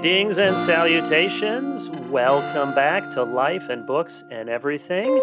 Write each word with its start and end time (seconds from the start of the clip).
Greetings 0.00 0.38
and 0.38 0.58
salutations. 0.58 1.90
Welcome 2.08 2.74
back 2.74 3.10
to 3.10 3.22
Life 3.22 3.68
and 3.68 3.86
Books 3.86 4.24
and 4.30 4.48
Everything. 4.48 5.20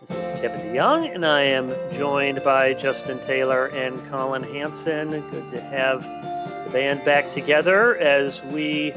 This 0.00 0.10
is 0.10 0.40
Kevin 0.40 0.60
DeYoung, 0.68 1.14
and 1.14 1.26
I 1.26 1.42
am 1.42 1.68
joined 1.92 2.42
by 2.42 2.72
Justin 2.72 3.20
Taylor 3.20 3.66
and 3.66 4.02
Colin 4.08 4.42
Hansen. 4.42 5.10
Good 5.10 5.50
to 5.50 5.60
have 5.60 6.00
the 6.64 6.70
band 6.72 7.04
back 7.04 7.30
together 7.30 7.98
as 7.98 8.42
we 8.44 8.94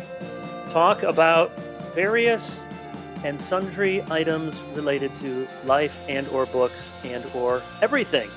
talk 0.70 1.04
about 1.04 1.52
various 1.94 2.64
and 3.26 3.42
sundry 3.42 4.02
items 4.10 4.56
related 4.74 5.14
to 5.16 5.50
life 5.66 6.02
and 6.08 6.30
or 6.30 6.46
books 6.46 6.94
and 7.04 7.26
or 7.36 7.62
everything. 7.82 8.30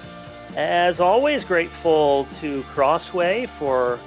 As 0.56 0.98
always, 0.98 1.44
grateful 1.44 2.26
to 2.40 2.64
Crossway 2.64 3.46
for 3.46 4.00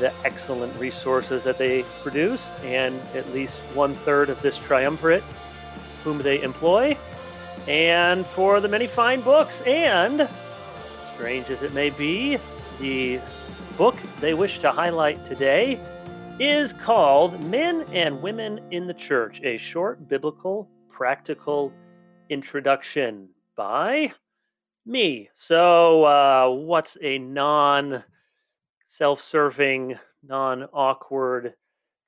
the 0.00 0.12
excellent 0.24 0.76
resources 0.80 1.44
that 1.44 1.58
they 1.58 1.82
produce 2.02 2.54
and 2.64 2.98
at 3.14 3.28
least 3.32 3.58
one 3.74 3.94
third 3.94 4.30
of 4.30 4.40
this 4.42 4.56
triumvirate 4.58 5.22
whom 6.02 6.18
they 6.18 6.42
employ, 6.42 6.96
and 7.68 8.24
for 8.26 8.60
the 8.60 8.68
many 8.68 8.86
fine 8.86 9.20
books. 9.20 9.60
And, 9.62 10.28
strange 11.14 11.50
as 11.50 11.62
it 11.62 11.74
may 11.74 11.90
be, 11.90 12.38
the 12.80 13.20
book 13.76 13.96
they 14.20 14.34
wish 14.34 14.60
to 14.60 14.70
highlight 14.70 15.24
today 15.24 15.78
is 16.38 16.72
called 16.72 17.42
Men 17.44 17.82
and 17.92 18.22
Women 18.22 18.60
in 18.70 18.86
the 18.86 18.94
Church 18.94 19.40
A 19.44 19.58
Short 19.58 20.08
Biblical 20.08 20.68
Practical 20.90 21.72
Introduction 22.30 23.28
by 23.56 24.12
me. 24.86 25.28
So, 25.34 26.04
uh, 26.04 26.48
what's 26.48 26.96
a 27.02 27.18
non 27.18 28.02
self 28.90 29.22
serving, 29.22 29.96
non 30.26 30.64
awkward 30.72 31.54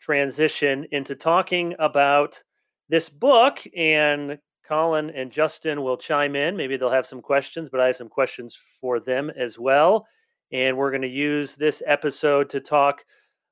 transition 0.00 0.84
into 0.90 1.14
talking 1.14 1.74
about 1.78 2.42
this 2.88 3.08
book. 3.08 3.60
And 3.76 4.38
Colin 4.66 5.10
and 5.10 5.30
Justin 5.30 5.82
will 5.82 5.96
chime 5.96 6.34
in. 6.34 6.56
Maybe 6.56 6.76
they'll 6.76 6.90
have 6.90 7.06
some 7.06 7.22
questions, 7.22 7.68
but 7.68 7.80
I 7.80 7.86
have 7.86 7.96
some 7.96 8.08
questions 8.08 8.58
for 8.80 8.98
them 8.98 9.30
as 9.30 9.58
well. 9.58 10.06
And 10.50 10.76
we're 10.76 10.90
going 10.90 11.02
to 11.02 11.08
use 11.08 11.54
this 11.54 11.82
episode 11.86 12.50
to 12.50 12.60
talk 12.60 13.04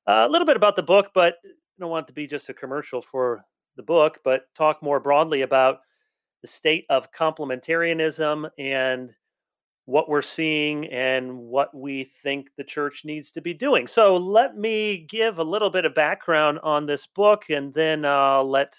uh, 0.07 0.25
a 0.27 0.29
little 0.29 0.45
bit 0.45 0.57
about 0.57 0.75
the 0.75 0.83
book, 0.83 1.11
but 1.13 1.35
I 1.45 1.49
don't 1.79 1.89
want 1.89 2.05
it 2.05 2.07
to 2.07 2.13
be 2.13 2.27
just 2.27 2.49
a 2.49 2.53
commercial 2.53 3.01
for 3.01 3.43
the 3.77 3.83
book, 3.83 4.19
but 4.25 4.43
talk 4.55 4.83
more 4.83 4.99
broadly 4.99 5.43
about 5.43 5.79
the 6.41 6.47
state 6.47 6.85
of 6.89 7.11
complementarianism 7.13 8.49
and 8.59 9.11
what 9.91 10.07
we're 10.07 10.21
seeing 10.21 10.85
and 10.85 11.37
what 11.37 11.75
we 11.75 12.09
think 12.23 12.47
the 12.55 12.63
church 12.63 13.01
needs 13.03 13.29
to 13.31 13.41
be 13.41 13.53
doing. 13.53 13.87
So 13.87 14.15
let 14.15 14.57
me 14.57 15.05
give 15.09 15.37
a 15.37 15.43
little 15.43 15.69
bit 15.69 15.83
of 15.83 15.93
background 15.93 16.59
on 16.63 16.85
this 16.85 17.05
book 17.07 17.49
and 17.49 17.73
then 17.73 18.05
uh, 18.05 18.41
let 18.41 18.73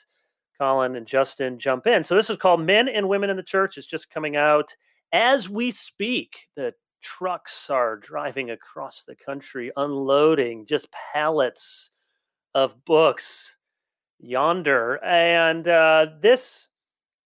Colin 0.59 0.97
and 0.97 1.07
Justin 1.07 1.59
jump 1.59 1.87
in. 1.87 2.03
So 2.03 2.17
this 2.17 2.31
is 2.31 2.39
called 2.39 2.63
Men 2.63 2.89
and 2.89 3.09
Women 3.09 3.29
in 3.29 3.37
the 3.37 3.43
Church. 3.43 3.77
It's 3.77 3.87
just 3.87 4.09
coming 4.09 4.37
out 4.37 4.75
as 5.13 5.51
we 5.51 5.71
speak. 5.71 6.49
The 6.57 6.73
trucks 7.03 7.69
are 7.69 7.99
driving 7.99 8.51
across 8.51 9.05
the 9.05 9.17
country, 9.17 9.71
unloading 9.77 10.65
just 10.65 10.89
pallets 11.13 11.91
of 12.55 12.83
books 12.87 13.55
yonder. 14.19 15.05
And 15.05 15.69
uh, 15.69 16.07
this 16.23 16.69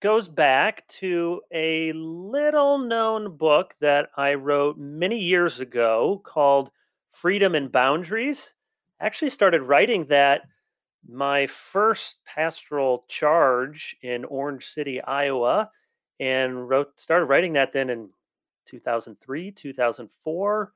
goes 0.06 0.28
back 0.28 0.86
to 0.86 1.40
a 1.52 1.92
little 1.92 2.78
known 2.78 3.36
book 3.36 3.74
that 3.80 4.08
I 4.16 4.34
wrote 4.34 4.78
many 4.78 5.18
years 5.18 5.58
ago 5.58 6.22
called 6.24 6.70
Freedom 7.10 7.56
and 7.56 7.72
Boundaries. 7.72 8.54
I 9.00 9.06
actually 9.06 9.30
started 9.30 9.62
writing 9.62 10.04
that 10.04 10.42
my 11.08 11.48
first 11.48 12.18
pastoral 12.24 13.04
charge 13.08 13.96
in 14.02 14.24
Orange 14.26 14.68
City, 14.68 15.00
Iowa, 15.02 15.72
and 16.20 16.68
wrote 16.68 17.00
started 17.00 17.24
writing 17.24 17.54
that 17.54 17.72
then 17.72 17.90
in 17.90 18.08
2003, 18.66 19.50
2004. 19.50 20.72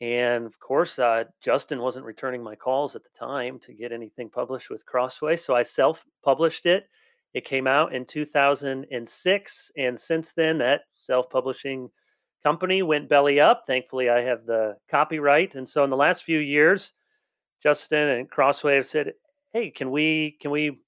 And 0.00 0.46
of 0.46 0.58
course, 0.58 0.98
uh, 0.98 1.22
Justin 1.40 1.78
wasn't 1.80 2.06
returning 2.06 2.42
my 2.42 2.56
calls 2.56 2.96
at 2.96 3.04
the 3.04 3.16
time 3.16 3.60
to 3.60 3.72
get 3.72 3.92
anything 3.92 4.28
published 4.28 4.68
with 4.68 4.84
Crossway. 4.84 5.36
So 5.36 5.54
I 5.54 5.62
self 5.62 6.04
published 6.24 6.66
it 6.66 6.88
it 7.34 7.44
came 7.44 7.66
out 7.66 7.92
in 7.92 8.06
2006. 8.06 9.72
And 9.76 10.00
since 10.00 10.32
then, 10.36 10.58
that 10.58 10.82
self 10.96 11.28
publishing 11.28 11.90
company 12.44 12.82
went 12.82 13.08
belly 13.08 13.40
up. 13.40 13.64
Thankfully, 13.66 14.08
I 14.08 14.20
have 14.20 14.46
the 14.46 14.76
copyright. 14.90 15.56
And 15.56 15.68
so 15.68 15.82
in 15.82 15.90
the 15.90 15.96
last 15.96 16.22
few 16.22 16.38
years, 16.38 16.92
Justin 17.62 18.08
and 18.08 18.30
Crossway 18.30 18.76
have 18.76 18.86
said, 18.86 19.14
hey, 19.52 19.70
can 19.70 19.90
we, 19.90 20.36
can 20.40 20.50
we 20.52 20.80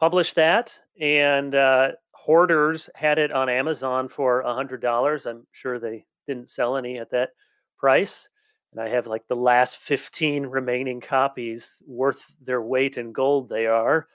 publish 0.00 0.32
that? 0.32 0.78
And 1.00 1.54
uh, 1.54 1.92
Hoarders 2.12 2.90
had 2.94 3.18
it 3.18 3.30
on 3.30 3.48
Amazon 3.48 4.08
for 4.08 4.40
a 4.40 4.46
$100. 4.46 5.26
I'm 5.26 5.46
sure 5.52 5.78
they 5.78 6.04
didn't 6.26 6.50
sell 6.50 6.76
any 6.76 6.98
at 6.98 7.10
that 7.10 7.30
price. 7.78 8.28
And 8.72 8.80
I 8.80 8.88
have 8.88 9.06
like 9.06 9.26
the 9.28 9.36
last 9.36 9.76
15 9.76 10.46
remaining 10.46 11.00
copies 11.00 11.76
worth 11.86 12.24
their 12.42 12.62
weight 12.62 12.96
in 12.96 13.12
gold, 13.12 13.48
they 13.48 13.66
are. 13.66 14.08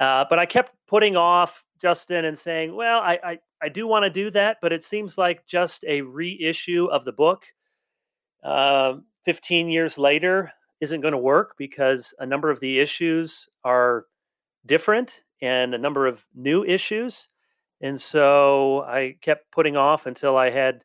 Uh, 0.00 0.24
but 0.28 0.38
I 0.38 0.46
kept 0.46 0.72
putting 0.88 1.16
off 1.16 1.64
Justin 1.80 2.24
and 2.24 2.38
saying, 2.38 2.74
well, 2.74 2.98
I, 2.98 3.18
I, 3.22 3.38
I 3.62 3.68
do 3.68 3.86
want 3.86 4.04
to 4.04 4.10
do 4.10 4.30
that, 4.32 4.58
but 4.60 4.72
it 4.72 4.82
seems 4.82 5.16
like 5.16 5.46
just 5.46 5.84
a 5.86 6.00
reissue 6.00 6.86
of 6.86 7.04
the 7.04 7.12
book 7.12 7.44
uh, 8.42 8.94
15 9.24 9.68
years 9.68 9.98
later 9.98 10.52
isn't 10.80 11.00
going 11.00 11.12
to 11.12 11.18
work 11.18 11.54
because 11.58 12.14
a 12.18 12.26
number 12.26 12.50
of 12.50 12.60
the 12.60 12.78
issues 12.78 13.48
are 13.64 14.06
different 14.66 15.22
and 15.42 15.74
a 15.74 15.78
number 15.78 16.06
of 16.06 16.24
new 16.34 16.64
issues. 16.64 17.28
And 17.80 18.00
so 18.00 18.82
I 18.82 19.16
kept 19.20 19.50
putting 19.52 19.76
off 19.76 20.06
until 20.06 20.36
I 20.36 20.50
had 20.50 20.84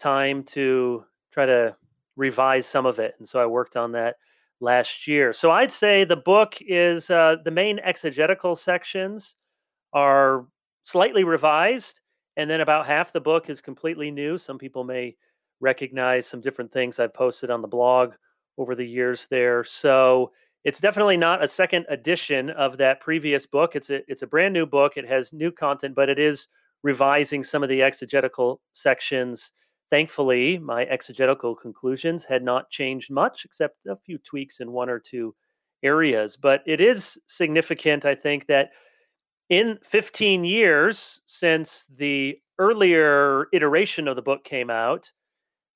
time 0.00 0.42
to 0.44 1.04
try 1.32 1.46
to 1.46 1.76
revise 2.16 2.66
some 2.66 2.86
of 2.86 2.98
it. 2.98 3.14
And 3.18 3.28
so 3.28 3.40
I 3.40 3.46
worked 3.46 3.76
on 3.76 3.92
that 3.92 4.16
last 4.60 5.06
year. 5.06 5.32
So 5.32 5.50
I'd 5.50 5.72
say 5.72 6.04
the 6.04 6.16
book 6.16 6.54
is 6.60 7.10
uh, 7.10 7.36
the 7.44 7.50
main 7.50 7.78
exegetical 7.80 8.56
sections 8.56 9.36
are 9.92 10.46
slightly 10.84 11.24
revised, 11.24 12.00
and 12.36 12.48
then 12.48 12.60
about 12.60 12.86
half 12.86 13.12
the 13.12 13.20
book 13.20 13.50
is 13.50 13.60
completely 13.60 14.10
new. 14.10 14.38
Some 14.38 14.58
people 14.58 14.84
may 14.84 15.16
recognize 15.60 16.26
some 16.26 16.40
different 16.40 16.72
things 16.72 16.98
I've 16.98 17.14
posted 17.14 17.50
on 17.50 17.62
the 17.62 17.68
blog 17.68 18.12
over 18.58 18.74
the 18.74 18.86
years 18.86 19.26
there. 19.30 19.64
So 19.64 20.32
it's 20.64 20.80
definitely 20.80 21.16
not 21.16 21.42
a 21.42 21.48
second 21.48 21.86
edition 21.88 22.50
of 22.50 22.78
that 22.78 23.00
previous 23.00 23.46
book. 23.46 23.76
It's 23.76 23.90
a 23.90 24.00
it's 24.10 24.22
a 24.22 24.26
brand 24.26 24.54
new 24.54 24.66
book. 24.66 24.96
It 24.96 25.08
has 25.08 25.32
new 25.32 25.50
content, 25.50 25.94
but 25.94 26.08
it 26.08 26.18
is 26.18 26.48
revising 26.82 27.44
some 27.44 27.62
of 27.62 27.68
the 27.68 27.82
exegetical 27.82 28.60
sections 28.72 29.52
Thankfully, 29.92 30.56
my 30.56 30.84
exegetical 30.84 31.54
conclusions 31.54 32.24
had 32.24 32.42
not 32.42 32.70
changed 32.70 33.10
much, 33.10 33.44
except 33.44 33.76
a 33.86 33.94
few 33.94 34.16
tweaks 34.16 34.60
in 34.60 34.72
one 34.72 34.88
or 34.88 34.98
two 34.98 35.34
areas. 35.82 36.34
But 36.34 36.62
it 36.64 36.80
is 36.80 37.18
significant, 37.26 38.06
I 38.06 38.14
think, 38.14 38.46
that 38.46 38.70
in 39.52 39.78
15 39.84 40.44
years 40.44 41.20
since 41.26 41.86
the 41.98 42.38
earlier 42.58 43.48
iteration 43.52 44.08
of 44.08 44.16
the 44.16 44.22
book 44.22 44.44
came 44.44 44.70
out, 44.70 45.12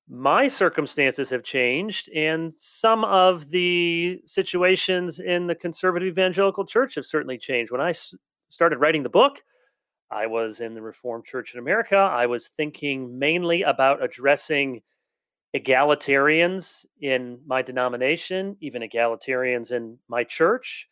my 0.09 0.47
circumstances 0.47 1.29
have 1.29 1.43
changed, 1.43 2.09
and 2.09 2.53
some 2.57 3.03
of 3.03 3.51
the 3.51 4.19
situations 4.25 5.19
in 5.19 5.45
the 5.45 5.53
conservative 5.53 6.07
evangelical 6.07 6.65
church 6.65 6.95
have 6.95 7.05
certainly 7.05 7.37
changed. 7.37 7.71
When 7.71 7.79
I 7.79 7.91
s- 7.91 8.15
started 8.49 8.79
writing 8.79 9.03
the 9.03 9.09
book, 9.09 9.43
I 10.09 10.25
was 10.25 10.59
in 10.59 10.73
the 10.73 10.81
Reformed 10.81 11.25
Church 11.25 11.53
in 11.53 11.59
America. 11.59 11.97
I 11.97 12.25
was 12.25 12.47
thinking 12.57 13.19
mainly 13.19 13.61
about 13.61 14.03
addressing 14.03 14.81
egalitarians 15.55 16.83
in 16.99 17.39
my 17.45 17.61
denomination, 17.61 18.57
even 18.59 18.81
egalitarians 18.81 19.71
in 19.71 19.99
my 20.07 20.23
church. 20.23 20.87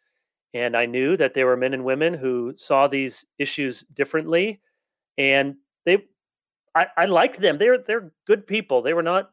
And 0.55 0.77
I 0.77 0.85
knew 0.85 1.17
that 1.17 1.33
there 1.33 1.45
were 1.45 1.57
men 1.57 1.73
and 1.73 1.83
women 1.83 2.13
who 2.13 2.53
saw 2.55 2.87
these 2.87 3.25
issues 3.37 3.85
differently. 3.93 4.61
And 5.17 5.55
they 5.85 6.05
I, 6.73 6.87
I 6.95 7.05
liked 7.05 7.41
them. 7.41 7.57
They're 7.57 7.77
they're 7.77 8.13
good 8.25 8.47
people. 8.47 8.81
They 8.81 8.93
were 8.93 9.03
not 9.03 9.31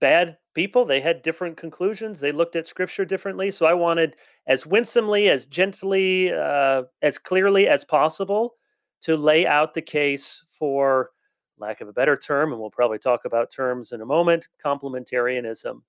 bad 0.00 0.38
people. 0.54 0.86
They 0.86 1.02
had 1.02 1.20
different 1.20 1.58
conclusions. 1.58 2.18
They 2.18 2.32
looked 2.32 2.56
at 2.56 2.66
scripture 2.66 3.04
differently. 3.04 3.50
So 3.50 3.66
I 3.66 3.74
wanted 3.74 4.16
as 4.46 4.64
winsomely, 4.64 5.28
as 5.28 5.44
gently, 5.44 6.32
uh, 6.32 6.84
as 7.02 7.18
clearly 7.18 7.68
as 7.68 7.84
possible 7.84 8.54
to 9.02 9.18
lay 9.18 9.46
out 9.46 9.74
the 9.74 9.82
case 9.82 10.42
for 10.58 11.10
lack 11.58 11.82
of 11.82 11.88
a 11.88 11.92
better 11.92 12.16
term, 12.16 12.52
and 12.52 12.60
we'll 12.60 12.70
probably 12.70 12.98
talk 12.98 13.26
about 13.26 13.50
terms 13.50 13.92
in 13.92 14.00
a 14.00 14.06
moment, 14.06 14.48
complementarianism. 14.64 15.82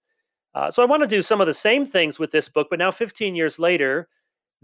Uh, 0.54 0.70
so 0.70 0.84
I 0.84 0.86
want 0.86 1.02
to 1.02 1.08
do 1.08 1.22
some 1.22 1.40
of 1.40 1.48
the 1.48 1.54
same 1.54 1.86
things 1.86 2.20
with 2.20 2.32
this 2.32 2.50
book, 2.50 2.68
but 2.70 2.80
now 2.80 2.92
15 2.92 3.36
years 3.36 3.58
later, 3.58 4.10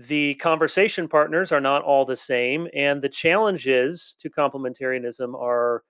the 0.08 0.36
conversation 0.36 1.08
partners 1.08 1.52
are 1.52 1.62
not 1.62 1.84
all 1.84 2.06
the 2.06 2.16
same, 2.16 2.68
and 2.74 3.02
the 3.02 3.10
challenges 3.10 4.16
to 4.20 4.30
complementarianism 4.30 5.34
are, 5.36 5.84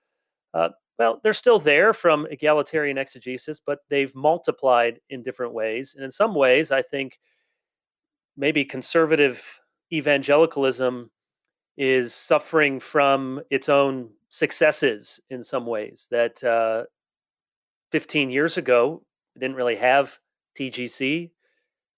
uh, 0.54 0.68
well, 0.98 1.20
they're 1.22 1.32
still 1.32 1.58
there 1.58 1.92
from 1.92 2.26
egalitarian 2.30 2.98
exegesis, 2.98 3.60
but 3.64 3.80
they've 3.88 4.14
multiplied 4.14 5.00
in 5.10 5.22
different 5.22 5.52
ways. 5.52 5.94
And 5.94 6.04
in 6.04 6.10
some 6.10 6.34
ways, 6.34 6.70
I 6.70 6.82
think 6.82 7.18
maybe 8.36 8.64
conservative 8.64 9.42
evangelicalism 9.92 11.10
is 11.76 12.14
suffering 12.14 12.80
from 12.80 13.40
its 13.50 13.68
own 13.68 14.10
successes 14.28 15.20
in 15.30 15.42
some 15.42 15.66
ways. 15.66 16.08
That 16.10 16.42
uh, 16.44 16.84
15 17.92 18.30
years 18.30 18.56
ago, 18.56 19.02
didn't 19.38 19.56
really 19.56 19.76
have 19.76 20.18
TGC, 20.58 21.30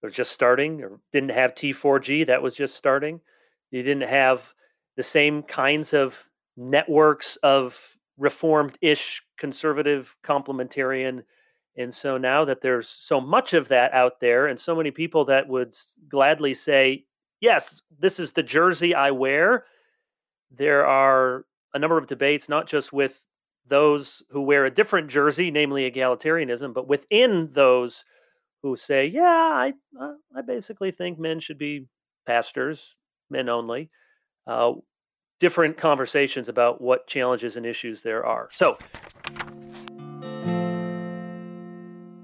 or 0.04 0.10
just 0.10 0.32
starting, 0.32 0.82
or 0.82 1.00
didn't 1.12 1.30
have 1.30 1.54
T4G, 1.54 2.26
that 2.26 2.42
was 2.42 2.54
just 2.54 2.76
starting. 2.76 3.20
You 3.70 3.82
didn't 3.82 4.08
have 4.08 4.52
the 4.96 5.02
same 5.02 5.42
kinds 5.42 5.92
of 5.94 6.14
networks 6.56 7.36
of 7.42 7.76
reformed 8.16 8.78
ish 8.80 9.22
conservative 9.38 10.14
complementarian 10.22 11.24
and 11.76 11.92
so 11.92 12.16
now 12.16 12.44
that 12.44 12.60
there's 12.60 12.88
so 12.88 13.20
much 13.20 13.52
of 13.52 13.68
that 13.68 13.92
out 13.92 14.20
there 14.20 14.46
and 14.46 14.58
so 14.58 14.76
many 14.76 14.90
people 14.90 15.24
that 15.24 15.48
would 15.48 15.76
gladly 16.08 16.54
say, 16.54 17.04
yes, 17.40 17.80
this 17.98 18.20
is 18.20 18.32
the 18.32 18.42
jersey 18.42 18.94
I 18.94 19.10
wear, 19.10 19.64
there 20.56 20.86
are 20.86 21.46
a 21.74 21.78
number 21.78 21.98
of 21.98 22.06
debates, 22.06 22.48
not 22.48 22.68
just 22.68 22.92
with 22.92 23.26
those 23.66 24.22
who 24.30 24.42
wear 24.42 24.66
a 24.66 24.70
different 24.70 25.08
jersey, 25.08 25.50
namely 25.50 25.90
egalitarianism, 25.90 26.72
but 26.72 26.86
within 26.86 27.50
those 27.52 28.04
who 28.64 28.74
say, 28.76 29.06
yeah, 29.06 29.22
I, 29.22 29.74
uh, 30.00 30.14
I 30.34 30.40
basically 30.40 30.90
think 30.90 31.18
men 31.18 31.38
should 31.38 31.58
be 31.58 31.86
pastors, 32.26 32.96
men 33.28 33.50
only. 33.50 33.90
Uh, 34.46 34.72
different 35.38 35.76
conversations 35.76 36.48
about 36.48 36.80
what 36.80 37.06
challenges 37.06 37.58
and 37.58 37.66
issues 37.66 38.00
there 38.00 38.24
are. 38.24 38.48
So, 38.50 38.78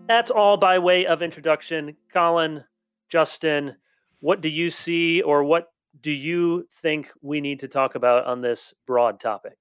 that's 0.09 0.31
all 0.31 0.57
by 0.57 0.79
way 0.79 1.05
of 1.05 1.21
introduction. 1.21 1.95
Colin, 2.11 2.65
Justin, 3.11 3.77
what 4.21 4.41
do 4.41 4.49
you 4.49 4.71
see 4.71 5.21
or 5.21 5.45
what 5.45 5.67
do 6.01 6.11
you 6.11 6.67
think 6.81 7.11
we 7.21 7.43
need 7.43 7.61
to 7.61 7.69
talk 7.69 7.97
about 7.97 8.25
on 8.25 8.41
this 8.41 8.73
broad 8.87 9.21
topic? 9.21 9.59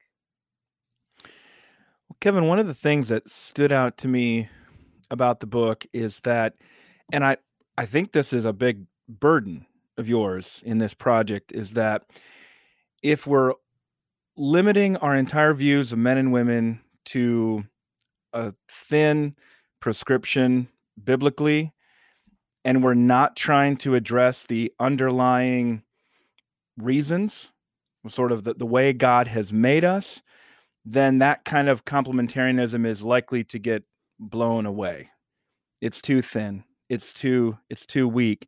Kevin, 2.21 2.47
one 2.47 2.57
of 2.59 2.67
the 2.67 2.73
things 2.73 3.09
that 3.09 3.29
stood 3.29 3.73
out 3.73 3.97
to 3.97 4.07
me 4.07 4.47
about 5.11 5.39
the 5.39 5.47
book 5.47 5.85
is 5.93 6.19
that, 6.21 6.55
and 7.11 7.23
I, 7.25 7.37
I 7.77 7.85
think 7.85 8.11
this 8.11 8.33
is 8.33 8.45
a 8.45 8.53
big 8.53 8.85
burden 9.07 9.65
of 9.97 10.07
yours 10.07 10.61
in 10.65 10.77
this 10.77 10.93
project, 10.93 11.51
is 11.51 11.73
that 11.73 12.03
if 13.01 13.25
we're 13.25 13.53
limiting 14.37 14.97
our 14.97 15.15
entire 15.15 15.53
views 15.53 15.91
of 15.91 15.99
men 15.99 16.17
and 16.17 16.31
women 16.31 16.81
to 17.05 17.63
a 18.33 18.53
thin, 18.69 19.35
prescription 19.79 20.67
biblically 21.01 21.73
and 22.65 22.83
we're 22.83 22.93
not 22.93 23.35
trying 23.35 23.77
to 23.77 23.95
address 23.95 24.45
the 24.45 24.71
underlying 24.79 25.81
reasons, 26.77 27.51
sort 28.07 28.31
of 28.31 28.43
the, 28.43 28.53
the 28.53 28.65
way 28.65 28.93
God 28.93 29.27
has 29.27 29.53
made 29.53 29.85
us, 29.85 30.21
then 30.85 31.19
that 31.19 31.45
kind 31.45 31.69
of 31.69 31.85
complementarianism 31.85 32.85
is 32.85 33.01
likely 33.01 33.43
to 33.45 33.59
get 33.59 33.83
blown 34.19 34.65
away. 34.65 35.09
It's 35.81 36.01
too 36.01 36.21
thin. 36.21 36.63
It's 36.89 37.13
too 37.13 37.57
it's 37.69 37.85
too 37.85 38.07
weak. 38.07 38.47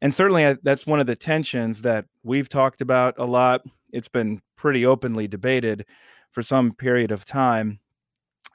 And 0.00 0.14
certainly 0.14 0.56
that's 0.62 0.86
one 0.86 1.00
of 1.00 1.06
the 1.06 1.16
tensions 1.16 1.82
that 1.82 2.04
we've 2.22 2.48
talked 2.48 2.80
about 2.80 3.18
a 3.18 3.24
lot. 3.24 3.62
It's 3.92 4.08
been 4.08 4.40
pretty 4.56 4.86
openly 4.86 5.26
debated 5.26 5.86
for 6.30 6.42
some 6.42 6.72
period 6.72 7.10
of 7.10 7.24
time. 7.24 7.80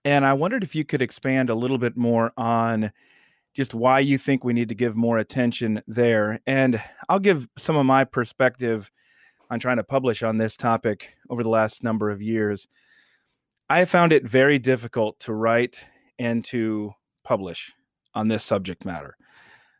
And 0.06 0.26
I 0.26 0.34
wondered 0.34 0.64
if 0.64 0.76
you 0.76 0.86
could 0.86 1.02
expand 1.02 1.50
a 1.50 1.56
little 1.56 1.78
bit 1.78 1.98
more 1.98 2.32
on 2.38 2.92
just 3.54 3.74
why 3.74 4.00
you 4.00 4.18
think 4.18 4.44
we 4.44 4.54
need 4.54 4.70
to 4.70 4.76
give 4.76 4.96
more 4.96 5.18
attention 5.18 5.82
there. 5.88 6.40
And 6.46 6.82
I'll 7.08 7.20
give 7.20 7.48
some 7.58 7.76
of 7.76 7.86
my 7.86 8.04
perspective 8.04 8.92
on 9.50 9.60
trying 9.60 9.78
to 9.78 9.84
publish 9.84 10.24
on 10.24 10.38
this 10.38 10.58
topic 10.58 11.16
over 11.30 11.44
the 11.44 11.50
last 11.50 11.84
number 11.84 12.10
of 12.10 12.22
years. 12.22 12.68
I 13.70 13.86
found 13.86 14.12
it 14.12 14.26
very 14.26 14.60
difficult 14.60 15.20
to 15.22 15.34
write 15.34 15.86
and 16.20 16.44
to 16.46 16.92
publish 17.24 17.72
on 18.14 18.28
this 18.28 18.44
subject 18.44 18.86
matter. 18.86 19.18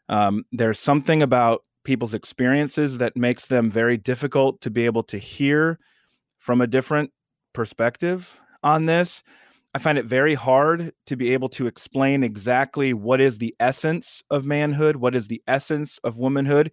Um, 0.10 0.44
there's 0.52 0.80
something 0.80 1.22
about 1.22 1.64
people's 1.84 2.14
experiences 2.14 2.98
that 2.98 3.16
makes 3.18 3.48
them 3.48 3.70
very 3.70 3.98
difficult 3.98 4.62
to 4.62 4.70
be 4.70 4.86
able 4.86 5.04
to 5.04 5.18
hear 5.18 5.80
from 6.40 6.62
a 6.62 6.68
different 6.68 7.12
perspective 7.54 8.40
on 8.64 8.86
this. 8.86 9.24
I 9.76 9.80
find 9.80 9.98
it 9.98 10.06
very 10.06 10.36
hard 10.36 10.94
to 11.08 11.16
be 11.16 11.34
able 11.34 11.50
to 11.50 11.68
explain 11.68 12.24
exactly 12.24 12.94
what 12.94 13.20
is 13.20 13.38
the 13.38 13.56
essence 13.60 14.24
of 14.30 14.46
manhood, 14.46 14.96
what 14.96 15.16
is 15.16 15.28
the 15.28 15.42
essence 15.48 16.00
of 16.04 16.18
womanhood. 16.18 16.72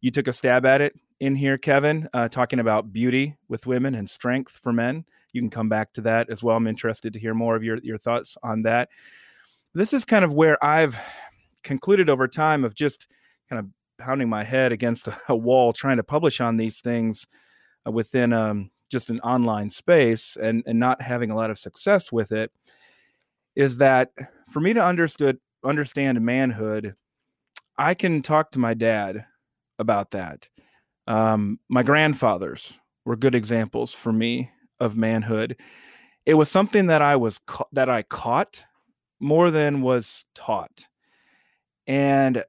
You 0.00 0.10
took 0.10 0.28
a 0.28 0.32
stab 0.32 0.66
at 0.66 0.80
it 0.80 0.94
in 1.20 1.34
here, 1.34 1.56
Kevin, 1.56 2.08
uh, 2.12 2.28
talking 2.28 2.58
about 2.58 2.92
beauty 2.92 3.36
with 3.48 3.66
women 3.66 3.94
and 3.94 4.08
strength 4.08 4.52
for 4.52 4.72
men. 4.72 5.04
You 5.32 5.40
can 5.40 5.50
come 5.50 5.68
back 5.68 5.92
to 5.94 6.00
that 6.02 6.30
as 6.30 6.42
well. 6.42 6.56
I'm 6.56 6.66
interested 6.66 7.12
to 7.12 7.18
hear 7.18 7.34
more 7.34 7.56
of 7.56 7.64
your, 7.64 7.78
your 7.78 7.98
thoughts 7.98 8.36
on 8.42 8.62
that. 8.62 8.88
This 9.74 9.92
is 9.92 10.04
kind 10.04 10.24
of 10.24 10.34
where 10.34 10.62
I've 10.62 10.98
concluded 11.62 12.08
over 12.08 12.28
time 12.28 12.64
of 12.64 12.74
just 12.74 13.06
kind 13.48 13.60
of 13.60 13.66
pounding 13.98 14.28
my 14.28 14.44
head 14.44 14.72
against 14.72 15.08
a 15.28 15.36
wall 15.36 15.72
trying 15.72 15.96
to 15.96 16.02
publish 16.02 16.40
on 16.40 16.56
these 16.56 16.80
things 16.80 17.26
uh, 17.86 17.90
within 17.90 18.32
um, 18.32 18.70
just 18.90 19.10
an 19.10 19.20
online 19.20 19.70
space 19.70 20.36
and 20.40 20.62
and 20.66 20.78
not 20.78 21.00
having 21.00 21.30
a 21.30 21.36
lot 21.36 21.50
of 21.50 21.58
success 21.58 22.12
with 22.12 22.30
it 22.30 22.52
is 23.56 23.78
that 23.78 24.10
for 24.50 24.60
me 24.60 24.72
to 24.72 24.84
understood 24.84 25.38
understand 25.64 26.20
manhood 26.20 26.94
i 27.78 27.94
can 27.94 28.20
talk 28.20 28.50
to 28.50 28.58
my 28.58 28.74
dad 28.74 29.24
about 29.78 30.10
that 30.10 30.48
um, 31.08 31.58
my 31.68 31.82
grandfathers 31.82 32.74
were 33.04 33.16
good 33.16 33.34
examples 33.34 33.92
for 33.92 34.12
me 34.12 34.50
of 34.82 34.96
manhood 34.96 35.56
it 36.26 36.34
was 36.34 36.50
something 36.50 36.86
that 36.86 37.02
i 37.02 37.16
was 37.16 37.38
ca- 37.46 37.64
that 37.72 37.88
i 37.88 38.02
caught 38.02 38.64
more 39.20 39.50
than 39.50 39.82
was 39.82 40.24
taught 40.34 40.86
and 41.86 42.44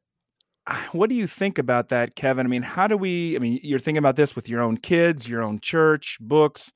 ah, 0.67 0.89
what 0.91 1.09
do 1.09 1.15
you 1.15 1.27
think 1.27 1.57
about 1.57 1.89
that, 1.89 2.15
Kevin? 2.15 2.45
I 2.45 2.49
mean, 2.49 2.61
how 2.61 2.87
do 2.87 2.97
we? 2.97 3.35
I 3.35 3.39
mean, 3.39 3.59
you're 3.63 3.79
thinking 3.79 3.97
about 3.97 4.15
this 4.15 4.35
with 4.35 4.49
your 4.49 4.61
own 4.61 4.77
kids, 4.77 5.27
your 5.27 5.43
own 5.43 5.59
church, 5.59 6.17
books, 6.21 6.71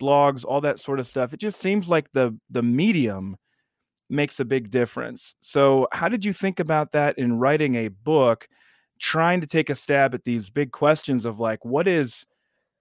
blogs, 0.00 0.44
all 0.44 0.60
that 0.62 0.80
sort 0.80 1.00
of 1.00 1.06
stuff. 1.06 1.32
It 1.32 1.40
just 1.40 1.60
seems 1.60 1.88
like 1.88 2.10
the 2.12 2.36
the 2.50 2.62
medium 2.62 3.36
makes 4.08 4.40
a 4.40 4.44
big 4.44 4.70
difference. 4.70 5.34
So, 5.40 5.86
how 5.92 6.08
did 6.08 6.24
you 6.24 6.32
think 6.32 6.60
about 6.60 6.92
that 6.92 7.18
in 7.18 7.38
writing 7.38 7.76
a 7.76 7.88
book, 7.88 8.48
trying 8.98 9.40
to 9.40 9.46
take 9.46 9.70
a 9.70 9.74
stab 9.74 10.14
at 10.14 10.24
these 10.24 10.50
big 10.50 10.72
questions 10.72 11.24
of 11.24 11.38
like, 11.38 11.64
what 11.64 11.86
is 11.86 12.26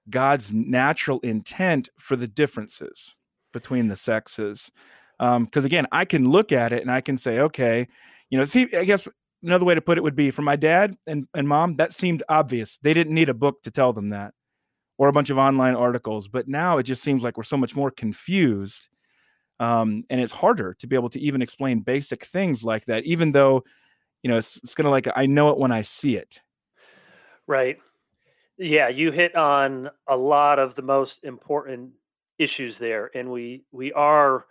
God's 0.10 0.54
natural 0.54 1.20
intent 1.22 1.90
for 1.98 2.16
the 2.16 2.28
differences 2.28 3.16
between 3.54 3.88
the 3.88 3.96
sexes? 3.96 4.72
Because 5.18 5.38
um, 5.38 5.66
again, 5.66 5.86
I 5.92 6.06
can 6.06 6.30
look 6.30 6.52
at 6.52 6.72
it 6.72 6.82
and 6.82 6.92
I 6.92 7.02
can 7.02 7.18
say, 7.18 7.40
okay, 7.40 7.88
you 8.30 8.38
know, 8.38 8.46
see, 8.46 8.74
I 8.76 8.84
guess 8.84 9.08
another 9.44 9.66
way 9.66 9.76
to 9.76 9.82
put 9.82 9.98
it 9.98 10.04
would 10.04 10.16
be 10.16 10.32
for 10.32 10.42
my 10.42 10.56
dad 10.56 10.96
and, 11.08 11.28
and 11.34 11.48
mom, 11.48 11.76
that 11.78 11.94
seemed 11.94 12.24
obvious. 12.30 12.78
They 12.82 12.94
didn't 12.94 13.14
need 13.14 13.30
a 13.30 13.34
book 13.34 13.62
to 13.64 13.72
tell 13.72 13.94
them 13.94 14.10
that 14.10 14.34
or 14.98 15.08
a 15.08 15.14
bunch 15.14 15.30
of 15.30 15.38
online 15.38 15.76
articles. 15.76 16.28
But 16.28 16.48
now 16.48 16.78
it 16.78 16.84
just 16.84 17.02
seems 17.02 17.24
like 17.24 17.38
we're 17.38 17.44
so 17.44 17.58
much 17.58 17.76
more 17.76 17.90
confused. 17.90 18.90
Um, 19.60 20.04
and 20.10 20.22
it's 20.22 20.32
harder 20.32 20.76
to 20.80 20.88
be 20.88 20.96
able 20.96 21.10
to 21.10 21.20
even 21.20 21.42
explain 21.42 21.80
basic 21.80 22.26
things 22.26 22.64
like 22.64 22.86
that, 22.86 23.04
even 23.06 23.32
though, 23.32 23.64
you 24.24 24.30
know, 24.30 24.38
it's, 24.38 24.58
it's 24.58 24.74
kind 24.74 24.88
of 24.88 24.92
like 24.92 25.08
I 25.16 25.26
know 25.26 25.50
it 25.50 25.58
when 25.58 25.72
I 25.72 25.82
see 25.82 26.16
it. 26.18 26.42
Right. 27.48 27.78
Yeah, 28.60 28.90
you 28.90 29.12
hit 29.12 29.36
on 29.36 29.90
a 30.10 30.18
lot 30.18 30.60
of 30.60 30.76
the 30.76 30.82
most 30.82 31.24
important 31.24 31.92
issues 32.38 32.78
there, 32.78 33.10
and 33.16 33.32
we 33.32 33.64
we 33.72 33.94
are 33.94 34.46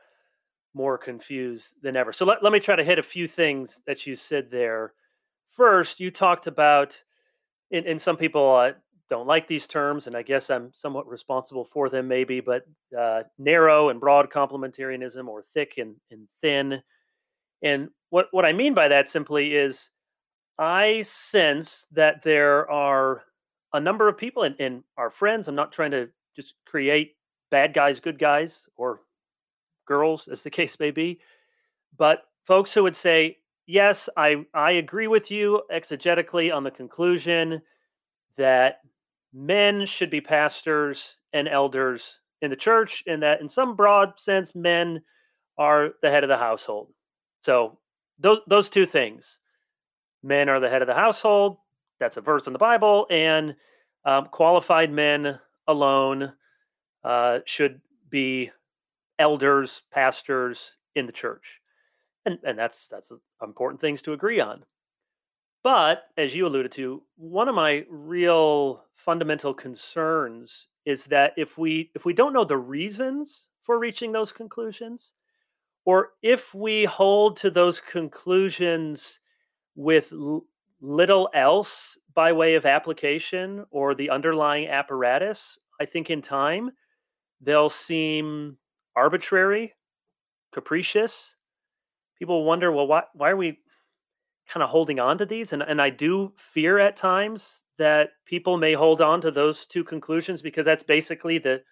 more 0.75 0.97
confused 0.97 1.75
than 1.83 1.95
ever. 1.95 2.13
So 2.13 2.25
let, 2.25 2.43
let 2.43 2.53
me 2.53 2.61
try 2.61 2.75
to 2.75 2.85
hit 2.85 2.99
a 2.99 3.03
few 3.03 3.29
things 3.29 3.81
that 3.87 4.07
you 4.07 4.17
said 4.17 4.51
there. 4.51 4.95
First, 5.55 6.01
you 6.01 6.11
talked 6.11 6.47
about, 6.47 7.03
and, 7.71 7.85
and 7.85 8.01
some 8.01 8.17
people 8.17 8.55
uh, 8.55 8.73
don't 9.11 9.27
like 9.27 9.47
these 9.47 9.67
terms, 9.67 10.07
and 10.07 10.17
I 10.17 10.23
guess 10.23 10.51
I'm 10.51 10.73
somewhat 10.73 11.09
responsible 11.09 11.65
for 11.65 11.89
them, 11.91 12.09
maybe, 12.09 12.41
but 12.41 12.65
uh, 12.99 13.25
narrow 13.39 13.89
and 13.91 14.01
broad 14.01 14.31
complementarianism 14.31 15.27
or 15.27 15.43
thick 15.43 15.75
and, 15.79 15.97
and 16.11 16.29
thin. 16.41 16.81
And 17.63 17.89
what, 18.11 18.29
what 18.31 18.45
I 18.47 18.53
mean 18.53 18.73
by 18.73 18.89
that 18.89 19.09
simply 19.09 19.55
is 19.55 19.91
I 20.59 21.03
sense 21.03 21.87
that 21.93 22.23
there 22.23 22.71
are 22.71 23.23
a 23.73 23.81
number 23.81 24.09
of 24.09 24.17
people 24.17 24.45
and, 24.45 24.55
and 24.59 24.83
our 24.97 25.11
friends, 25.11 25.49
I'm 25.49 25.55
not 25.55 25.73
trying 25.73 25.91
to 25.93 26.09
just 26.35 26.55
create 26.67 27.17
bad 27.51 27.75
guys, 27.75 28.01
good 28.01 28.19
guys, 28.19 28.67
or 28.77 29.01
girls, 29.87 30.29
as 30.29 30.43
the 30.43 30.51
case 30.59 30.79
may 30.79 30.91
be. 30.91 31.21
But 31.97 32.23
folks 32.45 32.73
who 32.73 32.83
would 32.83 32.97
say, 32.97 33.39
yes, 33.67 34.09
I, 34.17 34.47
I 34.55 34.73
agree 34.73 35.07
with 35.07 35.31
you 35.31 35.63
exegetically 35.73 36.55
on 36.55 36.65
the 36.65 36.71
conclusion 36.71 37.61
that 38.37 38.81
men 39.33 39.85
should 39.85 40.11
be 40.11 40.21
pastors 40.21 41.17
and 41.33 41.49
elders 41.49 42.21
in 42.41 42.51
the 42.51 42.57
church, 42.57 43.03
and 43.07 43.23
that 43.23 43.41
in 43.41 43.49
some 43.49 43.75
broad 43.75 44.19
sense, 44.19 44.55
men 44.55 45.03
are 45.59 45.91
the 46.03 46.11
head 46.11 46.23
of 46.23 46.29
the 46.29 46.39
household. 46.39 46.89
So 47.43 47.79
those 48.19 48.39
those 48.47 48.69
two 48.69 48.87
things. 48.87 49.41
Men 50.23 50.49
are 50.49 50.61
the 50.61 50.69
head 50.69 50.83
of 50.83 50.89
the 50.89 50.95
household, 50.95 51.59
that's 51.99 52.17
a 52.17 52.21
verse 52.21 52.47
in 52.47 52.53
the 52.53 52.59
Bible, 52.59 53.07
and 53.11 53.55
um, 54.05 54.27
qualified 54.31 54.93
men 54.93 55.39
alone 55.67 56.33
uh, 57.05 57.41
should 57.45 57.81
be 58.11 58.51
elders, 59.19 59.83
pastors 59.93 60.77
in 60.95 61.07
the 61.07 61.13
church, 61.13 61.61
and 62.25 62.39
and 62.45 62.59
that's 62.59 62.89
that's 62.89 63.13
important 63.43 63.81
things 63.81 64.03
to 64.03 64.13
agree 64.13 64.41
on. 64.41 64.65
But 65.65 66.05
as 66.17 66.35
you 66.35 66.47
alluded 66.47 66.73
to, 66.73 67.03
one 67.17 67.49
of 67.49 67.55
my 67.55 67.85
real 67.91 68.85
fundamental 68.95 69.53
concerns 69.53 70.69
is 70.87 71.05
that 71.05 71.35
if 71.37 71.59
we 71.59 71.91
if 71.95 72.05
we 72.05 72.13
don't 72.13 72.33
know 72.33 72.45
the 72.45 72.57
reasons 72.57 73.49
for 73.63 73.79
reaching 73.79 74.13
those 74.13 74.33
conclusions, 74.33 75.13
or 75.85 76.11
if 76.23 76.55
we 76.55 76.85
hold 76.85 77.37
to 77.39 77.51
those 77.51 77.81
conclusions 77.81 79.21
with 79.75 80.13
little 80.81 81.29
else 81.35 81.99
by 82.15 82.33
way 82.33 82.55
of 82.55 82.67
application 82.67 83.65
or 83.71 83.95
the 83.95 84.11
underlying 84.11 84.69
apparatus, 84.69 85.59
I 85.81 85.85
think 85.85 86.11
in 86.11 86.23
time 86.23 86.71
they'll 87.41 87.71
seem 87.71 88.57
arbitrary, 88.97 89.75
capricious. 90.53 91.37
People 92.19 92.45
wonder, 92.45 92.73
well, 92.73 92.87
why, 92.87 93.05
why 93.15 93.31
are 93.31 93.37
we 93.37 93.59
kind 94.49 94.63
of 94.63 94.71
holding 94.71 94.99
on 94.99 95.19
to 95.19 95.27
these? 95.27 95.53
And, 95.53 95.63
and 95.63 95.81
I 95.81 95.91
do 95.91 96.33
fear 96.37 96.79
at 96.79 96.97
times 96.97 97.63
that 97.79 98.11
people 98.25 98.57
may 98.57 98.73
hold 98.73 99.01
on 99.01 99.21
to 99.21 99.31
those 99.31 99.67
two 99.67 99.85
conclusions 99.85 100.43
because 100.43 100.65
that's 100.65 100.83
basically 100.83 101.39
the 101.39 101.63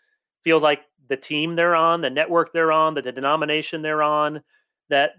feel 0.45 0.61
like 0.61 0.83
the 1.09 1.17
team 1.17 1.57
they're 1.57 1.75
on, 1.75 2.01
the 2.01 2.11
network 2.11 2.53
they're 2.53 2.73
on, 2.73 2.95
the, 2.95 3.03
the 3.03 3.13
denomination 3.13 3.83
they're 3.83 4.03
on, 4.03 4.41
that 4.89 5.13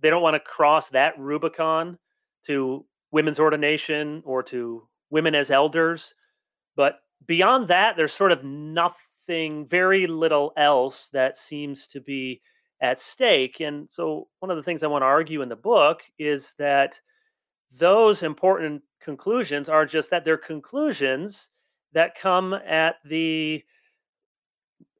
they 0.00 0.10
don't 0.10 0.22
want 0.22 0.34
to 0.34 0.40
cross 0.40 0.88
that 0.90 1.18
Rubicon 1.18 1.98
to 2.46 2.84
women's 3.10 3.40
ordination 3.40 4.22
or 4.24 4.42
to 4.44 4.86
women 5.10 5.34
as 5.34 5.50
elders. 5.50 6.14
But 6.76 7.00
beyond 7.26 7.68
that, 7.68 7.96
there's 7.96 8.12
sort 8.12 8.32
of 8.32 8.44
nothing, 8.44 9.66
very 9.66 10.06
little 10.06 10.52
else 10.56 11.08
that 11.12 11.38
seems 11.38 11.86
to 11.88 12.00
be 12.00 12.40
at 12.80 13.00
stake. 13.00 13.60
And 13.60 13.88
so, 13.90 14.28
one 14.38 14.50
of 14.50 14.56
the 14.56 14.62
things 14.62 14.82
I 14.82 14.88
want 14.88 15.02
to 15.02 15.06
argue 15.06 15.42
in 15.42 15.48
the 15.48 15.56
book 15.56 16.02
is 16.18 16.54
that 16.58 17.00
those 17.76 18.22
important 18.22 18.82
conclusions 19.02 19.68
are 19.68 19.86
just 19.86 20.10
that 20.10 20.24
they're 20.24 20.36
conclusions 20.36 21.50
that 21.92 22.18
come 22.18 22.54
at 22.54 22.96
the 23.04 23.62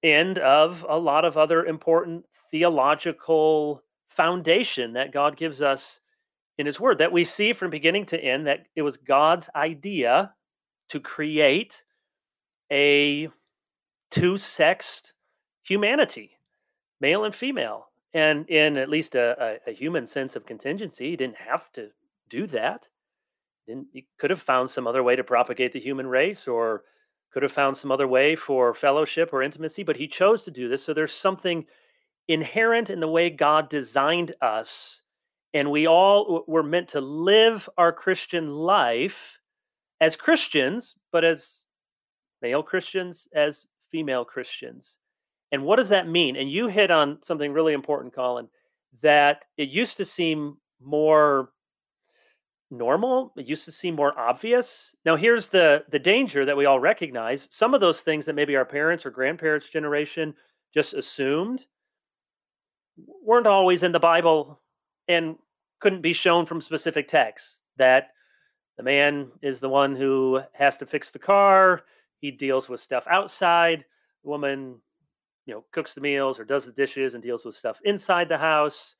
end 0.02 0.38
of 0.38 0.84
a 0.88 0.96
lot 0.96 1.24
of 1.24 1.36
other 1.36 1.64
important 1.66 2.24
theological 2.50 3.82
foundation 4.08 4.92
that 4.94 5.12
God 5.12 5.36
gives 5.36 5.60
us 5.60 6.00
in 6.58 6.66
his 6.66 6.80
word 6.80 6.98
that 6.98 7.12
we 7.12 7.24
see 7.24 7.52
from 7.52 7.70
beginning 7.70 8.06
to 8.06 8.18
end 8.22 8.46
that 8.46 8.66
it 8.74 8.82
was 8.82 8.96
God's 8.96 9.48
idea 9.54 10.34
to 10.88 11.00
create 11.00 11.84
a 12.70 13.28
two-sexed 14.10 15.12
humanity, 15.62 16.32
male 17.00 17.24
and 17.24 17.34
female. 17.34 17.86
And 18.14 18.48
in 18.48 18.76
at 18.76 18.88
least 18.88 19.14
a, 19.14 19.58
a, 19.66 19.70
a 19.70 19.74
human 19.74 20.06
sense 20.06 20.34
of 20.34 20.46
contingency, 20.46 21.10
he 21.10 21.16
didn't 21.16 21.36
have 21.36 21.70
to 21.72 21.90
do 22.28 22.46
that. 22.48 22.88
He 23.92 24.06
could 24.18 24.30
have 24.30 24.40
found 24.40 24.70
some 24.70 24.86
other 24.86 25.02
way 25.02 25.14
to 25.14 25.22
propagate 25.22 25.74
the 25.74 25.80
human 25.80 26.06
race 26.06 26.48
or 26.48 26.84
could 27.32 27.42
have 27.42 27.52
found 27.52 27.76
some 27.76 27.92
other 27.92 28.08
way 28.08 28.34
for 28.34 28.72
fellowship 28.72 29.30
or 29.32 29.42
intimacy, 29.42 29.82
but 29.82 29.96
he 29.96 30.08
chose 30.08 30.42
to 30.44 30.50
do 30.50 30.68
this. 30.68 30.82
So 30.82 30.94
there's 30.94 31.12
something 31.12 31.66
inherent 32.28 32.88
in 32.88 33.00
the 33.00 33.08
way 33.08 33.28
God 33.28 33.68
designed 33.68 34.34
us 34.40 35.02
and 35.54 35.70
we 35.70 35.86
all 35.86 36.44
were 36.46 36.62
meant 36.62 36.88
to 36.88 37.00
live 37.00 37.68
our 37.78 37.92
Christian 37.92 38.50
life 38.50 39.38
as 40.00 40.16
Christians, 40.16 40.94
but 41.10 41.24
as 41.24 41.62
male 42.42 42.62
Christians, 42.62 43.26
as 43.34 43.66
female 43.90 44.24
Christians. 44.24 44.98
And 45.50 45.64
what 45.64 45.76
does 45.76 45.88
that 45.88 46.08
mean? 46.08 46.36
And 46.36 46.50
you 46.50 46.68
hit 46.68 46.90
on 46.90 47.18
something 47.22 47.52
really 47.52 47.72
important, 47.72 48.14
Colin, 48.14 48.48
that 49.02 49.44
it 49.56 49.68
used 49.70 49.96
to 49.96 50.04
seem 50.04 50.58
more 50.80 51.50
normal 52.70 53.32
it 53.36 53.46
used 53.46 53.64
to 53.64 53.72
seem 53.72 53.94
more 53.94 54.18
obvious 54.18 54.94
now 55.06 55.16
here's 55.16 55.48
the 55.48 55.82
the 55.90 55.98
danger 55.98 56.44
that 56.44 56.56
we 56.56 56.66
all 56.66 56.78
recognize 56.78 57.48
some 57.50 57.72
of 57.72 57.80
those 57.80 58.02
things 58.02 58.26
that 58.26 58.34
maybe 58.34 58.54
our 58.56 58.64
parents 58.64 59.06
or 59.06 59.10
grandparents 59.10 59.70
generation 59.70 60.34
just 60.74 60.92
assumed 60.92 61.66
weren't 63.24 63.46
always 63.46 63.82
in 63.82 63.90
the 63.90 63.98
bible 63.98 64.60
and 65.08 65.36
couldn't 65.80 66.02
be 66.02 66.12
shown 66.12 66.46
from 66.46 66.60
specific 66.60 67.08
texts 67.08 67.60
that 67.76 68.08
the 68.76 68.82
man 68.82 69.28
is 69.42 69.60
the 69.60 69.68
one 69.68 69.96
who 69.96 70.40
has 70.52 70.76
to 70.78 70.86
fix 70.86 71.10
the 71.10 71.18
car 71.18 71.82
he 72.20 72.30
deals 72.30 72.68
with 72.68 72.80
stuff 72.80 73.04
outside 73.08 73.84
the 74.22 74.28
woman 74.28 74.76
you 75.48 75.54
know 75.54 75.64
cooks 75.72 75.94
the 75.94 76.00
meals 76.00 76.38
or 76.38 76.44
does 76.44 76.66
the 76.66 76.72
dishes 76.72 77.14
and 77.14 77.22
deals 77.22 77.44
with 77.44 77.56
stuff 77.56 77.80
inside 77.84 78.28
the 78.28 78.38
house. 78.38 78.94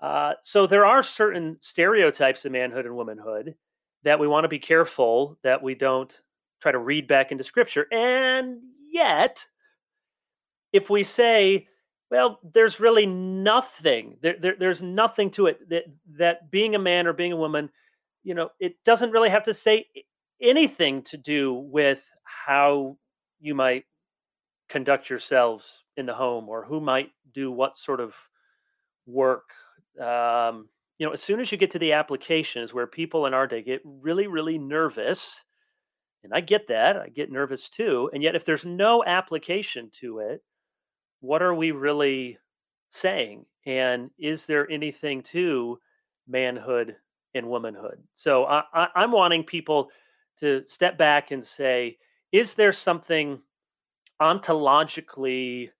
Uh, 0.00 0.34
so 0.42 0.66
there 0.66 0.86
are 0.86 1.02
certain 1.02 1.58
stereotypes 1.60 2.44
of 2.44 2.52
manhood 2.52 2.86
and 2.86 2.94
womanhood 2.94 3.54
that 4.04 4.18
we 4.18 4.28
want 4.28 4.44
to 4.44 4.48
be 4.48 4.58
careful 4.58 5.36
that 5.42 5.62
we 5.62 5.74
don't 5.74 6.20
try 6.60 6.70
to 6.70 6.78
read 6.78 7.08
back 7.08 7.32
into 7.32 7.42
scripture. 7.42 7.86
And 7.90 8.60
yet 8.90 9.44
if 10.72 10.90
we 10.90 11.02
say 11.02 11.66
well, 12.14 12.38
there's 12.52 12.78
really 12.78 13.06
nothing. 13.06 14.18
There, 14.22 14.36
there, 14.40 14.54
there's 14.56 14.80
nothing 14.80 15.32
to 15.32 15.46
it 15.46 15.68
that 15.68 15.84
that 16.16 16.48
being 16.48 16.76
a 16.76 16.78
man 16.78 17.08
or 17.08 17.12
being 17.12 17.32
a 17.32 17.36
woman, 17.36 17.70
you 18.22 18.34
know, 18.34 18.50
it 18.60 18.76
doesn't 18.84 19.10
really 19.10 19.30
have 19.30 19.42
to 19.44 19.54
say 19.54 19.86
anything 20.40 21.02
to 21.02 21.16
do 21.16 21.52
with 21.54 22.04
how 22.22 22.96
you 23.40 23.56
might 23.56 23.84
conduct 24.68 25.10
yourselves 25.10 25.84
in 25.96 26.06
the 26.06 26.14
home 26.14 26.48
or 26.48 26.64
who 26.64 26.80
might 26.80 27.10
do 27.32 27.50
what 27.50 27.80
sort 27.80 27.98
of 27.98 28.14
work. 29.06 29.48
Um, 30.00 30.68
you 30.98 31.06
know, 31.06 31.12
as 31.12 31.20
soon 31.20 31.40
as 31.40 31.50
you 31.50 31.58
get 31.58 31.72
to 31.72 31.80
the 31.80 31.94
applications 31.94 32.72
where 32.72 32.86
people 32.86 33.26
in 33.26 33.34
our 33.34 33.48
day 33.48 33.60
get 33.60 33.82
really, 33.84 34.28
really 34.28 34.56
nervous, 34.56 35.42
and 36.22 36.32
I 36.32 36.42
get 36.42 36.68
that, 36.68 36.96
I 36.96 37.08
get 37.08 37.32
nervous 37.32 37.68
too. 37.68 38.08
And 38.14 38.22
yet, 38.22 38.36
if 38.36 38.44
there's 38.44 38.64
no 38.64 39.02
application 39.04 39.90
to 40.00 40.20
it, 40.20 40.42
what 41.24 41.42
are 41.42 41.54
we 41.54 41.70
really 41.70 42.38
saying? 42.90 43.46
And 43.66 44.10
is 44.18 44.44
there 44.44 44.70
anything 44.70 45.22
to 45.22 45.78
manhood 46.28 46.96
and 47.34 47.48
womanhood? 47.48 48.02
So 48.14 48.44
I, 48.44 48.62
I, 48.74 48.88
I'm 48.94 49.10
wanting 49.10 49.42
people 49.42 49.90
to 50.40 50.62
step 50.66 50.98
back 50.98 51.30
and 51.30 51.44
say, 51.44 51.96
is 52.30 52.54
there 52.54 52.72
something 52.72 53.40
ontologically, 54.20 55.70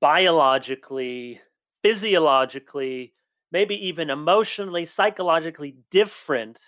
biologically, 0.00 1.40
physiologically, 1.82 3.12
maybe 3.52 3.76
even 3.86 4.10
emotionally, 4.10 4.84
psychologically 4.84 5.76
different 5.90 6.58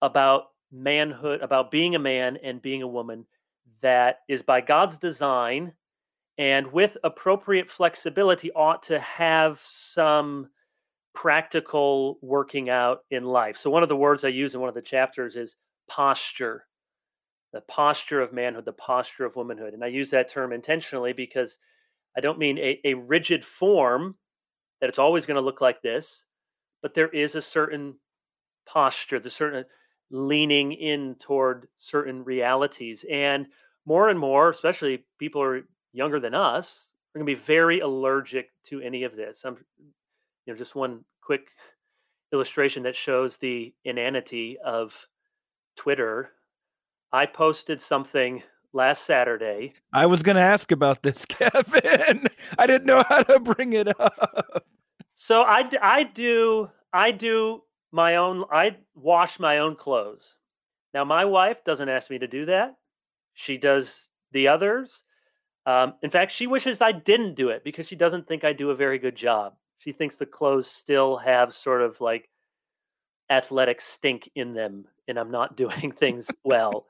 about 0.00 0.44
manhood, 0.72 1.42
about 1.42 1.70
being 1.70 1.94
a 1.94 1.98
man 1.98 2.38
and 2.42 2.62
being 2.62 2.82
a 2.82 2.88
woman 2.88 3.26
that 3.82 4.20
is 4.28 4.42
by 4.42 4.62
God's 4.62 4.96
design 4.96 5.72
and 6.38 6.72
with 6.72 6.96
appropriate 7.04 7.70
flexibility 7.70 8.50
ought 8.52 8.82
to 8.84 8.98
have 9.00 9.62
some 9.68 10.48
practical 11.14 12.18
working 12.22 12.68
out 12.68 13.00
in 13.10 13.24
life. 13.24 13.56
So 13.56 13.70
one 13.70 13.82
of 13.82 13.88
the 13.88 13.96
words 13.96 14.24
I 14.24 14.28
use 14.28 14.54
in 14.54 14.60
one 14.60 14.68
of 14.68 14.74
the 14.74 14.82
chapters 14.82 15.36
is 15.36 15.56
posture. 15.88 16.66
The 17.52 17.60
posture 17.62 18.20
of 18.20 18.32
manhood, 18.32 18.64
the 18.64 18.72
posture 18.72 19.24
of 19.24 19.36
womanhood. 19.36 19.74
And 19.74 19.84
I 19.84 19.86
use 19.86 20.10
that 20.10 20.28
term 20.28 20.52
intentionally 20.52 21.12
because 21.12 21.56
I 22.16 22.20
don't 22.20 22.38
mean 22.38 22.58
a, 22.58 22.80
a 22.84 22.94
rigid 22.94 23.44
form 23.44 24.16
that 24.80 24.88
it's 24.88 24.98
always 24.98 25.24
going 25.24 25.36
to 25.36 25.40
look 25.40 25.60
like 25.60 25.80
this, 25.80 26.24
but 26.82 26.94
there 26.94 27.08
is 27.08 27.36
a 27.36 27.42
certain 27.42 27.94
posture, 28.66 29.20
the 29.20 29.30
certain 29.30 29.60
uh, 29.60 29.68
leaning 30.10 30.72
in 30.72 31.14
toward 31.20 31.68
certain 31.78 32.24
realities. 32.24 33.04
And 33.10 33.46
more 33.86 34.08
and 34.08 34.18
more, 34.18 34.50
especially 34.50 35.04
people 35.18 35.40
are 35.42 35.62
younger 35.94 36.20
than 36.20 36.34
us 36.34 36.92
are 37.14 37.18
going 37.18 37.26
to 37.26 37.40
be 37.40 37.42
very 37.42 37.80
allergic 37.80 38.50
to 38.64 38.80
any 38.80 39.04
of 39.04 39.16
this. 39.16 39.44
I'm, 39.44 39.56
you 39.78 40.52
know, 40.52 40.58
just 40.58 40.74
one 40.74 41.04
quick 41.22 41.48
illustration 42.32 42.82
that 42.82 42.96
shows 42.96 43.38
the 43.38 43.72
inanity 43.84 44.58
of 44.62 45.06
Twitter. 45.76 46.30
I 47.12 47.26
posted 47.26 47.80
something 47.80 48.42
last 48.72 49.06
Saturday. 49.06 49.74
I 49.92 50.06
was 50.06 50.22
going 50.22 50.36
to 50.36 50.42
ask 50.42 50.72
about 50.72 51.02
this, 51.02 51.24
Kevin. 51.28 52.26
I 52.58 52.66
didn't 52.66 52.86
know 52.86 53.04
how 53.08 53.22
to 53.22 53.38
bring 53.38 53.72
it 53.72 53.88
up. 54.00 54.66
So 55.14 55.42
I, 55.42 55.68
I 55.80 56.02
do 56.02 56.70
I 56.92 57.12
do 57.12 57.62
my 57.92 58.16
own 58.16 58.44
I 58.52 58.76
wash 58.96 59.38
my 59.38 59.58
own 59.58 59.76
clothes. 59.76 60.34
Now 60.92 61.04
my 61.04 61.24
wife 61.24 61.62
doesn't 61.64 61.88
ask 61.88 62.10
me 62.10 62.18
to 62.18 62.26
do 62.26 62.46
that. 62.46 62.74
She 63.34 63.56
does 63.56 64.08
the 64.32 64.48
others. 64.48 65.03
Um, 65.66 65.94
in 66.02 66.10
fact, 66.10 66.32
she 66.32 66.46
wishes 66.46 66.80
I 66.80 66.92
didn't 66.92 67.34
do 67.34 67.48
it 67.48 67.64
because 67.64 67.86
she 67.86 67.96
doesn't 67.96 68.28
think 68.28 68.44
I 68.44 68.52
do 68.52 68.70
a 68.70 68.74
very 68.74 68.98
good 68.98 69.16
job. 69.16 69.54
She 69.78 69.92
thinks 69.92 70.16
the 70.16 70.26
clothes 70.26 70.66
still 70.66 71.16
have 71.16 71.54
sort 71.54 71.82
of 71.82 72.00
like 72.00 72.28
athletic 73.30 73.80
stink 73.80 74.30
in 74.34 74.52
them 74.52 74.84
and 75.08 75.18
I'm 75.18 75.30
not 75.30 75.56
doing 75.56 75.92
things 75.92 76.28
well. 76.44 76.86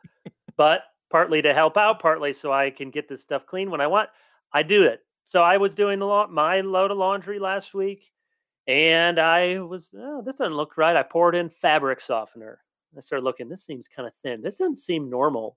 but 0.57 0.83
partly 1.11 1.43
to 1.43 1.55
help 1.55 1.77
out, 1.77 2.01
partly 2.01 2.33
so 2.33 2.53
I 2.53 2.71
can 2.71 2.91
get 2.91 3.09
this 3.09 3.23
stuff 3.23 3.47
clean 3.47 3.71
when 3.71 3.81
I 3.81 3.87
want, 3.87 4.11
I 4.53 4.63
do 4.63 4.85
it. 4.85 5.01
So 5.27 5.43
I 5.43 5.57
was 5.57 5.75
doing 5.75 5.99
the 5.99 6.07
la- 6.07 6.27
my 6.27 6.61
load 6.61 6.91
of 6.91 6.99
laundry 6.99 7.39
last 7.39 7.75
week 7.75 8.11
and 8.67 9.19
I 9.19 9.61
was, 9.61 9.91
oh, 9.97 10.23
this 10.23 10.37
doesn't 10.37 10.57
look 10.57 10.77
right. 10.77 10.97
I 10.97 11.03
poured 11.03 11.35
in 11.35 11.49
fabric 11.49 12.01
softener. 12.01 12.61
I 12.97 13.01
started 13.01 13.25
looking, 13.25 13.49
this 13.49 13.65
seems 13.65 13.89
kind 13.89 14.07
of 14.07 14.15
thin. 14.23 14.43
This 14.43 14.57
doesn't 14.57 14.77
seem 14.77 15.11
normal. 15.11 15.57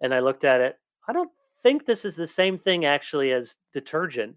And 0.00 0.12
I 0.12 0.20
looked 0.20 0.44
at 0.44 0.60
it. 0.60 0.76
I 1.08 1.12
don't 1.12 1.30
think 1.62 1.84
this 1.84 2.04
is 2.04 2.16
the 2.16 2.26
same 2.26 2.58
thing 2.58 2.84
actually 2.84 3.32
as 3.32 3.56
detergent. 3.72 4.36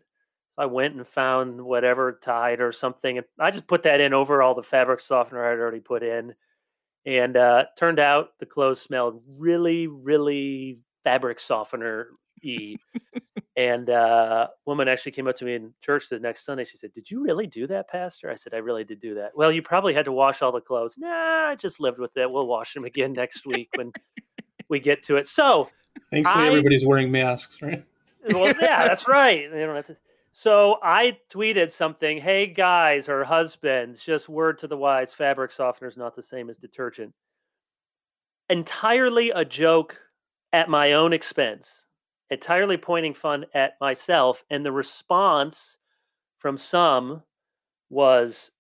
I 0.58 0.66
went 0.66 0.96
and 0.96 1.08
found 1.08 1.62
whatever 1.62 2.20
Tide 2.22 2.60
or 2.60 2.72
something. 2.72 3.18
And 3.18 3.26
I 3.40 3.52
just 3.52 3.68
put 3.68 3.84
that 3.84 4.02
in 4.02 4.14
over 4.14 4.42
all 4.42 4.56
the 4.56 4.64
fabric 4.64 5.00
softener 5.00 5.46
I'd 5.46 5.60
already 5.60 5.80
put 5.80 6.04
in. 6.04 6.34
And 7.06 7.38
uh, 7.38 7.66
turned 7.78 8.00
out 8.00 8.32
the 8.40 8.46
clothes 8.46 8.82
smelled 8.82 9.22
really, 9.38 9.88
really 9.88 10.80
fabric 11.04 11.40
softener 11.40 12.10
y. 12.44 12.76
and 13.58 13.90
uh, 13.90 14.48
woman 14.66 14.88
actually 14.88 15.12
came 15.12 15.28
up 15.28 15.36
to 15.38 15.46
me 15.46 15.56
in 15.56 15.74
church 15.82 16.10
the 16.10 16.20
next 16.20 16.46
Sunday. 16.46 16.66
She 16.66 16.78
said, 16.78 16.94
"Did 16.94 17.10
you 17.10 17.22
really 17.24 17.48
do 17.48 17.68
that, 17.68 17.90
Pastor?" 17.90 18.30
I 18.30 18.36
said, 18.36 18.54
"I 18.54 18.58
really 18.58 18.84
did 18.84 19.02
do 19.02 19.16
that." 19.16 19.32
Well, 19.36 19.52
you 19.52 19.62
probably 19.62 19.94
had 19.94 20.06
to 20.06 20.12
wash 20.12 20.42
all 20.42 20.52
the 20.52 20.62
clothes. 20.62 20.96
Nah, 20.98 21.50
I 21.50 21.56
just 21.56 21.80
lived 21.80 22.00
with 22.00 22.16
it. 22.18 22.30
We'll 22.30 22.48
wash 22.48 22.74
them 22.74 22.86
again 22.86 23.14
next 23.14 23.46
week 23.46 23.70
when 23.76 23.92
we 24.70 24.80
get 24.80 25.04
to 25.04 25.18
it. 25.18 25.28
So, 25.28 25.70
thankfully, 26.12 26.44
I, 26.44 26.48
everybody's 26.48 26.86
wearing 26.86 27.12
masks, 27.12 27.62
right? 27.62 27.84
well, 28.30 28.54
yeah, 28.62 28.88
that's 28.88 29.08
right. 29.08 29.52
They 29.52 29.60
don't 29.60 29.76
have 29.76 29.88
to. 29.88 29.98
So 30.32 30.78
I 30.84 31.18
tweeted 31.34 31.72
something, 31.72 32.20
hey 32.20 32.48
guys 32.48 33.10
or 33.10 33.24
husbands, 33.24 34.04
just 34.04 34.30
word 34.30 34.60
to 34.60 34.68
the 34.68 34.78
wise, 34.78 35.14
fabric 35.14 35.52
softener 35.52 35.90
is 35.90 35.98
not 35.98 36.16
the 36.16 36.24
same 36.24 36.50
as 36.50 36.58
detergent. 36.58 37.14
Entirely 38.50 39.32
a 39.32 39.44
joke 39.44 40.00
at 40.54 40.70
my 40.70 40.94
own 40.94 41.14
expense, 41.14 41.86
entirely 42.30 42.78
pointing 42.78 43.14
fun 43.14 43.46
at 43.54 43.74
myself. 43.82 44.44
And 44.50 44.66
the 44.66 44.72
response 44.72 45.78
from 46.38 46.58
some 46.58 47.24
was, 47.90 48.52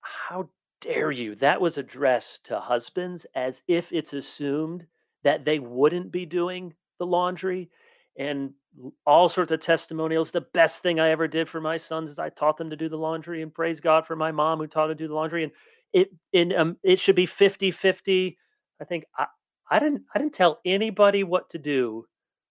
How 0.00 0.48
dare 0.80 1.10
you? 1.10 1.34
That 1.36 1.60
was 1.60 1.78
addressed 1.78 2.44
to 2.44 2.60
husbands 2.60 3.26
as 3.34 3.62
if 3.68 3.92
it's 3.92 4.12
assumed 4.12 4.86
that 5.24 5.44
they 5.44 5.58
wouldn't 5.58 6.10
be 6.12 6.26
doing 6.26 6.74
the 6.98 7.06
laundry. 7.06 7.70
And 8.18 8.52
all 9.06 9.28
sorts 9.28 9.52
of 9.52 9.60
testimonials. 9.60 10.30
The 10.30 10.40
best 10.40 10.82
thing 10.82 10.98
I 11.00 11.10
ever 11.10 11.28
did 11.28 11.48
for 11.48 11.60
my 11.60 11.76
sons 11.76 12.10
is 12.10 12.18
I 12.18 12.30
taught 12.30 12.56
them 12.56 12.70
to 12.70 12.76
do 12.76 12.88
the 12.88 12.96
laundry 12.96 13.42
and 13.42 13.52
praise 13.52 13.80
God 13.80 14.06
for 14.06 14.16
my 14.16 14.32
mom 14.32 14.58
who 14.58 14.66
taught 14.66 14.88
them 14.88 14.96
to 14.96 15.04
do 15.04 15.08
the 15.08 15.14
laundry. 15.14 15.44
And 15.44 15.52
it 15.92 16.10
in 16.32 16.54
um, 16.54 16.76
it 16.82 16.98
should 16.98 17.16
be 17.16 17.26
50-50. 17.26 18.36
I 18.80 18.84
think 18.84 19.04
I, 19.18 19.26
I 19.70 19.78
didn't 19.78 20.02
I 20.14 20.18
didn't 20.18 20.34
tell 20.34 20.60
anybody 20.64 21.22
what 21.22 21.50
to 21.50 21.58
do 21.58 22.06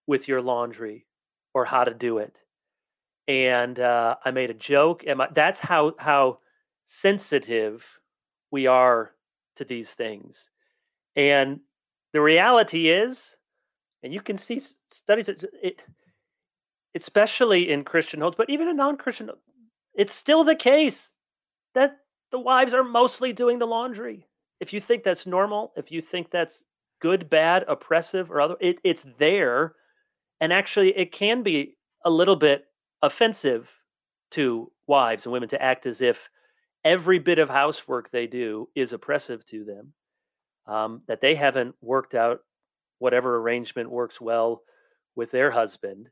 with 0.08 0.28
your 0.28 0.42
laundry 0.42 1.08
or 1.54 1.66
how 1.66 1.84
to 1.84 1.94
do 1.94 2.20
it. 2.20 2.40
And 3.28 3.80
uh, 3.80 4.16
I 4.26 4.32
made 4.32 4.50
a 4.50 4.56
joke, 4.56 5.04
and 5.08 5.20
my, 5.20 5.28
that's 5.34 5.60
how 5.60 5.96
how 5.98 6.40
sensitive 6.86 7.86
we 8.52 8.68
are 8.68 9.12
to 9.56 9.66
these 9.66 9.92
things. 9.92 10.50
And 11.16 11.62
the 12.14 12.22
reality 12.22 12.90
is, 12.90 13.36
and 14.04 14.14
you 14.14 14.22
can 14.22 14.38
see 14.38 14.60
studies 14.92 15.30
it, 15.30 15.82
especially 16.96 17.72
in 17.72 17.84
Christian 17.84 18.22
homes, 18.22 18.36
but 18.38 18.50
even 18.50 18.68
in 18.68 18.76
non-Christian, 18.76 19.30
it's 19.96 20.14
still 20.14 20.44
the 20.44 20.56
case 20.56 21.14
that 21.74 21.98
the 22.32 22.40
wives 22.40 22.74
are 22.74 22.84
mostly 22.84 23.34
doing 23.34 23.60
the 23.60 23.66
laundry. 23.66 24.28
If 24.60 24.74
you 24.74 24.82
think 24.82 25.04
that's 25.04 25.26
normal, 25.26 25.74
if 25.76 25.92
you 25.92 26.02
think 26.02 26.32
that's 26.32 26.64
good, 27.02 27.30
bad, 27.30 27.66
oppressive, 27.68 28.32
or 28.32 28.42
other, 28.42 28.56
it, 28.60 28.78
it's 28.84 29.06
there, 29.18 29.76
and 30.40 30.52
actually, 30.52 30.98
it 30.98 31.12
can 31.12 31.44
be 31.44 31.78
a 32.04 32.10
little 32.10 32.36
bit 32.36 32.66
offensive 33.02 33.72
to 34.32 34.72
wives 34.88 35.26
and 35.26 35.34
women 35.34 35.50
to 35.50 35.62
act 35.62 35.86
as 35.86 36.02
if 36.02 36.30
every 36.84 37.20
bit 37.20 37.38
of 37.38 37.50
housework 37.50 38.10
they 38.10 38.28
do 38.28 38.68
is 38.76 38.92
oppressive 38.92 39.46
to 39.46 39.64
them. 39.64 39.94
Um, 40.68 41.02
that 41.08 41.22
they 41.22 41.36
haven't 41.36 41.76
worked 41.82 42.14
out 42.14 42.42
whatever 43.00 43.38
arrangement 43.38 43.90
works 43.90 44.22
well 44.22 44.62
with 45.16 45.32
their 45.32 45.52
husband 45.52 46.08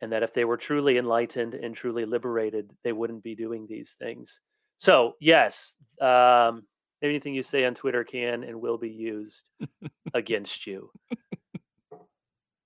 and 0.00 0.12
that 0.12 0.22
if 0.22 0.32
they 0.32 0.44
were 0.44 0.56
truly 0.56 0.98
enlightened 0.98 1.54
and 1.54 1.74
truly 1.74 2.04
liberated, 2.04 2.70
they 2.84 2.92
wouldn't 2.92 3.22
be 3.22 3.34
doing 3.34 3.66
these 3.66 3.94
things. 3.98 4.40
So, 4.78 5.14
yes, 5.20 5.74
um, 6.00 6.64
anything 7.02 7.34
you 7.34 7.42
say 7.42 7.64
on 7.64 7.74
Twitter 7.74 8.04
can 8.04 8.44
and 8.44 8.60
will 8.60 8.76
be 8.76 8.90
used 8.90 9.44
against 10.14 10.66
you. 10.66 10.90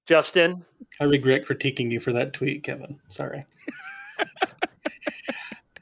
Justin? 0.07 0.65
I 1.01 1.05
regret 1.05 1.47
critiquing 1.47 1.93
you 1.93 2.01
for 2.01 2.13
that 2.13 2.33
tweet, 2.33 2.65
Kevin. 2.65 2.99
Sorry. 3.11 3.45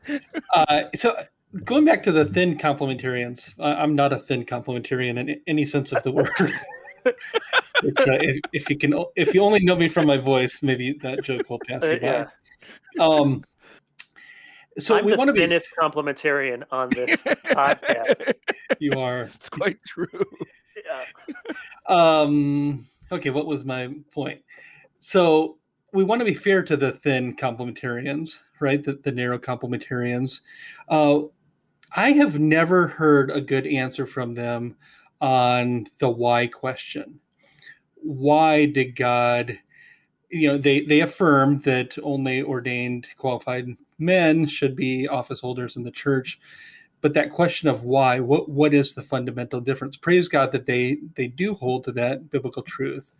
uh, 0.54 0.82
so, 0.94 1.24
going 1.64 1.84
back 1.84 2.02
to 2.04 2.12
the 2.12 2.24
thin 2.24 2.56
complementarians, 2.58 3.52
I'm 3.58 3.94
not 3.94 4.12
a 4.12 4.18
thin 4.18 4.44
complementarian 4.44 5.18
in 5.18 5.40
any 5.46 5.66
sense 5.66 5.92
of 5.92 6.02
the 6.02 6.12
word. 6.12 6.30
Which, 7.82 7.98
uh, 8.00 8.18
if, 8.20 8.40
if, 8.52 8.70
you 8.70 8.76
can, 8.76 9.04
if 9.14 9.34
you 9.34 9.42
only 9.42 9.61
know 9.61 9.76
me 9.76 9.88
from 9.88 10.06
my 10.06 10.16
voice, 10.16 10.62
maybe 10.62 10.94
that 10.94 11.22
joke 11.22 11.48
will 11.48 11.61
pass 11.61 11.84
you 11.84 12.00
by. 12.00 12.06
Yeah. 12.06 12.28
Um, 12.98 13.44
so 14.78 14.96
I'm 14.96 15.04
we 15.04 15.14
want 15.14 15.28
to 15.28 15.34
be 15.34 15.40
thinnest 15.40 15.70
complementarian 15.80 16.64
on 16.70 16.90
this 16.90 17.22
podcast. 17.22 18.34
You 18.78 18.92
are. 18.92 19.22
It's 19.22 19.48
quite 19.48 19.78
true. 19.84 20.08
Yeah. 20.84 21.04
Um. 21.87 22.87
Okay. 23.11 23.30
What 23.30 23.46
was 23.46 23.64
my 23.64 23.94
point? 24.12 24.42
So 24.98 25.58
we 25.92 26.04
want 26.04 26.20
to 26.20 26.24
be 26.24 26.34
fair 26.34 26.62
to 26.62 26.76
the 26.76 26.92
thin 26.92 27.34
complementarians, 27.37 28.40
right? 28.61 28.82
The, 28.82 28.94
the 28.94 29.12
narrow 29.12 29.38
complementarians. 29.38 30.40
Uh, 30.88 31.22
I 31.92 32.12
have 32.12 32.38
never 32.38 32.87
heard 32.87 33.31
a 33.31 33.40
good 33.40 33.66
answer 33.66 34.07
from 34.07 34.35
them 34.35 34.77
on 35.20 35.87
the 35.98 36.09
why 36.09 36.46
question. 36.46 37.20
Why 37.94 38.66
did 38.66 38.94
God, 38.94 39.59
you 40.31 40.48
know, 40.48 40.59
they, 40.59 40.83
they 40.83 41.01
affirm 41.01 41.59
that 41.61 41.96
only 42.03 42.42
ordained 42.42 43.07
qualified 43.16 43.77
men 43.98 44.46
should 44.46 44.77
be 44.77 45.09
office 45.09 45.40
holders 45.40 45.77
in 45.77 45.83
the 45.83 45.90
church. 45.90 46.38
But 47.01 47.14
that 47.14 47.31
question 47.31 47.68
of 47.68 47.85
why, 47.85 48.18
what 48.20 48.48
what 48.48 48.74
is 48.74 48.94
the 48.94 49.03
fundamental 49.03 49.61
difference? 49.61 49.96
Praise 49.96 50.29
God 50.29 50.51
that 50.53 50.66
they 50.66 50.98
they 51.14 51.29
do 51.29 51.55
hold 51.55 51.85
to 51.85 51.92
that 51.92 52.31
biblical 52.31 52.62
truth. 52.62 53.12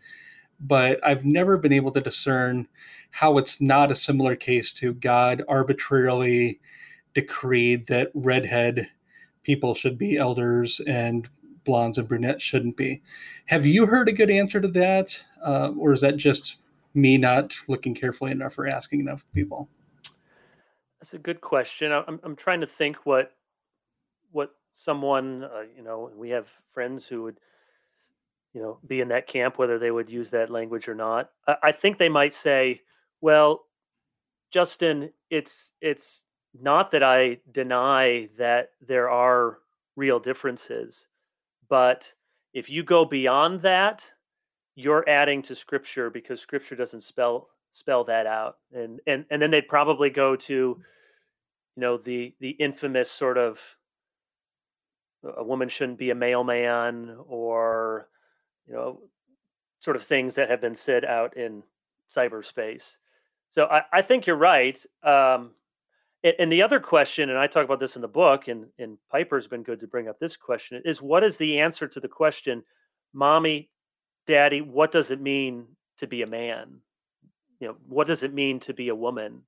But 0.61 0.99
I've 1.07 1.25
never 1.25 1.57
been 1.57 1.73
able 1.73 1.93
to 1.93 2.01
discern 2.01 2.67
how 3.13 3.39
it's 3.39 3.61
not 3.61 3.93
a 3.93 3.97
similar 3.97 4.35
case 4.35 4.73
to 4.75 4.95
God 4.95 5.45
arbitrarily 5.49 6.61
decreed 7.15 7.87
that 7.87 8.11
redhead 8.15 8.89
people 9.43 9.75
should 9.75 9.99
be 9.99 10.17
elders 10.17 10.81
and 10.87 11.29
blondes 11.65 11.99
and 11.99 12.09
brunettes 12.09 12.43
shouldn't 12.43 12.77
be. 12.77 13.03
Have 13.47 13.67
you 13.67 13.87
heard 13.87 14.09
a 14.09 14.13
good 14.13 14.31
answer 14.31 14.61
to 14.61 14.69
that, 14.69 15.23
uh, 15.45 15.71
or 15.79 15.93
is 15.93 16.01
that 16.01 16.17
just 16.17 16.59
me 16.95 17.19
not 17.19 17.55
looking 17.69 17.95
carefully 17.95 18.31
enough 18.31 18.59
or 18.59 18.67
asking 18.67 19.01
enough 19.01 19.25
people? 19.35 19.69
That's 21.01 21.15
a 21.15 21.19
good 21.19 21.41
question. 21.41 21.93
I'm 21.93 22.19
I'm 22.23 22.37
trying 22.37 22.61
to 22.61 22.67
think 22.67 23.05
what 23.05 23.33
what 24.33 24.51
someone 24.73 25.45
uh, 25.45 25.65
you 25.77 25.83
know. 25.83 26.11
We 26.17 26.31
have 26.31 26.49
friends 26.73 27.07
who 27.07 27.23
would 27.25 27.39
you 28.53 28.61
know 28.61 28.79
be 28.87 29.01
in 29.01 29.09
that 29.09 29.27
camp, 29.27 29.59
whether 29.59 29.79
they 29.79 29.91
would 29.91 30.11
use 30.11 30.31
that 30.31 30.51
language 30.51 30.89
or 30.89 30.95
not. 30.95 31.31
I, 31.47 31.57
I 31.65 31.73
think 31.73 31.99
they 31.99 32.09
might 32.09 32.35
say, 32.35 32.81
"Well, 33.21 33.67
Justin, 34.51 35.13
it's 35.31 35.73
it's 35.81 36.25
not 36.61 36.91
that 36.91 37.03
I 37.03 37.39
deny 37.53 38.29
that 38.37 38.71
there 38.87 39.11
are 39.11 39.59
real 39.97 40.21
differences. 40.21 41.09
But 41.69 42.13
if 42.55 42.71
you 42.71 42.83
go 42.83 43.05
beyond 43.05 43.61
that, 43.63 44.11
you're 44.75 45.09
adding 45.09 45.43
to 45.43 45.55
scripture 45.55 46.09
because 46.09 46.41
scripture 46.41 46.77
doesn't 46.77 47.03
spell 47.03 47.49
spell 47.73 48.05
that 48.05 48.27
out. 48.27 48.59
And 48.73 49.01
and 49.07 49.25
and 49.31 49.43
then 49.43 49.51
they'd 49.51 49.69
probably 49.69 50.11
go 50.11 50.37
to 50.37 50.55
you 50.55 50.81
know 51.77 51.99
the 51.99 52.35
the 52.41 52.51
infamous 52.51 53.11
sort 53.11 53.39
of 53.39 53.61
a 55.37 55.43
woman 55.43 55.69
shouldn't 55.69 55.99
be 55.99 56.11
a 56.11 56.15
mailman 56.15 57.17
or 57.27 58.09
you 58.67 58.75
know 58.75 59.01
sort 59.81 59.97
of 59.97 60.03
things 60.03 60.35
that 60.37 60.49
have 60.49 60.61
been 60.61 60.77
said 60.77 61.05
out 61.05 61.37
in 61.37 61.63
cyberspace. 62.09 62.97
So 63.51 63.65
I, 63.67 63.83
I 63.93 64.03
think 64.03 64.27
you're 64.27 64.37
right. 64.37 64.79
Um, 65.03 65.53
and 66.25 66.53
the 66.53 66.63
other 66.63 66.81
question, 66.81 67.31
and 67.31 67.39
I 67.39 67.47
talk 67.47 67.65
about 67.65 67.81
this 67.81 67.97
in 67.97 68.03
the 68.03 68.09
book, 68.09 68.49
and, 68.49 68.67
and 68.79 68.99
Piper's 69.11 69.47
been 69.47 69.63
good 69.63 69.81
to 69.81 69.87
bring 69.87 70.09
up 70.09 70.19
this 70.19 70.37
question, 70.37 70.83
is 70.85 71.01
what 71.01 71.23
is 71.23 71.37
the 71.37 71.61
answer 71.61 71.87
to 71.87 72.01
the 72.01 72.09
question, 72.09 72.63
mommy, 73.13 73.71
daddy, 74.27 74.61
what 74.61 74.93
does 74.93 75.11
it 75.11 75.21
mean 75.21 75.67
to 75.99 76.07
be 76.07 76.23
a 76.23 76.27
man? 76.27 76.81
You 77.61 77.69
know, 77.69 77.77
what 77.87 78.07
does 78.07 78.23
it 78.23 78.35
mean 78.35 78.61
to 78.61 78.75
be 78.75 78.89
a 78.89 78.95
woman? 78.95 79.43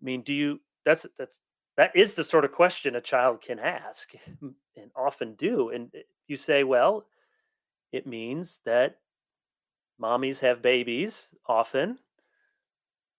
I 0.00 0.04
mean, 0.04 0.22
do 0.22 0.34
you 0.34 0.60
that's 0.84 1.06
that's 1.18 1.40
that 1.76 1.94
is 1.94 2.14
the 2.14 2.24
sort 2.24 2.44
of 2.44 2.52
question 2.52 2.96
a 2.96 3.00
child 3.00 3.42
can 3.42 3.58
ask 3.58 4.12
and 4.40 4.90
often 4.96 5.34
do. 5.34 5.70
And 5.70 5.90
eh, 5.94 6.02
you 6.28 6.36
say, 6.36 6.64
well, 6.64 7.06
it 7.92 8.06
means 8.06 8.60
that 8.64 8.98
mommies 10.00 10.40
have 10.40 10.62
babies 10.62 11.28
often. 11.46 11.98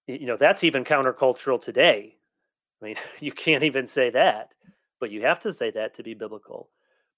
You 0.08 0.28
know, 0.28 0.38
that's 0.38 0.64
even 0.64 0.84
countercultural 0.84 1.62
today. 1.62 2.16
I 2.82 2.86
mean, 2.86 2.96
you 3.20 3.32
can't 3.32 3.64
even 3.64 3.88
say 3.88 4.10
that, 4.12 4.50
but 5.00 5.12
you 5.12 5.22
have 5.24 5.40
to 5.42 5.54
say 5.54 5.72
that 5.72 5.96
to 5.96 6.04
be 6.04 6.14
biblical. 6.14 6.70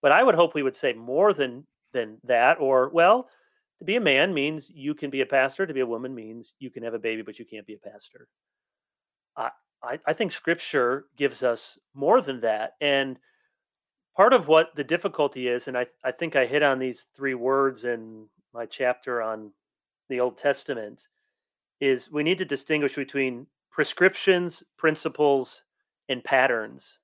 But 0.02 0.12
I 0.12 0.24
would 0.24 0.36
hope 0.36 0.54
we 0.54 0.64
would 0.64 0.76
say 0.76 0.94
more 0.94 1.34
than 1.34 1.66
than 1.94 2.18
that, 2.24 2.60
or 2.60 2.90
well, 2.90 3.30
to 3.80 3.86
be 3.86 3.96
a 3.96 4.02
man 4.02 4.34
means 4.34 4.72
you 4.74 4.94
can 4.94 5.10
be 5.10 5.22
a 5.22 5.26
pastor. 5.26 5.66
To 5.66 5.74
be 5.74 5.80
a 5.80 5.86
woman 5.86 6.14
means 6.14 6.54
you 6.60 6.70
can 6.70 6.84
have 6.84 6.94
a 6.94 7.00
baby, 7.00 7.22
but 7.22 7.40
you 7.40 7.46
can't 7.46 7.66
be 7.66 7.76
a 7.76 7.90
pastor. 7.90 8.28
I, 9.36 9.50
I, 9.84 10.00
I 10.06 10.14
think 10.14 10.32
Scripture 10.32 11.06
gives 11.18 11.44
us 11.44 11.78
more 11.94 12.22
than 12.22 12.42
that, 12.42 12.74
and 12.82 13.18
part 14.16 14.34
of 14.34 14.48
what 14.48 14.76
the 14.76 14.84
difficulty 14.84 15.48
is, 15.48 15.68
and 15.68 15.78
I, 15.78 15.86
I 16.04 16.12
think 16.12 16.36
I 16.36 16.46
hit 16.46 16.64
on 16.64 16.80
these 16.80 17.06
three 17.16 17.36
words 17.36 17.86
in 17.86 18.28
my 18.54 18.66
chapter 18.66 19.22
on 19.22 19.52
the 20.10 20.20
Old 20.20 20.38
Testament, 20.38 21.08
is 21.80 22.12
we 22.12 22.24
need 22.24 22.38
to 22.40 22.46
distinguish 22.46 22.96
between 22.96 23.48
prescriptions, 23.72 24.64
principles, 24.78 25.64
and 26.10 26.24
patterns. 26.24 27.00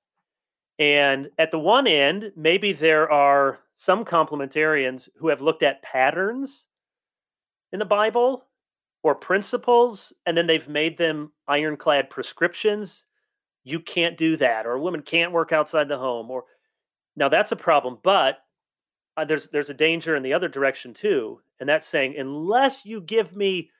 And 0.78 1.28
at 1.38 1.50
the 1.50 1.58
one 1.58 1.86
end, 1.86 2.32
maybe 2.36 2.72
there 2.72 3.10
are 3.10 3.60
some 3.76 4.04
complementarians 4.04 5.08
who 5.16 5.28
have 5.28 5.40
looked 5.40 5.62
at 5.62 5.82
patterns 5.82 6.66
in 7.72 7.78
the 7.78 7.84
Bible 7.84 8.44
or 9.02 9.14
principles, 9.14 10.12
and 10.26 10.36
then 10.36 10.46
they've 10.46 10.68
made 10.68 10.98
them 10.98 11.30
ironclad 11.46 12.10
prescriptions. 12.10 13.04
You 13.62 13.78
can't 13.78 14.16
do 14.16 14.36
that, 14.38 14.66
or 14.66 14.72
a 14.72 14.80
woman 14.80 15.02
can't 15.02 15.32
work 15.32 15.52
outside 15.52 15.88
the 15.88 15.98
home, 15.98 16.30
or 16.30 16.44
now 17.14 17.28
that's 17.28 17.52
a 17.52 17.56
problem. 17.56 17.98
But 18.02 18.38
uh, 19.16 19.24
there's 19.24 19.48
there's 19.48 19.70
a 19.70 19.74
danger 19.74 20.16
in 20.16 20.22
the 20.22 20.32
other 20.32 20.48
direction 20.48 20.94
too, 20.94 21.40
and 21.60 21.68
that's 21.68 21.86
saying 21.86 22.16
unless 22.18 22.84
you 22.84 23.00
give 23.00 23.36
me 23.36 23.70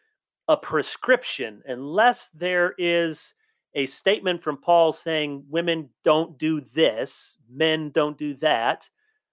a 0.48 0.56
prescription, 0.56 1.62
unless 1.66 2.30
there 2.34 2.74
is 2.78 3.34
a 3.74 3.86
statement 3.86 4.42
from 4.42 4.56
Paul 4.56 4.92
saying 4.92 5.44
women 5.48 5.88
don't 6.04 6.38
do 6.38 6.60
this, 6.74 7.36
men 7.50 7.90
don't 7.90 8.16
do 8.16 8.34
that, 8.36 8.88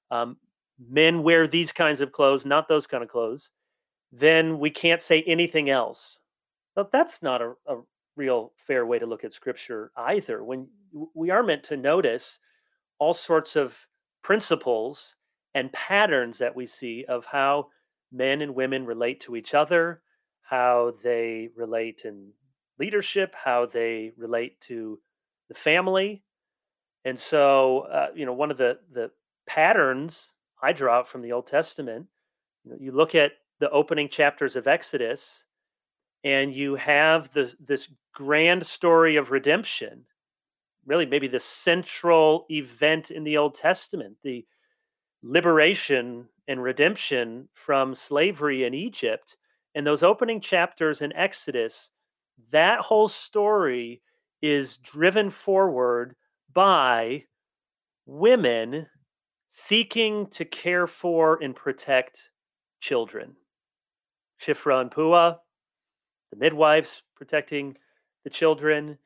um, 0.10 0.38
men 0.90 1.22
wear 1.22 1.48
these 1.48 1.72
kinds 1.72 2.02
of 2.02 2.12
clothes, 2.12 2.46
not 2.46 2.68
those 2.68 2.88
kind 2.88 3.04
of 3.04 3.10
clothes, 3.10 3.52
then 4.12 4.60
we 4.60 4.70
can't 4.70 5.02
say 5.02 5.22
anything 5.24 5.70
else. 5.70 6.18
But 6.76 6.92
that's 6.92 7.22
not 7.22 7.42
a, 7.42 7.54
a 7.68 7.78
real 8.16 8.54
fair 8.58 8.86
way 8.86 9.00
to 9.00 9.06
look 9.06 9.24
at 9.24 9.34
scripture 9.34 9.92
either. 9.96 10.44
When 10.44 10.68
we 11.14 11.30
are 11.30 11.44
meant 11.44 11.64
to 11.66 11.78
notice 11.78 12.40
all 13.00 13.14
sorts 13.14 13.56
of 13.56 13.76
principles 14.24 15.16
and 15.54 15.72
patterns 15.74 16.38
that 16.38 16.56
we 16.56 16.66
see 16.66 17.06
of 17.08 17.26
how 17.26 17.68
men 18.12 18.42
and 18.42 18.56
women 18.56 18.86
relate 18.86 19.20
to 19.22 19.36
each 19.36 19.54
other, 19.54 20.02
how 20.52 20.94
they 21.02 21.48
relate 21.56 22.02
in 22.04 22.28
leadership, 22.78 23.34
how 23.34 23.66
they 23.66 24.12
relate 24.18 24.60
to 24.60 25.00
the 25.48 25.54
family. 25.54 26.24
And 27.06 27.18
so, 27.18 27.88
uh, 27.92 28.08
you 28.14 28.26
know, 28.26 28.34
one 28.34 28.52
of 28.52 28.58
the 28.58 28.78
the 28.92 29.12
patterns 29.48 30.34
I 30.62 30.74
draw 30.74 31.04
from 31.04 31.22
the 31.22 31.32
Old 31.32 31.48
Testament, 31.48 32.06
you 32.64 32.72
know, 32.72 32.78
you 32.80 32.92
look 32.92 33.16
at 33.16 33.32
the 33.60 33.70
opening 33.70 34.10
chapters 34.10 34.56
of 34.58 34.68
Exodus, 34.68 35.46
and 36.26 36.54
you 36.54 36.76
have 36.76 37.32
the 37.34 37.54
this 37.66 37.88
grand 38.14 38.66
story 38.66 39.16
of 39.16 39.32
redemption. 39.32 40.06
Really, 40.86 41.06
maybe 41.06 41.30
the 41.30 41.40
central 41.40 42.46
event 42.50 43.10
in 43.10 43.24
the 43.24 43.38
Old 43.38 43.56
Testament, 43.56 44.18
the 44.24 44.46
liberation 45.24 46.28
and 46.50 46.62
redemption 46.62 47.48
from 47.54 47.96
slavery 47.96 48.66
in 48.66 48.74
Egypt. 48.74 49.38
And 49.76 49.88
those 49.88 50.04
opening 50.04 50.42
chapters 50.42 51.02
in 51.02 51.14
Exodus 51.14 51.92
that 52.52 52.80
whole 52.80 53.08
story 53.08 54.02
is 54.42 54.78
driven 54.78 55.30
forward 55.30 56.16
by 56.54 57.24
women 58.06 58.88
seeking 59.48 60.28
to 60.28 60.46
care 60.46 60.88
for 60.88 61.42
and 61.42 61.56
protect 61.56 62.32
children. 62.80 63.36
Shiphrah 64.42 64.82
and 64.82 64.92
Puah, 64.92 65.38
the 66.32 66.38
midwives 66.38 67.04
protecting 67.16 67.78
the 68.24 68.30
children. 68.30 68.98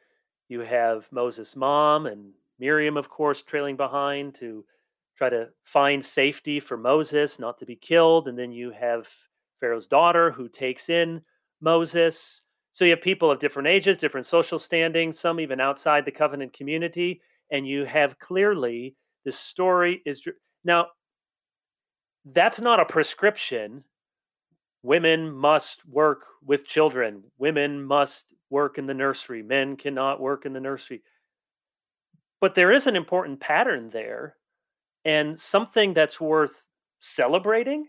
You 0.47 0.62
have 0.62 1.12
Moses' 1.12 1.56
mom 1.56 2.06
and 2.06 2.32
Miriam, 2.60 2.95
of 2.95 3.10
course, 3.10 3.41
trailing 3.41 3.75
behind 3.75 4.36
to 4.36 4.63
try 5.17 5.30
to 5.30 5.49
find 5.63 6.04
safety 6.04 6.60
for 6.60 6.78
Moses 6.78 7.39
not 7.39 7.58
to 7.58 7.65
be 7.65 7.75
killed. 7.75 8.28
And 8.28 8.38
then 8.38 8.51
you 8.51 8.71
have 8.71 9.08
Pharaoh's 9.60 9.88
daughter 9.88 10.32
who 10.32 10.48
takes 10.50 10.89
in 10.89 11.22
Moses 11.62 12.41
so 12.76 12.84
you 12.84 12.91
have 12.91 13.02
people 13.02 13.32
of 13.32 13.39
different 13.39 13.70
ages, 13.70 13.96
different 13.96 14.26
social 14.26 14.60
standing, 14.60 15.13
some 15.13 15.39
even 15.39 15.62
outside 15.62 16.04
the 16.04 16.12
covenant 16.12 16.52
community, 16.52 17.22
and 17.50 17.65
you 17.65 17.86
have 17.86 18.20
clearly 18.20 18.98
the 19.24 19.32
story 19.32 20.02
is 20.06 20.22
now 20.65 20.88
that's 22.26 22.60
not 22.60 22.82
a 22.82 22.86
prescription. 22.86 23.86
Women 24.84 25.32
must 25.32 25.86
work 25.88 26.26
with 26.46 26.68
children. 26.68 27.24
Women 27.38 27.82
must 27.82 28.34
work 28.50 28.78
in 28.78 28.88
the 28.88 28.94
nursery. 28.94 29.41
Men 29.41 29.78
cannot 29.78 30.20
work 30.20 30.46
in 30.46 30.52
the 30.52 30.60
nursery. 30.60 31.02
But 32.41 32.56
there 32.56 32.74
is 32.74 32.88
an 32.88 32.98
important 32.98 33.39
pattern 33.39 33.89
there 33.89 34.36
and 35.06 35.39
something 35.39 35.94
that's 35.94 36.20
worth 36.20 36.52
celebrating, 37.00 37.88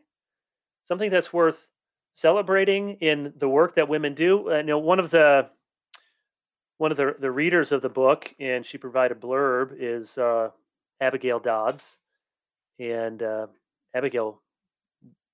something 0.87 1.11
that's 1.11 1.33
worth 1.33 1.69
celebrating 2.15 2.97
in 3.01 3.33
the 3.37 3.49
work 3.49 3.77
that 3.77 3.89
women 3.89 4.15
do. 4.15 4.51
Uh, 4.51 4.57
you 4.57 4.63
know, 4.65 4.79
one 4.79 4.99
of 4.99 5.11
the 5.11 5.49
one 6.79 6.91
of 6.91 6.97
the, 6.97 7.15
the 7.19 7.31
readers 7.31 7.73
of 7.73 7.81
the 7.81 7.89
book, 7.89 8.35
and 8.39 8.65
she 8.65 8.77
provided 8.77 9.21
blurb, 9.21 9.75
is 9.79 10.19
uh, 10.19 10.51
Abigail 11.01 11.39
Dodds. 11.39 11.99
And 12.79 13.23
uh, 13.23 13.47
Abigail 13.95 14.43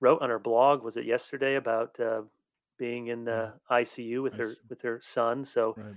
wrote 0.00 0.22
on 0.22 0.30
her 0.30 0.38
blog, 0.38 0.84
was 0.84 0.96
it 0.96 1.04
yesterday, 1.04 1.56
about 1.56 1.98
uh, 1.98 2.22
being 2.78 3.08
in 3.08 3.24
the 3.24 3.52
ICU 3.70 4.22
with 4.22 4.34
her 4.34 4.54
with 4.68 4.82
her 4.82 5.00
son. 5.02 5.44
So 5.44 5.74
right. 5.76 5.94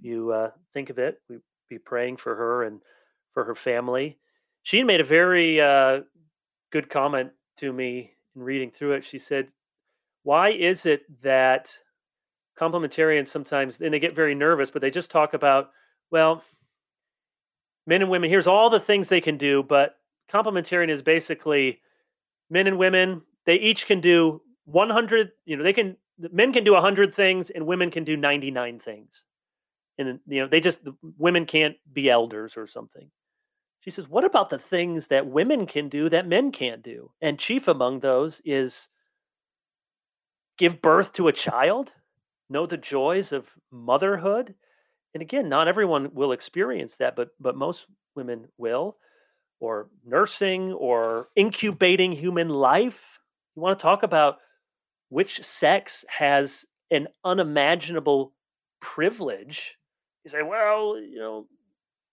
you 0.00 0.32
uh, 0.32 0.50
think 0.72 0.90
of 0.90 0.98
it, 0.98 1.20
we 1.28 1.36
be 1.68 1.78
praying 1.78 2.16
for 2.16 2.34
her 2.34 2.64
and 2.64 2.80
for 3.34 3.44
her 3.44 3.54
family. 3.54 4.18
She 4.62 4.82
made 4.82 5.00
a 5.00 5.04
very 5.04 5.60
uh, 5.60 6.00
good 6.72 6.88
comment 6.88 7.32
to 7.58 7.72
me 7.72 8.15
in 8.36 8.42
reading 8.42 8.70
through 8.70 8.92
it. 8.92 9.04
She 9.04 9.18
said 9.18 9.48
why 10.26 10.50
is 10.50 10.86
it 10.86 11.02
that 11.22 11.72
complementarians 12.58 13.28
sometimes 13.28 13.80
and 13.80 13.94
they 13.94 14.00
get 14.00 14.16
very 14.16 14.34
nervous 14.34 14.72
but 14.72 14.82
they 14.82 14.90
just 14.90 15.08
talk 15.08 15.34
about 15.34 15.70
well 16.10 16.42
men 17.86 18.02
and 18.02 18.10
women 18.10 18.28
here's 18.28 18.48
all 18.48 18.68
the 18.68 18.80
things 18.80 19.08
they 19.08 19.20
can 19.20 19.36
do 19.36 19.62
but 19.62 19.94
complementarian 20.32 20.90
is 20.90 21.00
basically 21.00 21.80
men 22.50 22.66
and 22.66 22.76
women 22.76 23.22
they 23.44 23.54
each 23.54 23.86
can 23.86 24.00
do 24.00 24.42
100 24.64 25.30
you 25.44 25.56
know 25.56 25.62
they 25.62 25.72
can 25.72 25.96
men 26.32 26.52
can 26.52 26.64
do 26.64 26.72
100 26.72 27.14
things 27.14 27.50
and 27.50 27.64
women 27.64 27.88
can 27.88 28.02
do 28.02 28.16
99 28.16 28.80
things 28.80 29.26
and 29.96 30.18
you 30.26 30.40
know 30.40 30.48
they 30.48 30.60
just 30.60 30.80
women 31.18 31.46
can't 31.46 31.76
be 31.92 32.10
elders 32.10 32.56
or 32.56 32.66
something 32.66 33.08
she 33.86 33.92
says 33.92 34.08
what 34.08 34.24
about 34.24 34.50
the 34.50 34.58
things 34.58 35.06
that 35.06 35.26
women 35.26 35.66
can 35.66 35.88
do 35.88 36.08
that 36.08 36.28
men 36.28 36.50
can't 36.52 36.82
do 36.82 37.10
and 37.22 37.38
chief 37.38 37.68
among 37.68 38.00
those 38.00 38.42
is 38.44 38.88
give 40.56 40.80
birth 40.80 41.12
to 41.14 41.28
a 41.28 41.32
child, 41.32 41.92
know 42.48 42.66
the 42.66 42.76
joys 42.76 43.32
of 43.32 43.48
motherhood. 43.70 44.54
And 45.14 45.22
again, 45.22 45.48
not 45.48 45.68
everyone 45.68 46.10
will 46.14 46.32
experience 46.32 46.96
that, 46.96 47.16
but 47.16 47.30
but 47.40 47.56
most 47.56 47.86
women 48.14 48.48
will, 48.58 48.96
or 49.60 49.88
nursing 50.04 50.72
or 50.72 51.26
incubating 51.36 52.12
human 52.12 52.48
life. 52.48 53.02
You 53.54 53.62
want 53.62 53.78
to 53.78 53.82
talk 53.82 54.02
about 54.02 54.38
which 55.08 55.42
sex 55.44 56.04
has 56.08 56.64
an 56.90 57.08
unimaginable 57.24 58.32
privilege. 58.80 59.76
You 60.24 60.30
say, 60.30 60.42
well, 60.42 60.98
you 60.98 61.18
know, 61.18 61.46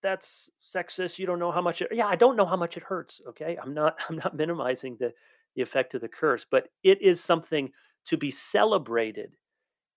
that's 0.03 0.49
sexist. 0.63 1.17
You 1.17 1.25
don't 1.25 1.39
know 1.39 1.51
how 1.51 1.61
much 1.61 1.81
it 1.81 1.89
yeah, 1.91 2.07
I 2.07 2.15
don't 2.15 2.35
know 2.35 2.45
how 2.45 2.57
much 2.57 2.77
it 2.77 2.83
hurts. 2.83 3.21
Okay. 3.29 3.57
I'm 3.61 3.73
not 3.73 3.95
I'm 4.09 4.17
not 4.17 4.35
minimizing 4.35 4.97
the 4.99 5.11
the 5.55 5.61
effect 5.61 5.93
of 5.95 6.01
the 6.01 6.07
curse, 6.07 6.45
but 6.49 6.67
it 6.83 7.01
is 7.01 7.23
something 7.23 7.71
to 8.05 8.17
be 8.17 8.29
celebrated. 8.29 9.31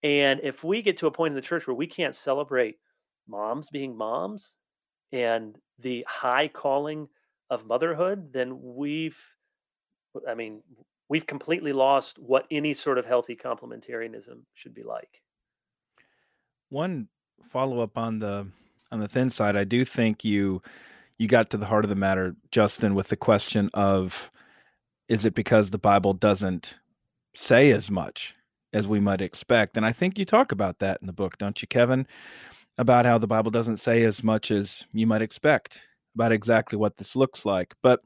And 0.02 0.40
if 0.42 0.62
we 0.62 0.82
get 0.82 0.96
to 0.98 1.06
a 1.06 1.10
point 1.10 1.32
in 1.32 1.36
the 1.36 1.40
church 1.42 1.66
where 1.66 1.74
we 1.74 1.86
can't 1.86 2.14
celebrate 2.14 2.76
moms 3.26 3.70
being 3.70 3.96
moms 3.96 4.54
and 5.12 5.56
the 5.78 6.04
high 6.08 6.48
calling 6.48 7.08
of 7.50 7.66
motherhood, 7.66 8.32
then 8.32 8.58
we've, 8.60 9.18
I 10.28 10.34
mean, 10.34 10.62
we've 11.08 11.26
completely 11.26 11.72
lost 11.72 12.18
what 12.18 12.46
any 12.50 12.74
sort 12.74 12.98
of 12.98 13.06
healthy 13.06 13.34
complementarianism 13.34 14.40
should 14.54 14.74
be 14.74 14.82
like. 14.82 15.22
One 16.68 17.08
follow 17.50 17.80
up 17.80 17.96
on 17.96 18.18
the 18.18 18.46
on 18.92 19.00
the 19.00 19.08
thin 19.08 19.30
side. 19.30 19.56
I 19.56 19.64
do 19.64 19.84
think 19.84 20.24
you 20.24 20.62
you 21.18 21.28
got 21.28 21.50
to 21.50 21.56
the 21.56 21.66
heart 21.66 21.84
of 21.84 21.88
the 21.88 21.94
matter, 21.94 22.36
Justin, 22.50 22.94
with 22.94 23.08
the 23.08 23.16
question 23.16 23.70
of 23.74 24.30
is 25.08 25.24
it 25.24 25.34
because 25.34 25.70
the 25.70 25.78
Bible 25.78 26.12
doesn't 26.12 26.76
say 27.34 27.70
as 27.70 27.90
much 27.90 28.34
as 28.72 28.86
we 28.86 29.00
might 29.00 29.20
expect? 29.20 29.76
And 29.76 29.86
I 29.86 29.92
think 29.92 30.18
you 30.18 30.24
talk 30.24 30.52
about 30.52 30.78
that 30.80 30.98
in 31.00 31.06
the 31.06 31.12
book, 31.12 31.38
don't 31.38 31.60
you, 31.62 31.68
Kevin? 31.68 32.06
About 32.78 33.06
how 33.06 33.16
the 33.16 33.26
Bible 33.26 33.50
doesn't 33.50 33.78
say 33.78 34.02
as 34.02 34.22
much 34.22 34.50
as 34.50 34.84
you 34.92 35.06
might 35.06 35.22
expect 35.22 35.80
about 36.14 36.32
exactly 36.32 36.76
what 36.76 36.96
this 36.96 37.14
looks 37.14 37.44
like. 37.46 37.74
But 37.82 38.00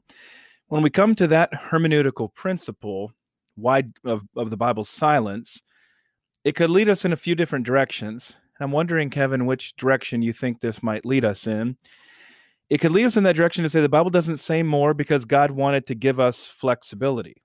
when 0.67 0.81
we 0.81 0.89
come 0.89 1.15
to 1.15 1.27
that 1.27 1.51
hermeneutical 1.51 2.33
principle, 2.33 3.13
why 3.55 3.83
of, 4.05 4.21
of 4.35 4.49
the 4.49 4.57
Bible's 4.57 4.89
silence, 4.89 5.61
it 6.43 6.55
could 6.55 6.69
lead 6.69 6.89
us 6.89 7.03
in 7.03 7.13
a 7.13 7.17
few 7.17 7.35
different 7.35 7.65
directions. 7.65 8.37
And 8.61 8.67
I'm 8.67 8.73
wondering, 8.73 9.09
Kevin, 9.09 9.47
which 9.47 9.75
direction 9.75 10.21
you 10.21 10.33
think 10.33 10.61
this 10.61 10.83
might 10.83 11.03
lead 11.03 11.25
us 11.25 11.47
in. 11.47 11.77
It 12.69 12.77
could 12.77 12.91
lead 12.91 13.07
us 13.07 13.17
in 13.17 13.23
that 13.23 13.35
direction 13.35 13.63
to 13.63 13.71
say 13.71 13.81
the 13.81 13.89
Bible 13.89 14.11
doesn't 14.11 14.37
say 14.37 14.61
more 14.61 14.93
because 14.93 15.25
God 15.25 15.49
wanted 15.49 15.87
to 15.87 15.95
give 15.95 16.19
us 16.19 16.45
flexibility. 16.45 17.41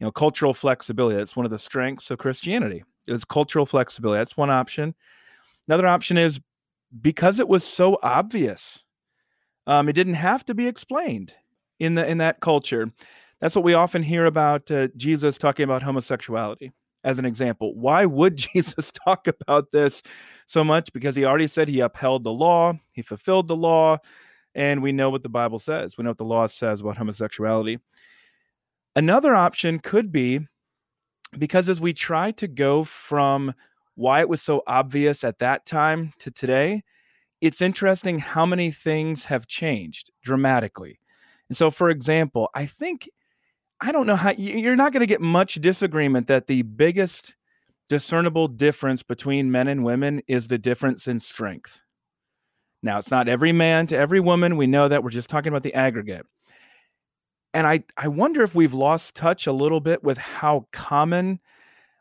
You 0.00 0.06
know, 0.06 0.10
cultural 0.10 0.52
flexibility. 0.52 1.16
That's 1.16 1.36
one 1.36 1.46
of 1.46 1.52
the 1.52 1.58
strengths 1.60 2.10
of 2.10 2.18
Christianity. 2.18 2.82
Is 3.06 3.24
cultural 3.24 3.64
flexibility. 3.64 4.18
That's 4.18 4.36
one 4.36 4.50
option. 4.50 4.96
Another 5.68 5.86
option 5.86 6.18
is 6.18 6.40
because 7.00 7.38
it 7.38 7.46
was 7.46 7.62
so 7.62 8.00
obvious. 8.02 8.82
Um, 9.68 9.88
it 9.88 9.92
didn't 9.92 10.14
have 10.14 10.44
to 10.46 10.54
be 10.54 10.66
explained 10.66 11.32
in 11.78 11.94
the 11.94 12.04
in 12.04 12.18
that 12.18 12.40
culture. 12.40 12.90
That's 13.40 13.54
what 13.54 13.64
we 13.64 13.74
often 13.74 14.02
hear 14.02 14.24
about 14.26 14.68
uh, 14.68 14.88
Jesus 14.96 15.38
talking 15.38 15.62
about 15.62 15.84
homosexuality 15.84 16.72
as 17.04 17.18
an 17.18 17.24
example. 17.24 17.74
Why 17.74 18.06
would 18.06 18.36
Jesus 18.54 18.90
talk 18.90 19.28
about 19.28 19.70
this 19.70 20.02
so 20.46 20.64
much? 20.64 20.92
Because 20.92 21.14
he 21.14 21.24
already 21.24 21.46
said 21.46 21.68
he 21.68 21.80
upheld 21.80 22.24
the 22.24 22.32
law, 22.32 22.74
he 22.92 23.02
fulfilled 23.02 23.46
the 23.46 23.56
law, 23.56 23.98
and 24.54 24.82
we 24.82 24.92
know 24.92 25.10
what 25.10 25.22
the 25.22 25.28
Bible 25.28 25.58
says. 25.58 25.96
We 25.96 26.04
know 26.04 26.10
what 26.10 26.18
the 26.18 26.24
law 26.24 26.46
says 26.46 26.80
about 26.80 26.96
homosexuality. 26.96 27.78
Another 28.96 29.34
option 29.34 29.80
could 29.80 30.12
be 30.12 30.40
because 31.38 31.68
as 31.68 31.80
we 31.80 31.92
try 31.92 32.30
to 32.32 32.46
go 32.46 32.84
from 32.84 33.54
why 33.96 34.20
it 34.20 34.28
was 34.28 34.42
so 34.42 34.62
obvious 34.66 35.24
at 35.24 35.38
that 35.38 35.66
time 35.66 36.12
to 36.20 36.30
today, 36.30 36.82
it's 37.40 37.60
interesting 37.60 38.18
how 38.18 38.46
many 38.46 38.70
things 38.70 39.26
have 39.26 39.46
changed 39.46 40.10
dramatically. 40.22 40.98
And 41.48 41.56
so, 41.56 41.70
for 41.70 41.90
example, 41.90 42.48
I 42.54 42.66
think, 42.66 43.08
I 43.80 43.92
don't 43.92 44.06
know 44.06 44.16
how 44.16 44.30
you're 44.30 44.76
not 44.76 44.92
going 44.92 45.00
to 45.00 45.06
get 45.06 45.20
much 45.20 45.54
disagreement 45.56 46.26
that 46.28 46.46
the 46.46 46.62
biggest 46.62 47.34
discernible 47.88 48.48
difference 48.48 49.02
between 49.02 49.50
men 49.50 49.68
and 49.68 49.84
women 49.84 50.22
is 50.26 50.48
the 50.48 50.58
difference 50.58 51.06
in 51.06 51.20
strength. 51.20 51.82
Now, 52.82 52.98
it's 52.98 53.10
not 53.10 53.28
every 53.28 53.52
man 53.52 53.86
to 53.88 53.96
every 53.96 54.20
woman. 54.20 54.56
We 54.56 54.66
know 54.66 54.88
that. 54.88 55.02
We're 55.02 55.10
just 55.10 55.28
talking 55.28 55.50
about 55.50 55.62
the 55.62 55.74
aggregate. 55.74 56.26
And 57.52 57.66
I, 57.66 57.84
I 57.96 58.08
wonder 58.08 58.42
if 58.42 58.54
we've 58.54 58.74
lost 58.74 59.14
touch 59.14 59.46
a 59.46 59.52
little 59.52 59.80
bit 59.80 60.02
with 60.02 60.18
how 60.18 60.66
common, 60.72 61.40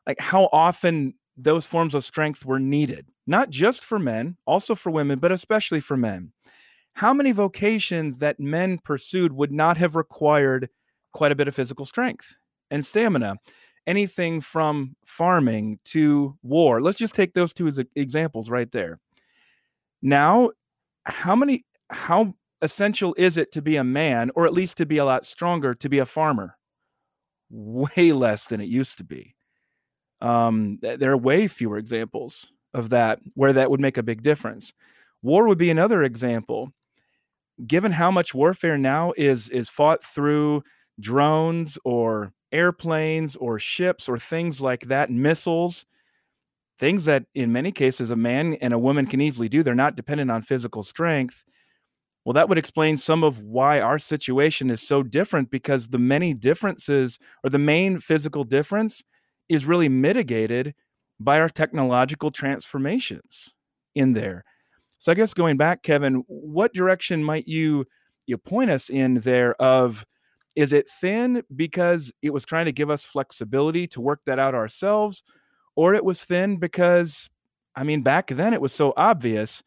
like 0.07 0.19
how 0.19 0.49
often 0.51 1.13
those 1.37 1.65
forms 1.65 1.93
of 1.93 2.03
strength 2.03 2.45
were 2.45 2.59
needed, 2.59 3.07
not 3.27 3.49
just 3.49 3.83
for 3.83 3.99
men, 3.99 4.37
also 4.45 4.75
for 4.75 4.89
women, 4.89 5.19
but 5.19 5.31
especially 5.31 5.79
for 5.79 5.97
men 5.97 6.31
how 6.93 7.13
many 7.13 7.31
vocations 7.31 8.19
that 8.19 8.39
men 8.39 8.77
pursued 8.77 9.33
would 9.33 9.51
not 9.51 9.77
have 9.77 9.95
required 9.95 10.69
quite 11.13 11.31
a 11.31 11.35
bit 11.35 11.47
of 11.47 11.55
physical 11.55 11.85
strength 11.85 12.35
and 12.71 12.85
stamina? 12.85 13.37
Anything 13.85 14.39
from 14.39 14.95
farming 15.05 15.79
to 15.85 16.37
war. 16.41 16.81
Let's 16.81 16.97
just 16.97 17.15
take 17.15 17.33
those 17.33 17.53
two 17.53 17.67
as 17.67 17.79
examples 17.95 18.49
right 18.49 18.71
there. 18.71 18.99
Now, 20.01 20.51
how 21.05 21.35
many, 21.35 21.65
how 21.89 22.33
essential 22.61 23.13
is 23.17 23.37
it 23.37 23.51
to 23.53 23.61
be 23.61 23.75
a 23.75 23.83
man, 23.83 24.31
or 24.35 24.45
at 24.45 24.53
least 24.53 24.77
to 24.77 24.85
be 24.85 24.97
a 24.97 25.05
lot 25.05 25.25
stronger, 25.25 25.75
to 25.75 25.89
be 25.89 25.99
a 25.99 26.05
farmer? 26.05 26.57
Way 27.49 28.13
less 28.13 28.47
than 28.47 28.61
it 28.61 28.69
used 28.69 28.97
to 28.99 29.03
be. 29.03 29.35
Um, 30.21 30.79
there 30.81 31.11
are 31.11 31.17
way 31.17 31.49
fewer 31.49 31.77
examples 31.77 32.47
of 32.73 32.89
that 32.89 33.19
where 33.35 33.53
that 33.53 33.69
would 33.69 33.81
make 33.81 33.97
a 33.97 34.03
big 34.03 34.21
difference. 34.23 34.73
War 35.21 35.47
would 35.47 35.57
be 35.57 35.69
another 35.69 36.03
example 36.03 36.71
given 37.67 37.91
how 37.91 38.09
much 38.09 38.33
warfare 38.33 38.77
now 38.77 39.13
is 39.15 39.49
is 39.49 39.69
fought 39.69 40.03
through 40.03 40.63
drones 40.99 41.77
or 41.83 42.33
airplanes 42.51 43.35
or 43.35 43.59
ships 43.59 44.07
or 44.07 44.17
things 44.17 44.61
like 44.61 44.87
that, 44.87 45.09
missiles, 45.09 45.85
things 46.79 47.05
that 47.05 47.25
in 47.33 47.51
many 47.51 47.71
cases 47.71 48.11
a 48.11 48.15
man 48.15 48.55
and 48.55 48.73
a 48.73 48.79
woman 48.79 49.05
can 49.05 49.21
easily 49.21 49.49
do. 49.49 49.63
They're 49.63 49.75
not 49.75 49.95
dependent 49.95 50.31
on 50.31 50.41
physical 50.41 50.83
strength. 50.83 51.43
Well, 52.25 52.33
that 52.33 52.47
would 52.47 52.57
explain 52.57 52.97
some 52.97 53.23
of 53.23 53.41
why 53.41 53.81
our 53.81 53.99
situation 53.99 54.69
is 54.69 54.81
so 54.81 55.03
different 55.03 55.51
because 55.51 55.89
the 55.89 55.97
many 55.99 56.33
differences 56.33 57.19
or 57.43 57.49
the 57.49 57.59
main 57.59 57.99
physical 57.99 58.43
difference 58.43 59.03
is 59.49 59.65
really 59.65 59.89
mitigated 59.89 60.73
by 61.19 61.39
our 61.39 61.49
technological 61.49 62.31
transformations 62.31 63.53
in 63.93 64.13
there. 64.13 64.45
So 64.99 65.11
I 65.11 65.15
guess 65.15 65.33
going 65.33 65.57
back, 65.57 65.83
Kevin, 65.83 66.23
what 66.27 66.73
direction 66.73 67.23
might 67.23 67.47
you 67.47 67.85
you 68.25 68.37
point 68.37 68.69
us 68.69 68.89
in 68.89 69.15
there 69.15 69.53
of 69.61 70.05
is 70.55 70.73
it 70.73 70.89
thin 70.89 71.43
because 71.55 72.11
it 72.21 72.31
was 72.31 72.45
trying 72.45 72.65
to 72.65 72.71
give 72.71 72.89
us 72.89 73.03
flexibility 73.03 73.87
to 73.87 74.01
work 74.01 74.21
that 74.25 74.39
out 74.39 74.55
ourselves 74.55 75.23
or 75.75 75.93
it 75.93 76.05
was 76.05 76.23
thin 76.23 76.57
because 76.57 77.29
I 77.75 77.83
mean 77.83 78.03
back 78.03 78.27
then 78.27 78.53
it 78.53 78.61
was 78.61 78.73
so 78.73 78.93
obvious. 78.95 79.63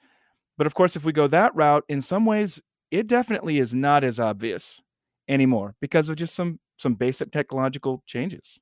But 0.59 0.67
of 0.67 0.75
course 0.75 0.97
if 0.97 1.05
we 1.05 1.13
go 1.13 1.27
that 1.29 1.55
route 1.55 1.85
in 1.89 2.01
some 2.03 2.25
ways 2.25 2.61
it 2.91 3.07
definitely 3.07 3.59
is 3.59 3.75
not 3.75 4.05
as 4.05 4.21
obvious 4.21 4.81
anymore 5.29 5.75
because 5.81 6.09
of 6.09 6.17
just 6.17 6.35
some 6.35 6.61
some 6.79 6.95
basic 6.95 7.33
technological 7.33 8.03
changes. 8.07 8.61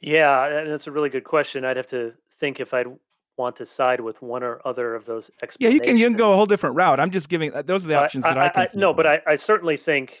Yeah, 0.00 0.64
that's 0.66 0.86
a 0.86 0.90
really 0.90 1.08
good 1.08 1.24
question. 1.24 1.64
I'd 1.64 1.78
have 1.78 1.86
to 1.88 2.12
think 2.38 2.60
if 2.60 2.74
I'd 2.74 2.88
want 3.36 3.56
to 3.56 3.66
side 3.66 4.00
with 4.00 4.20
one 4.22 4.42
or 4.42 4.60
other 4.64 4.94
of 4.94 5.06
those 5.06 5.30
explanations. 5.42 5.58
Yeah, 5.60 5.70
you 5.70 5.80
can 5.80 5.96
you 5.96 6.06
can 6.06 6.16
go 6.16 6.32
a 6.32 6.36
whole 6.36 6.46
different 6.46 6.76
route. 6.76 7.00
I'm 7.00 7.10
just 7.10 7.28
giving 7.28 7.54
uh, 7.54 7.62
those 7.62 7.84
are 7.84 7.88
the 7.88 7.98
options 7.98 8.24
I, 8.24 8.34
that 8.34 8.38
I, 8.38 8.46
I 8.46 8.48
can. 8.50 8.62
I, 8.62 8.68
no, 8.74 8.92
but 8.92 9.06
I, 9.06 9.20
I 9.26 9.36
certainly 9.36 9.76
think, 9.76 10.20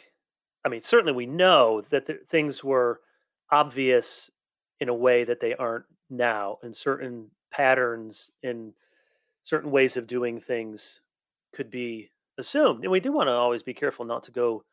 I 0.64 0.68
mean, 0.68 0.82
certainly 0.82 1.12
we 1.12 1.26
know 1.26 1.82
that 1.90 2.06
the, 2.06 2.18
things 2.28 2.64
were 2.64 3.00
obvious 3.50 4.30
in 4.80 4.88
a 4.88 4.94
way 4.94 5.24
that 5.24 5.40
they 5.40 5.54
aren't 5.54 5.84
now, 6.10 6.58
and 6.62 6.76
certain 6.76 7.30
patterns 7.52 8.30
in 8.42 8.72
certain 9.42 9.70
ways 9.70 9.96
of 9.96 10.06
doing 10.06 10.40
things 10.40 11.00
could 11.54 11.70
be 11.70 12.10
assumed. 12.38 12.82
And 12.82 12.90
we 12.90 13.00
do 13.00 13.12
want 13.12 13.28
to 13.28 13.32
always 13.32 13.62
be 13.62 13.74
careful 13.74 14.04
not 14.04 14.22
to 14.24 14.30
go 14.30 14.64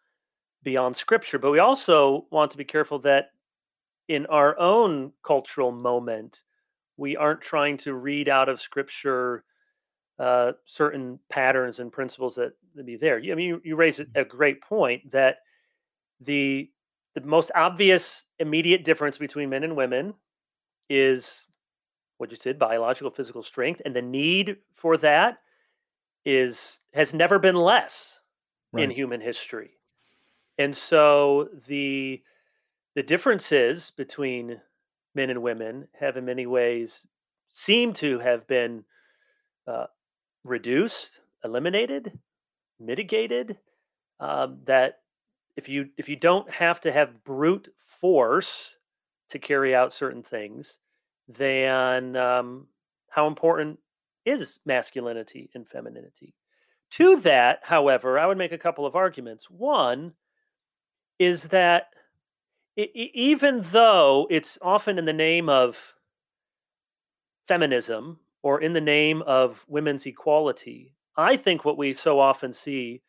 beyond 0.63 0.95
scripture, 0.95 1.39
but 1.39 1.51
we 1.51 1.60
also 1.60 2.25
want 2.32 2.51
to 2.51 2.58
be 2.58 2.63
careful 2.63 2.99
that 2.99 3.32
in 4.08 4.25
our 4.27 4.58
own 4.60 5.12
cultural 5.25 5.71
moment 5.71 6.41
we 6.97 7.15
aren't 7.15 7.41
trying 7.41 7.77
to 7.77 7.93
read 7.93 8.30
out 8.30 8.49
of 8.49 8.62
scripture 8.62 9.43
uh, 10.19 10.51
certain 10.65 11.19
patterns 11.30 11.80
and 11.80 11.91
principles 11.91 12.36
that, 12.36 12.54
that 12.75 12.86
be 12.86 12.95
there. 12.95 13.17
I 13.17 13.36
mean, 13.36 13.47
you, 13.47 13.62
you 13.63 13.75
raise 13.75 13.99
a 14.15 14.23
great 14.23 14.62
point 14.62 15.12
that 15.12 15.38
the 16.21 16.69
the 17.13 17.21
most 17.21 17.51
obvious 17.55 18.25
immediate 18.39 18.86
difference 18.86 19.17
between 19.17 19.49
men 19.49 19.63
and 19.63 19.75
women 19.75 20.13
is 20.89 21.47
what 22.17 22.29
you 22.29 22.38
said 22.38 22.60
biological 22.60 23.12
physical 23.12 23.43
strength 23.43 23.81
and 23.86 23.95
the 23.95 24.01
need 24.01 24.57
for 24.75 24.97
that 24.97 25.39
is 26.25 26.79
has 26.93 27.13
never 27.13 27.39
been 27.39 27.55
less 27.55 28.19
right. 28.71 28.84
in 28.84 28.89
human 28.91 29.19
history 29.19 29.71
and 30.57 30.75
so 30.75 31.49
the 31.67 32.21
the 32.95 33.03
differences 33.03 33.91
between 33.95 34.60
men 35.15 35.29
and 35.29 35.41
women 35.41 35.88
have 35.99 36.17
in 36.17 36.25
many 36.25 36.45
ways 36.45 37.05
seem 37.49 37.93
to 37.93 38.19
have 38.19 38.47
been 38.47 38.84
uh, 39.67 39.86
reduced, 40.43 41.21
eliminated, 41.43 42.17
mitigated. 42.79 43.57
Um, 44.19 44.60
that 44.65 45.00
if 45.55 45.67
you 45.67 45.89
if 45.97 46.07
you 46.07 46.15
don't 46.15 46.49
have 46.49 46.81
to 46.81 46.91
have 46.91 47.23
brute 47.23 47.67
force 47.85 48.75
to 49.29 49.39
carry 49.39 49.75
out 49.75 49.93
certain 49.93 50.23
things, 50.23 50.79
then 51.27 52.15
um, 52.15 52.67
how 53.09 53.27
important 53.27 53.79
is 54.25 54.59
masculinity 54.65 55.49
and 55.53 55.67
femininity? 55.67 56.33
To 56.91 57.17
that, 57.21 57.59
however, 57.63 58.19
I 58.19 58.25
would 58.25 58.37
make 58.37 58.51
a 58.51 58.57
couple 58.57 58.85
of 58.85 58.95
arguments. 58.95 59.49
One 59.49 60.13
is 61.19 61.43
that 61.43 61.87
even 62.75 63.65
though 63.71 64.27
it's 64.29 64.57
often 64.61 64.97
in 64.97 65.05
the 65.05 65.13
name 65.13 65.49
of 65.49 65.77
feminism 67.47 68.19
or 68.43 68.61
in 68.61 68.73
the 68.73 68.81
name 68.81 69.21
of 69.23 69.63
women's 69.67 70.05
equality, 70.05 70.93
I 71.15 71.37
think 71.37 71.63
what 71.63 71.77
we 71.77 71.93
so 71.93 72.19
often 72.19 72.51
see 72.53 73.01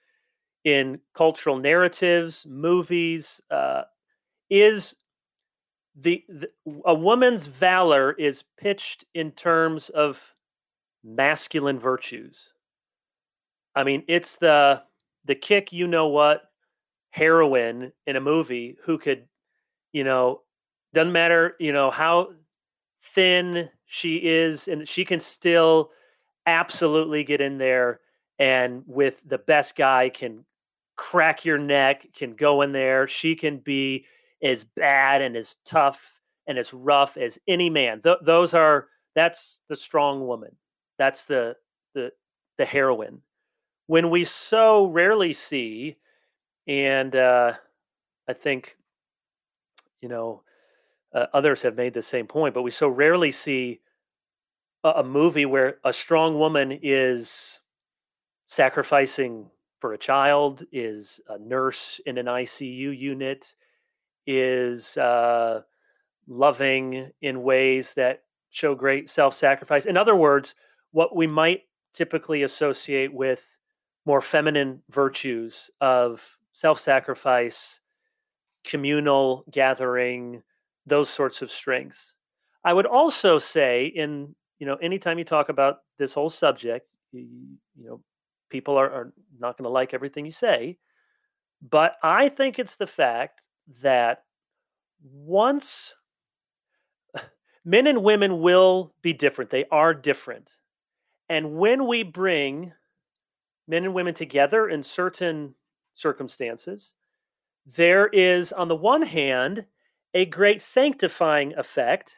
in 0.65 1.01
cultural 1.15 1.57
narratives, 1.57 2.47
movies, 2.49 3.41
uh, 3.51 3.83
is 4.51 4.97
the, 5.97 6.25
the, 6.29 6.49
a 6.85 6.95
woman's 6.95 7.47
valor 7.47 8.13
is 8.13 8.45
pitched 8.57 9.05
in 9.15 9.31
terms 9.33 9.89
of 9.91 10.35
masculine 11.05 11.79
virtues. 11.79 12.39
I 13.75 13.85
mean, 13.85 14.05
it's 14.09 14.37
the 14.37 14.83
the 15.25 15.35
kick, 15.35 15.73
you 15.73 15.87
know 15.87 16.09
what, 16.09 16.51
heroine 17.11 17.93
in 18.07 18.17
a 18.17 18.21
movie 18.21 18.77
who 18.85 18.99
could, 18.99 19.25
you 19.93 20.03
know, 20.03 20.43
doesn't 20.95 21.13
matter, 21.13 21.55
you 21.61 21.73
know, 21.73 21.91
how 21.91 22.31
thin 23.15 23.69
she 23.87 24.17
is, 24.17 24.69
and 24.69 24.89
she 24.89 25.05
can 25.05 25.21
still 25.21 25.91
absolutely 26.47 27.23
get 27.23 27.41
in 27.41 27.57
there 27.59 28.01
and 28.39 28.83
with 28.87 29.23
the 29.27 29.39
best 29.39 29.77
guy 29.77 30.09
can 30.09 30.45
crack 31.03 31.45
your 31.45 31.59
neck, 31.59 32.07
can 32.15 32.33
go 32.35 32.63
in 32.63 32.71
there. 32.71 33.09
She 33.09 33.35
can 33.35 33.59
be 33.59 34.07
as 34.41 34.63
bad 34.63 35.21
and 35.21 35.37
as 35.37 35.57
tough 35.67 36.21
and 36.47 36.57
as 36.57 36.73
rough 36.73 37.17
as 37.17 37.41
any 37.49 37.69
man. 37.69 38.01
Th- 38.01 38.19
those 38.23 38.55
are 38.55 38.87
that's 39.17 39.59
the 39.69 39.75
strong 39.75 40.29
woman. 40.29 40.55
That's 40.99 41.25
the 41.25 41.57
the 41.95 42.13
the 42.57 42.65
heroine. 42.65 43.21
When 43.89 44.11
we 44.11 44.25
so 44.25 44.87
rarely 44.87 45.33
see, 45.33 45.97
and 46.69 47.17
uh, 47.17 47.55
I 48.29 48.33
think 48.33 48.77
you 50.03 50.09
know 50.09 50.43
uh, 51.13 51.27
others 51.35 51.63
have 51.63 51.77
made 51.77 51.95
the 51.95 52.03
same 52.03 52.29
point, 52.29 52.55
but 52.55 52.63
we 52.63 52.71
so 52.71 52.87
rarely 52.87 53.33
see 53.33 53.81
a, 54.85 54.91
a 54.91 55.05
movie 55.05 55.47
where 55.47 55.79
a 55.85 55.93
strong 55.93 56.39
woman 56.39 56.79
is 56.81 57.61
sacrificing 58.47 59.51
for 59.83 59.95
a 59.95 59.99
child, 59.99 60.65
is 60.71 61.21
a 61.29 61.37
nurse 61.41 62.01
in 62.07 62.17
an 62.17 62.27
ICU 62.27 62.97
unit, 62.97 63.53
is 64.29 64.97
uh, 64.97 65.63
loving 66.29 67.11
in 67.21 67.43
ways 67.43 67.93
that 67.95 68.23
show 68.51 68.77
great 68.77 69.11
self 69.11 69.35
sacrifice. 69.35 69.87
In 69.87 69.97
other 69.97 70.15
words, 70.15 70.55
what 70.93 71.17
we 71.17 71.27
might 71.27 71.63
typically 71.93 72.45
associate 72.45 73.13
with 73.13 73.43
more 74.07 74.21
feminine 74.21 74.81
virtues 74.89 75.69
of 75.81 76.23
self 76.53 76.79
sacrifice, 76.79 77.81
communal 78.63 79.45
gathering, 79.51 80.45
those 80.87 81.11
sorts 81.11 81.43
of 81.43 81.51
strengths. 81.51 82.13
I 82.65 82.73
would 82.73 82.87
also 82.87 83.41
say, 83.41 83.87
in 83.87 84.37
you 84.61 84.67
know, 84.67 84.77
anytime 84.77 85.19
you 85.19 85.25
talk 85.25 85.49
about 85.49 85.79
this 85.99 86.15
whole 86.15 86.31
subject, 86.31 86.87
you, 87.11 87.27
you 87.77 87.85
know, 87.85 88.01
people 88.53 88.77
are, 88.77 88.91
are 88.91 89.13
not 89.41 89.57
going 89.57 89.65
to 89.65 89.71
like 89.71 89.95
everything 89.95 90.27
you 90.27 90.33
say. 90.33 90.79
But 91.69 91.97
I 92.03 92.29
think 92.29 92.59
it's 92.59 92.77
the 92.77 92.87
fact 92.87 93.41
that 93.81 94.25
once 95.03 95.95
men 97.65 97.87
and 97.87 98.05
women 98.05 98.41
will 98.41 98.95
be 99.03 99.13
different, 99.13 99.51
they 99.51 99.65
are 99.73 99.95
different. 99.95 100.53
And 101.29 101.57
when 101.57 101.87
we 101.89 102.03
bring 102.03 102.73
men 103.67 103.85
and 103.85 103.95
women 103.95 104.15
together 104.15 104.69
in 104.69 104.83
certain 104.83 105.55
circumstances, 105.95 106.95
there 107.65 108.09
is, 108.09 108.53
on 108.53 108.69
the 108.69 108.77
one 108.77 109.03
hand, 109.03 109.65
a 110.15 110.27
great 110.27 110.61
sanctifying 110.61 111.55
effect 111.57 112.17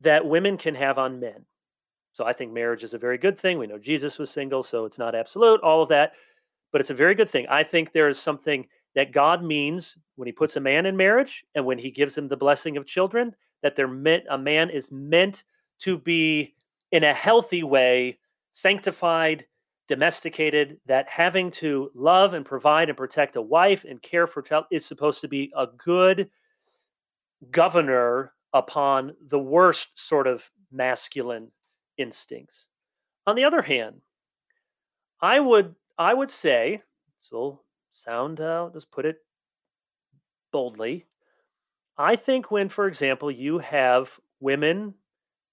that 0.00 0.24
women 0.24 0.56
can 0.56 0.74
have 0.74 0.98
on 0.98 1.20
men. 1.20 1.44
So 2.12 2.24
I 2.24 2.32
think 2.32 2.52
marriage 2.52 2.84
is 2.84 2.94
a 2.94 2.98
very 2.98 3.18
good 3.18 3.38
thing. 3.38 3.58
We 3.58 3.66
know 3.66 3.78
Jesus 3.78 4.18
was 4.18 4.30
single, 4.30 4.62
so 4.62 4.84
it's 4.84 4.98
not 4.98 5.14
absolute, 5.14 5.60
all 5.62 5.82
of 5.82 5.88
that, 5.88 6.12
but 6.70 6.80
it's 6.80 6.90
a 6.90 6.94
very 6.94 7.14
good 7.14 7.30
thing. 7.30 7.46
I 7.48 7.64
think 7.64 7.92
there 7.92 8.08
is 8.08 8.18
something 8.18 8.66
that 8.94 9.12
God 9.12 9.42
means 9.42 9.96
when 10.16 10.26
he 10.26 10.32
puts 10.32 10.56
a 10.56 10.60
man 10.60 10.86
in 10.86 10.96
marriage 10.96 11.44
and 11.54 11.64
when 11.64 11.78
he 11.78 11.90
gives 11.90 12.16
him 12.16 12.28
the 12.28 12.36
blessing 12.36 12.76
of 12.76 12.86
children, 12.86 13.34
that 13.62 13.76
they're 13.76 13.88
meant 13.88 14.24
a 14.30 14.36
man 14.36 14.68
is 14.70 14.90
meant 14.92 15.44
to 15.80 15.96
be 15.96 16.54
in 16.90 17.04
a 17.04 17.14
healthy 17.14 17.62
way 17.62 18.18
sanctified, 18.52 19.46
domesticated, 19.88 20.78
that 20.86 21.08
having 21.08 21.50
to 21.50 21.90
love 21.94 22.34
and 22.34 22.44
provide 22.44 22.88
and 22.88 22.98
protect 22.98 23.36
a 23.36 23.42
wife 23.42 23.84
and 23.88 24.02
care 24.02 24.26
for 24.26 24.42
child 24.42 24.66
is 24.70 24.84
supposed 24.84 25.20
to 25.22 25.28
be 25.28 25.50
a 25.56 25.66
good 25.78 26.28
governor 27.50 28.32
upon 28.52 29.14
the 29.28 29.38
worst 29.38 29.88
sort 29.94 30.26
of 30.26 30.48
masculine 30.70 31.50
instincts. 31.98 32.68
On 33.26 33.36
the 33.36 33.44
other 33.44 33.62
hand, 33.62 34.00
I 35.20 35.40
would 35.40 35.74
I 35.98 36.14
would 36.14 36.30
say, 36.30 36.82
so 37.20 37.60
sound 37.92 38.40
out, 38.40 38.70
uh, 38.70 38.72
just 38.72 38.90
put 38.90 39.06
it 39.06 39.18
boldly. 40.50 41.06
I 41.98 42.16
think 42.16 42.50
when, 42.50 42.68
for 42.68 42.88
example, 42.88 43.30
you 43.30 43.58
have 43.58 44.08
women 44.40 44.94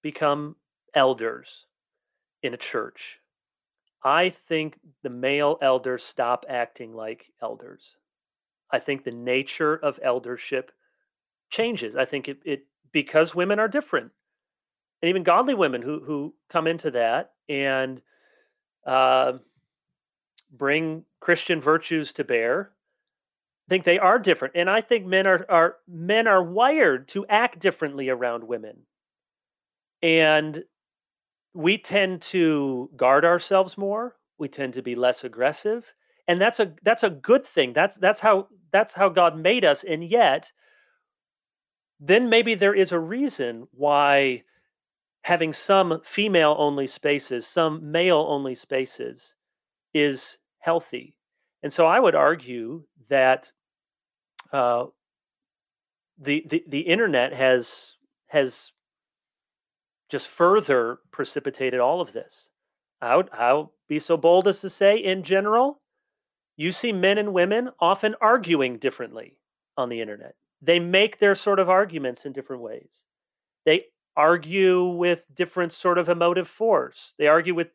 become 0.02 0.56
elders 0.95 1.65
in 2.41 2.54
a 2.54 2.58
church, 2.58 3.19
I 4.04 4.30
think 4.30 4.80
the 5.04 5.10
male 5.10 5.58
elders 5.62 6.04
stop 6.04 6.45
acting 6.47 6.93
like 6.93 7.32
elders. 7.41 7.97
I 8.71 8.80
think 8.80 9.04
the 9.04 9.12
nature 9.12 9.75
of 9.75 9.99
eldership 10.02 10.71
changes. 11.49 11.95
I 11.95 12.06
think 12.06 12.30
it, 12.30 12.39
it 12.45 12.65
because 12.91 13.36
women 13.36 13.60
are 13.60 13.67
different, 13.67 14.12
and 15.02 15.10
even 15.10 15.24
godly 15.24 15.54
women 15.54 15.82
who 15.82 16.02
who 16.04 16.34
come 16.50 16.68
into 16.68 16.92
that 16.92 17.32
and 17.48 18.02
uh, 18.86 19.34
bring 20.52 21.04
Christian 21.20 21.62
virtues 21.62 22.14
to 22.14 22.24
bear. 22.24 22.72
I 23.68 23.70
think 23.70 23.86
they 23.86 24.00
are 24.00 24.18
different, 24.18 24.56
and 24.56 24.70
I 24.70 24.82
think 24.82 25.06
men 25.06 25.28
are 25.28 25.46
are 25.50 25.76
men 25.88 26.28
are 26.28 26.44
wired 26.44 27.08
to 27.10 27.26
act 27.28 27.60
differently 27.60 28.10
around 28.10 28.44
women, 28.44 28.78
and 30.02 30.64
we 31.54 31.78
tend 31.78 32.22
to 32.24 32.90
guard 32.96 33.26
ourselves 33.26 33.78
more. 33.78 34.16
We 34.40 34.48
tend 34.48 34.74
to 34.74 34.82
be 34.82 34.96
less 34.96 35.24
aggressive, 35.24 35.94
and 36.28 36.42
that's 36.42 36.60
a 36.60 36.74
that's 36.84 37.04
a 37.04 37.10
good 37.12 37.46
thing. 37.46 37.74
That's 37.74 37.96
that's 37.98 38.20
how 38.20 38.48
that's 38.72 38.94
how 38.94 39.10
God 39.10 39.38
made 39.38 39.64
us, 39.66 39.84
and 39.84 40.04
yet, 40.04 40.52
then 42.00 42.30
maybe 42.30 42.56
there 42.56 42.74
is 42.74 42.92
a 42.92 43.00
reason 43.00 43.68
why 43.72 44.44
having 45.21 45.53
some 45.53 46.01
female 46.03 46.55
only 46.58 46.88
spaces, 46.88 47.45
some 47.45 47.91
male 47.91 48.25
only 48.29 48.55
spaces, 48.55 49.36
is 49.93 50.38
healthy. 50.60 51.15
And 51.63 51.71
so 51.71 51.86
I 51.86 51.99
would 51.99 52.15
argue 52.15 52.84
that 53.10 53.51
uh, 54.53 54.86
the, 56.17 56.45
the 56.49 56.63
the 56.67 56.79
internet 56.79 57.34
has 57.34 57.97
has 58.27 58.71
just 60.10 60.27
further 60.27 60.99
precipitated 61.12 61.79
all 61.79 62.01
of 62.01 62.13
this. 62.13 62.49
I 63.01 63.15
would, 63.15 63.29
I 63.32 63.53
would 63.53 63.67
be 63.88 63.99
so 63.99 64.17
bold 64.17 64.47
as 64.47 64.60
to 64.62 64.69
say, 64.69 64.97
in 64.97 65.23
general, 65.23 65.82
you 66.58 66.71
see 66.71 66.91
men 66.91 67.17
and 67.17 67.34
women 67.34 67.69
often 67.79 68.15
arguing 68.19 68.77
differently 68.77 69.38
on 69.77 69.88
the 69.88 70.01
internet. 70.01 70.36
They 70.62 70.79
make 70.79 71.19
their 71.19 71.36
sort 71.36 71.60
of 71.60 71.69
arguments 71.69 72.25
in 72.25 72.34
different 72.34 72.62
ways. 72.62 72.89
They 73.65 73.86
argue 74.19 74.86
with 74.86 75.23
different 75.34 75.71
sort 75.71 75.97
of 75.97 76.10
emotive 76.10 76.47
force. 76.47 77.13
They 77.17 77.27
argue 77.27 77.55
with 77.55 77.69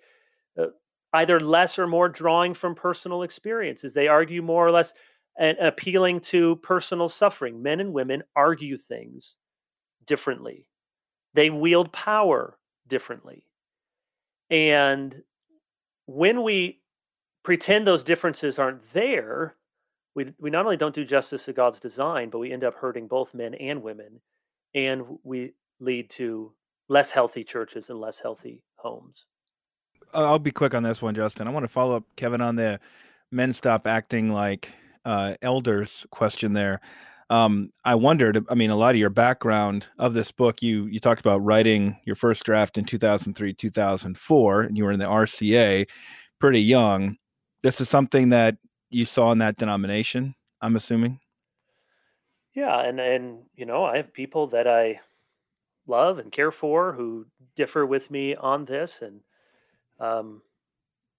uh, 0.60 0.66
either 1.14 1.40
less 1.40 1.78
or 1.78 1.86
more 1.86 2.10
drawing 2.10 2.52
from 2.52 2.74
personal 2.74 3.22
experiences. 3.22 3.94
They 3.94 4.08
argue 4.08 4.42
more 4.42 4.66
or 4.66 4.70
less 4.70 4.92
and 5.38 5.56
appealing 5.58 6.20
to 6.20 6.56
personal 6.56 7.08
suffering. 7.08 7.62
Men 7.62 7.80
and 7.80 7.94
women 7.94 8.22
argue 8.36 8.76
things 8.76 9.36
differently. 10.06 10.68
They 11.32 11.48
wield 11.48 11.90
power 11.92 12.58
differently. 12.88 13.46
And 14.50 15.22
when 16.04 16.42
we 16.42 16.82
pretend 17.42 17.86
those 17.86 18.04
differences 18.04 18.58
aren't 18.58 18.92
there, 18.92 19.56
we, 20.14 20.32
we 20.38 20.50
not 20.50 20.66
only 20.66 20.76
don't 20.76 20.94
do 20.94 21.06
justice 21.06 21.46
to 21.46 21.54
God's 21.54 21.80
design, 21.80 22.28
but 22.28 22.38
we 22.38 22.52
end 22.52 22.64
up 22.64 22.74
hurting 22.74 23.08
both 23.08 23.32
men 23.32 23.54
and 23.54 23.82
women. 23.82 24.20
And 24.74 25.18
we 25.24 25.54
lead 25.80 26.10
to 26.10 26.52
less 26.88 27.10
healthy 27.10 27.44
churches 27.44 27.90
and 27.90 28.00
less 28.00 28.20
healthy 28.20 28.62
homes. 28.76 29.26
I'll 30.12 30.38
be 30.38 30.52
quick 30.52 30.74
on 30.74 30.82
this 30.82 31.02
one, 31.02 31.14
Justin. 31.14 31.48
I 31.48 31.50
want 31.50 31.64
to 31.64 31.68
follow 31.68 31.96
up, 31.96 32.04
Kevin, 32.16 32.40
on 32.40 32.56
the 32.56 32.78
men 33.30 33.52
stop 33.52 33.86
acting 33.86 34.30
like 34.30 34.72
uh, 35.04 35.34
elders 35.42 36.06
question 36.10 36.52
there. 36.52 36.80
Um, 37.30 37.70
I 37.84 37.94
wondered. 37.94 38.44
I 38.48 38.54
mean, 38.54 38.70
a 38.70 38.76
lot 38.76 38.94
of 38.94 38.98
your 38.98 39.10
background 39.10 39.88
of 39.98 40.14
this 40.14 40.30
book, 40.30 40.62
you 40.62 40.86
you 40.86 41.00
talked 41.00 41.20
about 41.20 41.38
writing 41.38 41.96
your 42.04 42.16
first 42.16 42.44
draft 42.44 42.78
in 42.78 42.84
2003, 42.84 43.54
2004, 43.54 44.60
and 44.60 44.76
you 44.76 44.84
were 44.84 44.92
in 44.92 45.00
the 45.00 45.06
RCA, 45.06 45.86
pretty 46.38 46.60
young. 46.60 47.16
This 47.62 47.80
is 47.80 47.88
something 47.88 48.28
that 48.28 48.56
you 48.90 49.06
saw 49.06 49.32
in 49.32 49.38
that 49.38 49.56
denomination. 49.56 50.34
I'm 50.60 50.76
assuming. 50.76 51.18
Yeah, 52.54 52.78
and 52.80 53.00
and 53.00 53.38
you 53.56 53.64
know, 53.64 53.84
I 53.84 53.96
have 53.96 54.12
people 54.12 54.46
that 54.48 54.68
I 54.68 55.00
love 55.86 56.18
and 56.18 56.32
care 56.32 56.50
for 56.50 56.92
who 56.92 57.26
differ 57.56 57.86
with 57.86 58.10
me 58.10 58.34
on 58.36 58.64
this, 58.64 59.02
and 59.02 59.20
um, 60.00 60.42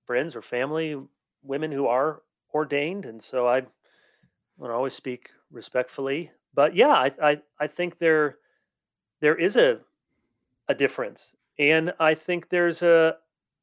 friends 0.05 0.35
or 0.35 0.41
family, 0.41 0.97
women 1.43 1.71
who 1.71 1.87
are 1.87 2.21
ordained, 2.53 3.05
and 3.05 3.21
so 3.23 3.47
I 3.47 3.61
want 4.57 4.71
to 4.71 4.75
always 4.75 4.93
speak 4.93 5.29
respectfully. 5.51 6.31
But 6.53 6.75
yeah, 6.75 6.89
I, 6.89 7.11
I 7.21 7.41
I 7.59 7.67
think 7.67 7.99
there 7.99 8.37
there 9.21 9.35
is 9.35 9.55
a 9.55 9.79
a 10.69 10.75
difference, 10.75 11.35
and 11.59 11.93
I 11.99 12.15
think 12.15 12.49
there's 12.49 12.81
a 12.81 13.17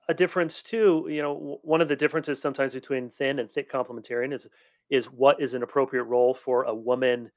a 0.08 0.14
difference 0.14 0.62
too. 0.62 1.06
You 1.10 1.22
know, 1.22 1.58
one 1.62 1.80
of 1.80 1.88
the 1.88 1.96
differences 1.96 2.40
sometimes 2.40 2.74
between 2.74 3.10
thin 3.10 3.38
and 3.38 3.50
thick 3.52 3.70
complementarian 3.70 4.32
is 4.32 4.46
is 4.90 5.06
what 5.06 5.40
is 5.40 5.54
an 5.54 5.62
appropriate 5.62 6.04
role 6.04 6.34
for 6.34 6.64
a 6.64 6.74
woman, 6.74 7.30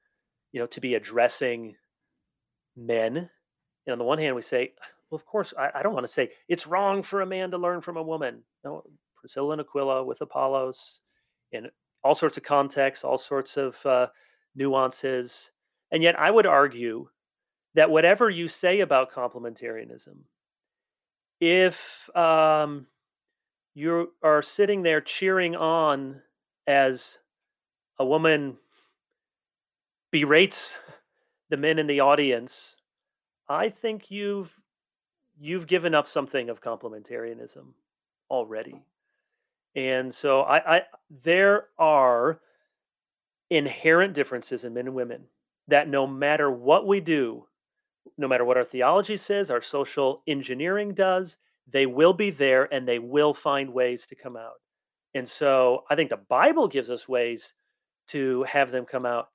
you 0.52 0.60
know, 0.60 0.66
to 0.68 0.82
be 0.82 0.96
addressing 0.96 1.76
men. 2.76 3.30
And 3.86 3.94
on 3.94 4.00
the 4.00 4.06
one 4.06 4.18
hand, 4.18 4.36
we 4.36 4.42
say, 4.42 4.74
well, 5.10 5.18
of 5.18 5.26
course, 5.26 5.54
I, 5.58 5.70
I 5.76 5.84
don't 5.84 5.94
want 5.94 6.06
to 6.06 6.12
say 6.12 6.30
it's 6.48 6.68
wrong 6.68 7.04
for 7.04 7.22
a 7.22 7.26
man 7.26 7.52
to 7.52 7.58
learn 7.58 7.82
from 7.82 7.98
a 7.98 8.04
woman. 8.04 8.42
No, 8.64 8.84
Priscilla 9.16 9.52
and 9.54 9.62
Aquila 9.62 10.04
with 10.04 10.22
Apollos, 10.22 11.02
in 11.52 11.70
all 12.04 12.16
sorts 12.16 12.38
of 12.38 12.44
contexts, 12.44 13.04
all 13.04 13.18
sorts 13.18 13.58
of 13.58 13.84
uh, 13.86 14.08
nuances. 14.56 15.52
And 15.92 16.02
yet, 16.02 16.20
I 16.20 16.32
would 16.32 16.46
argue 16.46 17.08
that 17.76 17.90
whatever 17.90 18.30
you 18.30 18.48
say 18.48 18.80
about 18.80 19.12
complementarianism, 19.12 20.16
if 21.40 22.10
um, 22.16 22.88
you 23.74 24.14
are 24.24 24.42
sitting 24.42 24.82
there 24.82 25.02
cheering 25.02 25.56
on 25.56 26.22
as 26.66 27.20
a 28.00 28.06
woman 28.06 28.58
berates 30.12 30.78
the 31.50 31.58
men 31.58 31.78
in 31.78 31.88
the 31.88 32.00
audience, 32.00 32.78
I 33.48 33.70
think 33.70 34.10
you've 34.10 34.52
you've 35.40 35.68
given 35.68 35.94
up 35.94 36.08
something 36.08 36.50
of 36.50 36.62
complementarianism 36.62 37.66
already. 38.30 38.82
And 39.76 40.14
so 40.14 40.42
I, 40.42 40.78
I 40.78 40.82
there 41.24 41.68
are 41.78 42.40
inherent 43.50 44.14
differences 44.14 44.64
in 44.64 44.74
men 44.74 44.88
and 44.88 44.96
women 44.96 45.26
that 45.68 45.90
no 45.90 46.08
matter 46.08 46.50
what 46.50 46.88
we 46.88 47.00
do, 47.00 47.46
no 48.18 48.28
matter 48.28 48.46
what 48.46 48.58
our 48.58 48.64
theology 48.64 49.18
says, 49.18 49.52
our 49.52 49.62
social 49.62 50.22
engineering 50.28 50.94
does, 50.94 51.38
they 51.68 51.86
will 51.86 52.14
be 52.14 52.30
there 52.30 52.74
and 52.74 52.88
they 52.88 53.00
will 53.00 53.34
find 53.34 53.74
ways 53.74 54.06
to 54.08 54.16
come 54.16 54.38
out. 54.38 54.62
And 55.14 55.28
so 55.28 55.84
I 55.90 55.96
think 55.96 56.10
the 56.10 56.18
Bible 56.30 56.68
gives 56.68 56.90
us 56.90 57.08
ways 57.08 57.54
to 58.10 58.44
have 58.44 58.72
them 58.72 58.86
come 58.86 59.06
out 59.06 59.30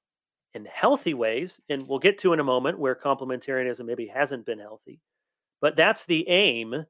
in 0.54 0.64
healthy 0.66 1.14
ways. 1.14 1.60
And 1.68 1.86
we'll 1.88 1.98
get 1.98 2.18
to 2.20 2.32
in 2.32 2.40
a 2.40 2.44
moment 2.44 2.78
where 2.78 2.94
complementarianism 2.94 3.84
maybe 3.84 4.06
hasn't 4.06 4.46
been 4.46 4.58
healthy. 4.58 5.00
But 5.60 5.76
that's 5.76 6.04
the 6.06 6.28
aim. 6.28 6.86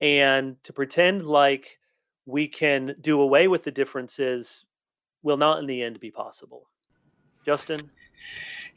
And 0.00 0.56
to 0.64 0.72
pretend 0.72 1.26
like 1.26 1.78
we 2.26 2.48
can 2.48 2.96
do 3.00 3.20
away 3.20 3.48
with 3.48 3.64
the 3.64 3.70
differences 3.70 4.64
will 5.22 5.36
not 5.36 5.58
in 5.58 5.66
the 5.66 5.82
end 5.82 6.00
be 6.00 6.10
possible. 6.10 6.68
Justin? 7.44 7.90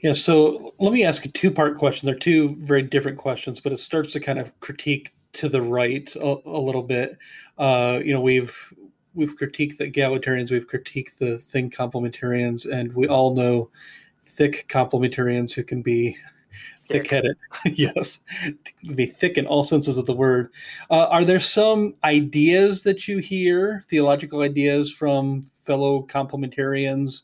Yeah, 0.01 0.13
so 0.13 0.73
let 0.79 0.93
me 0.93 1.03
ask 1.03 1.25
a 1.25 1.29
two 1.29 1.51
part 1.51 1.77
question. 1.77 2.05
They're 2.05 2.15
two 2.15 2.55
very 2.59 2.83
different 2.83 3.17
questions, 3.17 3.59
but 3.59 3.71
it 3.71 3.77
starts 3.77 4.13
to 4.13 4.19
kind 4.19 4.39
of 4.39 4.57
critique 4.59 5.13
to 5.33 5.49
the 5.49 5.61
right 5.61 6.13
a, 6.15 6.37
a 6.45 6.59
little 6.59 6.83
bit. 6.83 7.17
Uh, 7.57 7.99
you 8.03 8.13
know, 8.13 8.21
we've 8.21 8.73
we've 9.13 9.37
critiqued 9.37 9.77
the 9.77 9.89
egalitarians, 9.89 10.51
we've 10.51 10.67
critiqued 10.67 11.17
the 11.17 11.39
thin 11.39 11.69
complementarians, 11.69 12.71
and 12.71 12.93
we 12.93 13.07
all 13.07 13.33
know 13.33 13.69
thick 14.27 14.67
complementarians 14.69 15.53
who 15.53 15.63
can 15.63 15.81
be 15.81 16.17
thick-headed. 16.87 17.35
yes, 17.65 18.19
be 18.95 19.05
thick 19.05 19.37
in 19.37 19.45
all 19.45 19.63
senses 19.63 19.97
of 19.97 20.05
the 20.05 20.13
word. 20.13 20.51
Uh, 20.89 21.07
are 21.07 21.25
there 21.25 21.39
some 21.39 21.93
ideas 22.03 22.83
that 22.83 23.07
you 23.07 23.19
hear, 23.19 23.83
theological 23.87 24.41
ideas 24.41 24.91
from 24.91 25.49
fellow 25.63 26.05
complementarians, 26.09 27.23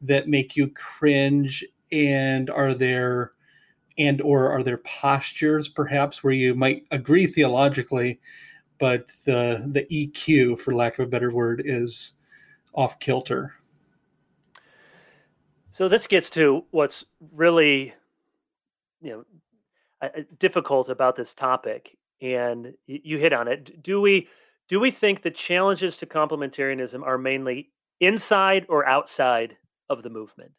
that 0.00 0.28
make 0.28 0.56
you 0.56 0.68
cringe? 0.68 1.64
And 1.90 2.50
are 2.50 2.74
there 2.74 3.32
and 3.98 4.20
or 4.22 4.50
are 4.50 4.62
there 4.62 4.78
postures 4.78 5.68
perhaps 5.68 6.22
where 6.22 6.32
you 6.32 6.54
might 6.54 6.84
agree 6.90 7.26
theologically 7.26 8.20
but 8.78 9.08
the 9.24 9.68
the 9.72 9.84
eq 9.90 10.58
for 10.58 10.74
lack 10.74 10.98
of 10.98 11.06
a 11.06 11.08
better 11.08 11.32
word 11.32 11.62
is 11.64 12.12
off 12.74 12.98
kilter 13.00 13.54
so 15.78 15.88
this 15.88 16.08
gets 16.08 16.28
to 16.30 16.64
what's 16.72 17.04
really 17.32 17.94
you 19.00 19.24
know 20.02 20.10
difficult 20.40 20.88
about 20.88 21.14
this 21.14 21.34
topic 21.34 21.96
and 22.20 22.74
you 22.88 23.16
hit 23.16 23.32
on 23.32 23.46
it. 23.46 23.80
Do 23.80 24.00
we 24.00 24.26
do 24.68 24.80
we 24.80 24.90
think 24.90 25.22
the 25.22 25.30
challenges 25.30 25.96
to 25.98 26.06
complementarianism 26.06 27.06
are 27.06 27.16
mainly 27.16 27.70
inside 28.00 28.66
or 28.68 28.88
outside 28.88 29.56
of 29.88 30.02
the 30.02 30.10
movement? 30.10 30.50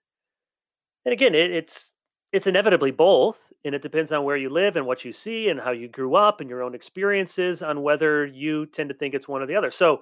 And 1.03 1.11
again 1.11 1.35
it, 1.35 1.51
it's 1.51 1.91
it's 2.31 2.47
inevitably 2.47 2.91
both 2.91 3.51
and 3.65 3.75
it 3.75 3.81
depends 3.81 4.13
on 4.13 4.23
where 4.23 4.37
you 4.37 4.49
live 4.49 4.77
and 4.77 4.85
what 4.85 5.03
you 5.03 5.11
see 5.11 5.49
and 5.49 5.59
how 5.59 5.71
you 5.71 5.89
grew 5.89 6.15
up 6.15 6.39
and 6.39 6.49
your 6.49 6.63
own 6.63 6.73
experiences 6.73 7.61
on 7.61 7.81
whether 7.81 8.25
you 8.25 8.67
tend 8.67 8.87
to 8.87 8.95
think 8.95 9.13
it's 9.13 9.27
one 9.27 9.41
or 9.41 9.47
the 9.47 9.55
other. 9.57 9.69
So 9.69 10.01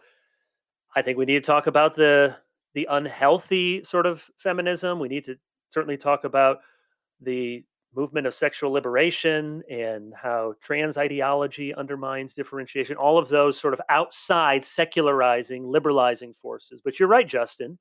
i 0.95 1.01
think 1.01 1.17
we 1.17 1.25
need 1.25 1.43
to 1.43 1.51
talk 1.51 1.65
about 1.65 1.95
the 1.95 2.35
the 2.77 2.87
unhealthy 2.91 3.83
sort 3.83 4.05
of 4.05 4.29
feminism 4.37 4.99
we 4.99 5.07
need 5.07 5.25
to 5.25 5.35
certainly 5.71 5.97
talk 5.97 6.25
about 6.25 6.59
the 7.21 7.63
movement 7.95 8.27
of 8.27 8.35
sexual 8.35 8.69
liberation 8.71 9.63
and 9.67 10.13
how 10.13 10.53
trans 10.61 10.95
ideology 10.95 11.73
undermines 11.73 12.35
differentiation 12.35 12.95
all 12.95 13.17
of 13.17 13.29
those 13.29 13.59
sort 13.59 13.73
of 13.73 13.81
outside 13.89 14.63
secularizing 14.63 15.65
liberalizing 15.65 16.35
forces. 16.35 16.79
But 16.85 16.99
you're 16.99 17.09
right 17.09 17.27
justin 17.27 17.79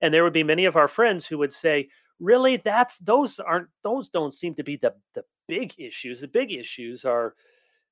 and 0.00 0.14
there 0.14 0.24
would 0.24 0.32
be 0.32 0.42
many 0.42 0.64
of 0.64 0.76
our 0.76 0.88
friends 0.88 1.26
who 1.26 1.36
would 1.36 1.52
say 1.52 1.90
really? 2.18 2.56
That's 2.56 2.96
those 3.00 3.38
aren't 3.38 3.68
those 3.84 4.08
don't 4.08 4.32
seem 4.32 4.54
to 4.54 4.62
be 4.62 4.76
the 4.76 4.94
the 5.14 5.24
big 5.46 5.74
issues. 5.76 6.22
The 6.22 6.28
big 6.28 6.52
issues 6.52 7.04
are 7.04 7.34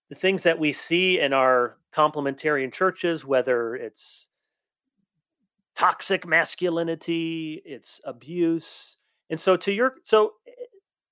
the 0.08 0.14
things 0.14 0.42
that 0.44 0.58
we 0.58 0.72
see 0.72 1.20
in 1.20 1.34
our 1.34 1.76
complementarian 1.94 2.72
churches 2.72 3.26
whether 3.26 3.74
it's 3.76 4.28
toxic 5.76 6.26
masculinity 6.26 7.62
it's 7.64 8.00
abuse 8.04 8.96
and 9.30 9.38
so 9.38 9.56
to 9.56 9.72
your 9.72 9.94
so 10.04 10.32
eh, 10.46 10.50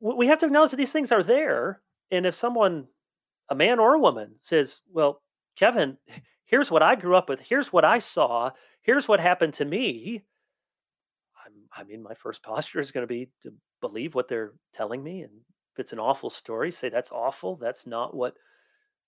we 0.01 0.27
have 0.27 0.39
to 0.39 0.47
acknowledge 0.47 0.71
that 0.71 0.77
these 0.77 0.93
things 0.93 1.13
are 1.13 1.23
there 1.23 1.81
and 2.11 2.27
if 2.27 2.35
someone 2.35 2.87
a 3.51 3.55
man 3.55 3.79
or 3.79 3.95
a 3.95 4.01
woman 4.01 4.35
says 4.41 4.81
well 4.93 5.23
kevin 5.57 5.97
here's 6.45 6.71
what 6.71 6.83
i 6.83 6.95
grew 6.95 7.17
up 7.17 7.29
with 7.29 7.41
here's 7.41 7.73
what 7.73 7.85
i 7.85 7.99
saw 7.99 8.51
here's 8.83 9.07
what 9.07 9.21
happened 9.21 9.53
to 9.53 9.65
me 9.65 10.23
I 11.77 11.85
mean, 11.85 12.03
my 12.03 12.15
first 12.15 12.43
posture 12.43 12.81
is 12.81 12.91
going 12.91 13.03
to 13.03 13.13
be 13.13 13.29
to 13.43 13.53
believe 13.81 14.15
what 14.15 14.29
they're 14.29 14.53
telling 14.73 15.03
me. 15.03 15.23
And 15.23 15.33
if 15.73 15.81
it's 15.81 15.93
an 15.93 15.99
awful 15.99 16.31
story, 16.31 16.71
say 16.71 16.89
that's 16.89 17.11
awful. 17.11 17.57
That's 17.57 17.87
not 17.87 18.15
what 18.15 18.35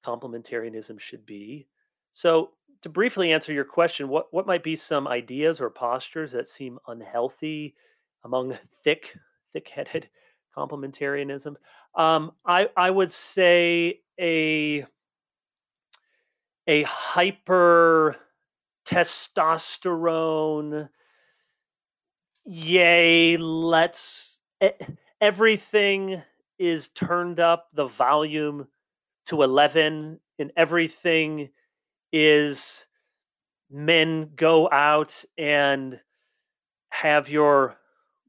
complementarianism 0.05 1.01
should 1.01 1.25
be. 1.25 1.69
So, 2.17 2.53
to 2.81 2.89
briefly 2.89 3.31
answer 3.31 3.53
your 3.53 3.67
question, 3.67 4.09
what, 4.09 4.33
what 4.33 4.47
might 4.47 4.63
be 4.63 4.75
some 4.75 5.07
ideas 5.07 5.61
or 5.61 5.69
postures 5.69 6.33
that 6.33 6.49
seem 6.49 6.79
unhealthy 6.89 7.75
among 8.25 8.57
thick, 8.85 9.15
thick 9.53 9.69
headed 9.69 10.09
complementarianisms? 10.57 11.57
Um, 11.95 12.33
I, 12.47 12.71
I 12.75 12.89
would 12.89 13.13
say 13.13 14.01
a, 14.19 14.87
a 16.67 16.85
hyper 16.85 18.17
testosterone 18.87 20.89
yay, 22.47 23.37
let's 23.37 24.41
everything 25.21 26.23
is 26.59 26.89
turned 26.95 27.41
up 27.41 27.69
the 27.75 27.89
volume 27.89 28.69
to 29.27 29.43
11 29.43 30.19
and 30.39 30.53
everything 30.57 31.51
is 32.19 32.87
men 33.71 34.31
go 34.37 34.71
out 34.71 35.23
and 35.37 36.01
have 36.89 37.29
your 37.29 37.77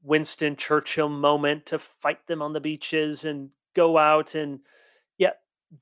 Winston 0.04 0.58
Churchill 0.58 1.08
moment 1.08 1.68
to 1.68 1.80
fight 1.80 2.28
them 2.28 2.42
on 2.42 2.52
the 2.52 2.60
beaches 2.60 3.24
and 3.24 3.50
go 3.74 3.98
out 3.98 4.36
and 4.36 4.60
yeah, 5.18 5.32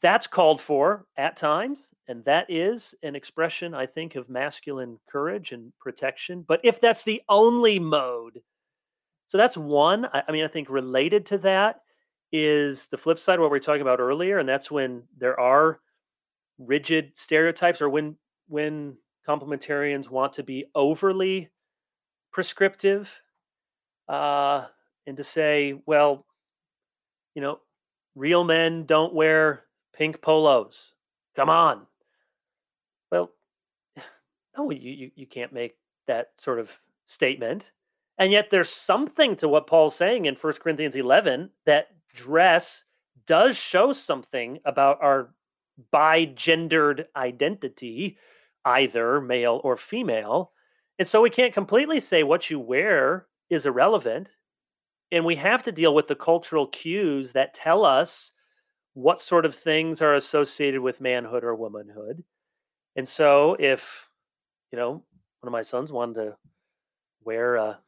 that's 0.03 0.27
called 0.27 0.61
for 0.61 1.07
at 1.17 1.35
times 1.35 1.95
and 2.07 2.23
that 2.25 2.45
is 2.49 2.93
an 3.03 3.15
expression 3.15 3.73
i 3.73 3.85
think 3.85 4.15
of 4.15 4.29
masculine 4.29 4.99
courage 5.09 5.51
and 5.51 5.71
protection 5.79 6.43
but 6.47 6.59
if 6.63 6.81
that's 6.81 7.03
the 7.03 7.21
only 7.29 7.77
mode 7.77 8.41
so 9.27 9.37
that's 9.37 9.55
one 9.55 10.05
i, 10.05 10.23
I 10.27 10.31
mean 10.31 10.43
i 10.43 10.47
think 10.47 10.69
related 10.69 11.25
to 11.27 11.37
that 11.39 11.81
is 12.31 12.87
the 12.87 12.97
flip 12.97 13.19
side 13.19 13.39
what 13.39 13.51
we 13.51 13.57
are 13.57 13.61
talking 13.61 13.83
about 13.83 13.99
earlier 13.99 14.39
and 14.39 14.49
that's 14.49 14.71
when 14.71 15.03
there 15.17 15.39
are 15.39 15.79
rigid 16.57 17.11
stereotypes 17.15 17.81
or 17.81 17.89
when 17.89 18.15
when 18.47 18.95
complementarians 19.27 20.09
want 20.09 20.33
to 20.33 20.43
be 20.43 20.65
overly 20.75 21.49
prescriptive 22.31 23.09
uh 24.07 24.65
and 25.07 25.17
to 25.17 25.23
say 25.23 25.73
well 25.85 26.25
you 27.33 27.41
know 27.41 27.59
real 28.15 28.43
men 28.43 28.85
don't 28.85 29.13
wear 29.13 29.65
pink 29.93 30.21
polos. 30.21 30.93
Come 31.35 31.49
on. 31.49 31.85
Well, 33.11 33.31
no, 34.57 34.71
you, 34.71 34.91
you, 34.91 35.11
you 35.15 35.27
can't 35.27 35.53
make 35.53 35.75
that 36.07 36.31
sort 36.37 36.59
of 36.59 36.71
statement. 37.05 37.71
And 38.17 38.31
yet 38.31 38.49
there's 38.49 38.69
something 38.69 39.35
to 39.37 39.49
what 39.49 39.67
Paul's 39.67 39.95
saying 39.95 40.25
in 40.25 40.35
1 40.35 40.53
Corinthians 40.53 40.95
11 40.95 41.49
that 41.65 41.89
dress 42.13 42.85
does 43.25 43.57
show 43.57 43.91
something 43.91 44.59
about 44.65 44.97
our 45.01 45.33
bi-gendered 45.91 47.07
identity, 47.15 48.17
either 48.63 49.21
male 49.21 49.61
or 49.63 49.77
female. 49.77 50.51
And 50.99 51.07
so 51.07 51.21
we 51.21 51.29
can't 51.29 51.53
completely 51.53 51.99
say 51.99 52.23
what 52.23 52.49
you 52.49 52.59
wear 52.59 53.27
is 53.49 53.65
irrelevant. 53.65 54.29
And 55.11 55.25
we 55.25 55.35
have 55.35 55.63
to 55.63 55.71
deal 55.71 55.93
with 55.93 56.07
the 56.07 56.15
cultural 56.15 56.67
cues 56.67 57.31
that 57.33 57.53
tell 57.53 57.85
us 57.85 58.31
what 58.93 59.21
sort 59.21 59.45
of 59.45 59.53
things 59.55 60.01
are 60.01 60.15
associated 60.15 60.81
with 60.81 61.01
manhood 61.01 61.43
or 61.43 61.53
womanhood. 61.53 62.23
And 62.95 63.07
so 63.07 63.55
if, 63.59 64.07
you 64.71 64.79
know, 64.79 64.91
one 64.91 65.03
of 65.47 65.51
my 65.51 65.61
sons 65.61 65.91
wanted 65.91 66.15
to 66.15 66.37
wear 67.23 67.55
a 67.57 67.79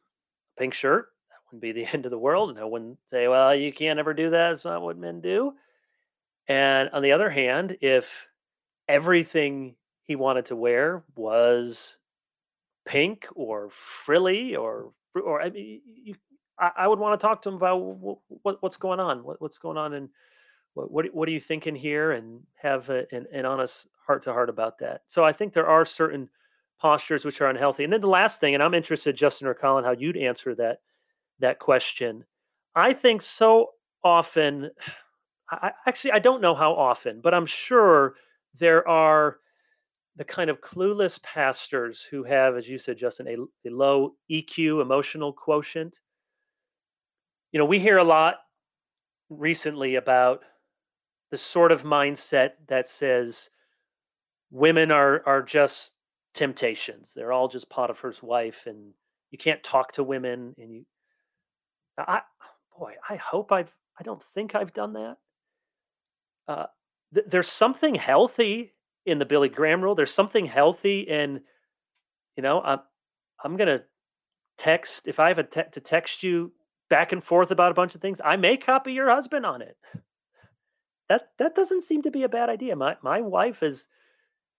pink 0.58 0.74
shirt, 0.74 1.08
that 1.30 1.36
wouldn't 1.46 1.62
be 1.62 1.72
the 1.72 1.86
end 1.92 2.04
of 2.04 2.10
the 2.10 2.18
world. 2.18 2.50
And 2.50 2.58
I 2.58 2.64
wouldn't 2.64 2.98
say, 3.10 3.26
well, 3.26 3.54
you 3.54 3.72
can't 3.72 3.98
ever 3.98 4.14
do 4.14 4.30
that. 4.30 4.52
It's 4.52 4.64
not 4.64 4.82
what 4.82 4.98
men 4.98 5.20
do. 5.20 5.54
And 6.48 6.88
on 6.90 7.02
the 7.02 7.12
other 7.12 7.30
hand, 7.30 7.76
if 7.80 8.28
everything 8.88 9.74
he 10.02 10.16
wanted 10.16 10.46
to 10.46 10.56
wear 10.56 11.04
was 11.14 11.98
pink 12.86 13.26
or 13.34 13.68
frilly 13.70 14.56
or 14.56 14.92
or 15.14 15.42
I 15.42 15.50
mean, 15.50 15.80
you, 15.84 16.14
I, 16.58 16.70
I, 16.78 16.88
would 16.88 16.98
want 16.98 17.18
to 17.18 17.26
talk 17.26 17.42
to 17.42 17.48
him 17.50 17.56
about 17.56 17.76
what, 17.76 18.62
what's 18.62 18.76
going 18.76 19.00
on, 19.00 19.24
what, 19.24 19.40
what's 19.40 19.58
going 19.58 19.76
on, 19.76 19.94
and 19.94 20.08
what, 20.74 20.90
what 20.90 21.14
what 21.14 21.28
are 21.28 21.32
you 21.32 21.40
thinking 21.40 21.74
here, 21.74 22.12
and 22.12 22.40
have 22.54 22.88
a, 22.88 23.04
an, 23.12 23.26
an 23.32 23.44
honest 23.44 23.88
heart 24.06 24.22
to 24.24 24.32
heart 24.32 24.48
about 24.48 24.78
that. 24.78 25.02
So 25.06 25.24
I 25.24 25.32
think 25.32 25.52
there 25.52 25.66
are 25.66 25.84
certain 25.84 26.28
postures 26.80 27.24
which 27.24 27.40
are 27.40 27.48
unhealthy. 27.48 27.84
And 27.84 27.92
then 27.92 28.00
the 28.00 28.06
last 28.06 28.40
thing, 28.40 28.54
and 28.54 28.62
I'm 28.62 28.74
interested, 28.74 29.16
Justin 29.16 29.48
or 29.48 29.54
Colin, 29.54 29.84
how 29.84 29.92
you'd 29.92 30.16
answer 30.16 30.54
that 30.54 30.80
that 31.40 31.58
question. 31.58 32.24
I 32.74 32.92
think 32.92 33.22
so 33.22 33.70
often 34.04 34.70
I, 35.50 35.72
actually 35.86 36.12
I 36.12 36.18
don't 36.18 36.42
know 36.42 36.54
how 36.54 36.72
often, 36.74 37.20
but 37.22 37.34
I'm 37.34 37.46
sure 37.46 38.14
there 38.58 38.86
are 38.86 39.38
the 40.16 40.24
kind 40.24 40.50
of 40.50 40.60
clueless 40.60 41.22
pastors 41.22 42.06
who 42.10 42.24
have, 42.24 42.56
as 42.56 42.68
you 42.68 42.76
said, 42.76 42.98
Justin, 42.98 43.28
a, 43.28 43.68
a 43.68 43.70
low 43.70 44.14
EQ, 44.30 44.82
emotional 44.82 45.32
quotient. 45.32 46.00
You 47.52 47.58
know, 47.58 47.64
we 47.64 47.78
hear 47.78 47.98
a 47.98 48.04
lot 48.04 48.36
recently 49.30 49.94
about 49.94 50.42
the 51.30 51.36
sort 51.36 51.72
of 51.72 51.82
mindset 51.82 52.52
that 52.68 52.88
says 52.88 53.48
women 54.50 54.90
are 54.90 55.22
are 55.26 55.42
just 55.42 55.92
temptations. 56.34 57.12
They're 57.14 57.32
all 57.32 57.48
just 57.48 57.70
Potiphar's 57.70 58.22
wife, 58.22 58.66
and 58.66 58.92
you 59.30 59.38
can't 59.38 59.62
talk 59.62 59.92
to 59.92 60.04
women. 60.04 60.54
And 60.58 60.72
you, 60.72 60.84
I, 61.98 62.22
boy, 62.76 62.94
I 63.08 63.16
hope 63.16 63.52
I've. 63.52 63.72
I 64.00 64.04
don't 64.04 64.22
think 64.34 64.54
I've 64.54 64.72
done 64.72 64.92
that. 64.94 65.16
Uh, 66.48 66.66
th- 67.14 67.26
there's 67.28 67.48
something 67.48 67.94
healthy 67.94 68.72
in 69.06 69.18
the 69.18 69.26
Billy 69.26 69.48
Graham 69.48 69.82
rule. 69.82 69.94
There's 69.94 70.12
something 70.12 70.46
healthy 70.46 71.00
in, 71.00 71.40
you 72.36 72.42
know, 72.42 72.60
I'm 72.60 72.80
I'm 73.44 73.56
gonna 73.56 73.82
text 74.56 75.06
if 75.06 75.20
I 75.20 75.28
have 75.28 75.38
a 75.38 75.44
te- 75.44 75.70
to 75.72 75.80
text 75.80 76.22
you 76.22 76.52
back 76.90 77.12
and 77.12 77.22
forth 77.22 77.50
about 77.50 77.70
a 77.70 77.74
bunch 77.74 77.94
of 77.94 78.00
things. 78.00 78.20
I 78.24 78.36
may 78.36 78.56
copy 78.56 78.92
your 78.92 79.10
husband 79.10 79.46
on 79.46 79.62
it. 79.62 79.76
That 81.08 81.30
that 81.38 81.54
doesn't 81.54 81.84
seem 81.84 82.02
to 82.02 82.10
be 82.10 82.24
a 82.24 82.28
bad 82.28 82.48
idea. 82.48 82.76
My 82.76 82.96
my 83.02 83.20
wife 83.20 83.62
is 83.62 83.86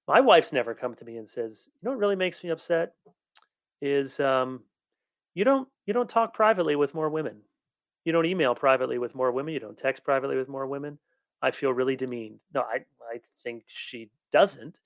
my 0.07 0.21
wife's 0.21 0.51
never 0.51 0.73
come 0.73 0.95
to 0.95 1.05
me 1.05 1.17
and 1.17 1.29
says, 1.29 1.67
you 1.67 1.79
know 1.83 1.91
what 1.91 1.99
really 1.99 2.15
makes 2.15 2.43
me 2.43 2.49
upset 2.49 2.93
is 3.81 4.19
um, 4.19 4.61
you 5.35 5.43
don't 5.43 5.67
you 5.85 5.93
don't 5.93 6.09
talk 6.09 6.33
privately 6.33 6.75
with 6.75 6.93
more 6.93 7.09
women. 7.09 7.37
You 8.05 8.13
don't 8.13 8.25
email 8.25 8.55
privately 8.55 8.97
with 8.97 9.13
more 9.13 9.31
women. 9.31 9.53
You 9.53 9.59
don't 9.59 9.77
text 9.77 10.03
privately 10.03 10.35
with 10.35 10.49
more 10.49 10.65
women. 10.65 10.97
I 11.41 11.51
feel 11.51 11.73
really 11.73 11.95
demeaned. 11.95 12.39
No, 12.53 12.61
I 12.61 12.85
I 13.11 13.19
think 13.43 13.63
she 13.67 14.09
doesn't. 14.31 14.79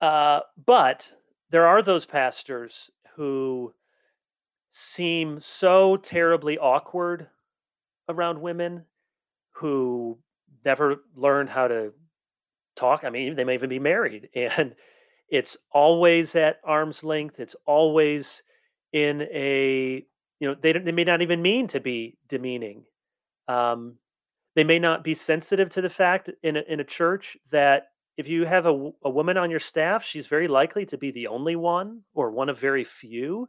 Uh, 0.00 0.40
but 0.66 1.10
there 1.50 1.66
are 1.66 1.82
those 1.82 2.04
pastors 2.04 2.90
who 3.14 3.74
seem 4.70 5.40
so 5.40 5.96
terribly 5.98 6.58
awkward 6.58 7.28
around 8.08 8.40
women 8.40 8.84
who 9.52 10.16
never 10.64 10.96
learned 11.16 11.50
how 11.50 11.68
to 11.68 11.92
talk. 12.76 13.04
I 13.04 13.10
mean, 13.10 13.34
they 13.34 13.44
may 13.44 13.54
even 13.54 13.70
be 13.70 13.78
married, 13.78 14.28
and 14.34 14.74
it's 15.28 15.56
always 15.72 16.34
at 16.34 16.60
arm's 16.64 17.04
length. 17.04 17.40
It's 17.40 17.56
always 17.66 18.42
in 18.92 19.22
a 19.22 20.04
you 20.40 20.48
know 20.48 20.54
they 20.60 20.72
they 20.72 20.92
may 20.92 21.04
not 21.04 21.22
even 21.22 21.42
mean 21.42 21.66
to 21.68 21.80
be 21.80 22.16
demeaning. 22.28 22.84
Um, 23.48 23.94
they 24.58 24.64
may 24.64 24.80
not 24.80 25.04
be 25.04 25.14
sensitive 25.14 25.70
to 25.70 25.80
the 25.80 25.88
fact 25.88 26.30
in 26.42 26.56
a, 26.56 26.62
in 26.68 26.80
a 26.80 26.84
church 26.84 27.36
that 27.52 27.90
if 28.16 28.26
you 28.26 28.44
have 28.44 28.66
a, 28.66 28.90
a 29.04 29.08
woman 29.08 29.36
on 29.36 29.52
your 29.52 29.60
staff, 29.60 30.04
she's 30.04 30.26
very 30.26 30.48
likely 30.48 30.84
to 30.86 30.98
be 30.98 31.12
the 31.12 31.28
only 31.28 31.54
one 31.54 32.00
or 32.12 32.32
one 32.32 32.48
of 32.48 32.58
very 32.58 32.82
few. 32.82 33.48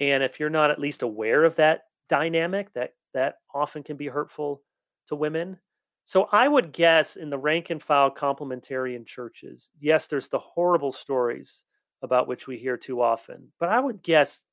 And 0.00 0.22
if 0.22 0.38
you're 0.38 0.50
not 0.50 0.70
at 0.70 0.78
least 0.78 1.00
aware 1.00 1.44
of 1.44 1.56
that 1.56 1.84
dynamic, 2.10 2.70
that 2.74 2.92
that 3.14 3.36
often 3.54 3.82
can 3.82 3.96
be 3.96 4.06
hurtful 4.06 4.60
to 5.06 5.16
women. 5.16 5.58
So 6.04 6.28
I 6.30 6.46
would 6.46 6.72
guess 6.72 7.16
in 7.16 7.30
the 7.30 7.38
rank 7.38 7.70
and 7.70 7.82
file 7.82 8.10
complementarian 8.10 9.06
churches, 9.06 9.70
yes, 9.80 10.08
there's 10.08 10.28
the 10.28 10.38
horrible 10.38 10.92
stories 10.92 11.62
about 12.02 12.28
which 12.28 12.46
we 12.46 12.58
hear 12.58 12.76
too 12.76 13.00
often, 13.00 13.50
but 13.58 13.70
I 13.70 13.80
would 13.80 14.02
guess 14.02 14.44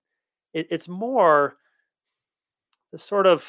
it, 0.54 0.68
it's 0.72 0.88
more 0.88 1.58
the 2.94 2.98
sort 2.98 3.28
of 3.28 3.46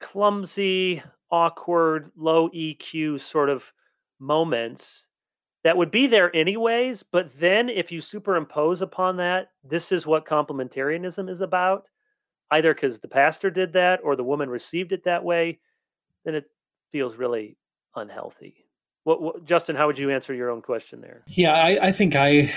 clumsy, 0.00 1.02
awkward, 1.30 2.10
low 2.16 2.48
EQ 2.50 3.20
sort 3.20 3.48
of 3.48 3.72
moments 4.18 5.06
that 5.62 5.76
would 5.76 5.90
be 5.90 6.06
there 6.06 6.34
anyways. 6.34 7.02
But 7.02 7.30
then 7.38 7.68
if 7.68 7.92
you 7.92 8.00
superimpose 8.00 8.80
upon 8.80 9.16
that, 9.18 9.50
this 9.64 9.92
is 9.92 10.06
what 10.06 10.26
complementarianism 10.26 11.28
is 11.28 11.40
about, 11.40 11.88
either 12.50 12.74
because 12.74 13.00
the 13.00 13.08
pastor 13.08 13.50
did 13.50 13.72
that 13.74 14.00
or 14.02 14.16
the 14.16 14.24
woman 14.24 14.48
received 14.48 14.92
it 14.92 15.04
that 15.04 15.24
way, 15.24 15.58
then 16.24 16.34
it 16.34 16.50
feels 16.90 17.16
really 17.16 17.56
unhealthy. 17.96 18.64
What, 19.04 19.22
what 19.22 19.44
Justin, 19.44 19.76
how 19.76 19.86
would 19.86 19.98
you 19.98 20.10
answer 20.10 20.34
your 20.34 20.50
own 20.50 20.62
question 20.62 21.00
there? 21.00 21.22
Yeah, 21.26 21.52
I, 21.52 21.88
I 21.88 21.92
think 21.92 22.16
I 22.16 22.50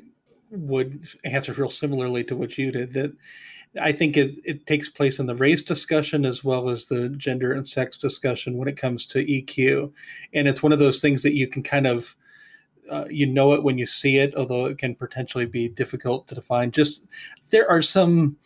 would 0.50 1.06
answer 1.24 1.52
real 1.52 1.70
similarly 1.70 2.24
to 2.24 2.36
what 2.36 2.58
you 2.58 2.72
did 2.72 2.92
that 2.92 3.12
I 3.80 3.92
think 3.92 4.16
it, 4.16 4.36
it 4.44 4.66
takes 4.66 4.88
place 4.88 5.20
in 5.20 5.26
the 5.26 5.34
race 5.34 5.62
discussion 5.62 6.24
as 6.24 6.42
well 6.42 6.70
as 6.70 6.86
the 6.86 7.08
gender 7.10 7.52
and 7.52 7.68
sex 7.68 7.96
discussion 7.96 8.56
when 8.56 8.68
it 8.68 8.76
comes 8.76 9.06
to 9.06 9.24
EQ. 9.24 9.92
And 10.34 10.48
it's 10.48 10.62
one 10.62 10.72
of 10.72 10.80
those 10.80 11.00
things 11.00 11.22
that 11.22 11.36
you 11.36 11.46
can 11.46 11.62
kind 11.62 11.86
of, 11.86 12.16
uh, 12.90 13.04
you 13.08 13.26
know 13.26 13.52
it 13.52 13.62
when 13.62 13.78
you 13.78 13.86
see 13.86 14.18
it, 14.18 14.34
although 14.34 14.66
it 14.66 14.78
can 14.78 14.96
potentially 14.96 15.46
be 15.46 15.68
difficult 15.68 16.26
to 16.26 16.34
define. 16.34 16.72
Just 16.72 17.06
there 17.50 17.70
are 17.70 17.82
some 17.82 18.36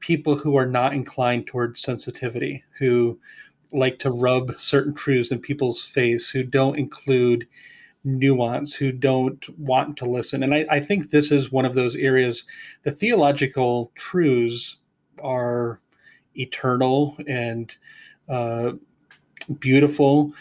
people 0.00 0.34
who 0.34 0.56
are 0.56 0.66
not 0.66 0.94
inclined 0.94 1.46
towards 1.46 1.80
sensitivity, 1.80 2.64
who 2.76 3.18
like 3.72 4.00
to 4.00 4.10
rub 4.10 4.58
certain 4.58 4.94
truths 4.94 5.30
in 5.30 5.38
people's 5.38 5.84
face, 5.84 6.28
who 6.28 6.42
don't 6.42 6.78
include 6.78 7.46
nuance, 8.04 8.74
who 8.74 8.92
don't 8.92 9.48
want 9.58 9.96
to 9.96 10.04
listen. 10.04 10.42
And 10.42 10.54
I, 10.54 10.66
I 10.70 10.80
think 10.80 11.10
this 11.10 11.30
is 11.30 11.52
one 11.52 11.64
of 11.64 11.74
those 11.74 11.96
areas. 11.96 12.44
The 12.82 12.90
theological 12.90 13.92
truths 13.94 14.78
are 15.22 15.80
eternal 16.34 17.16
and 17.28 17.74
uh, 18.28 18.72
beautiful, 19.58 20.32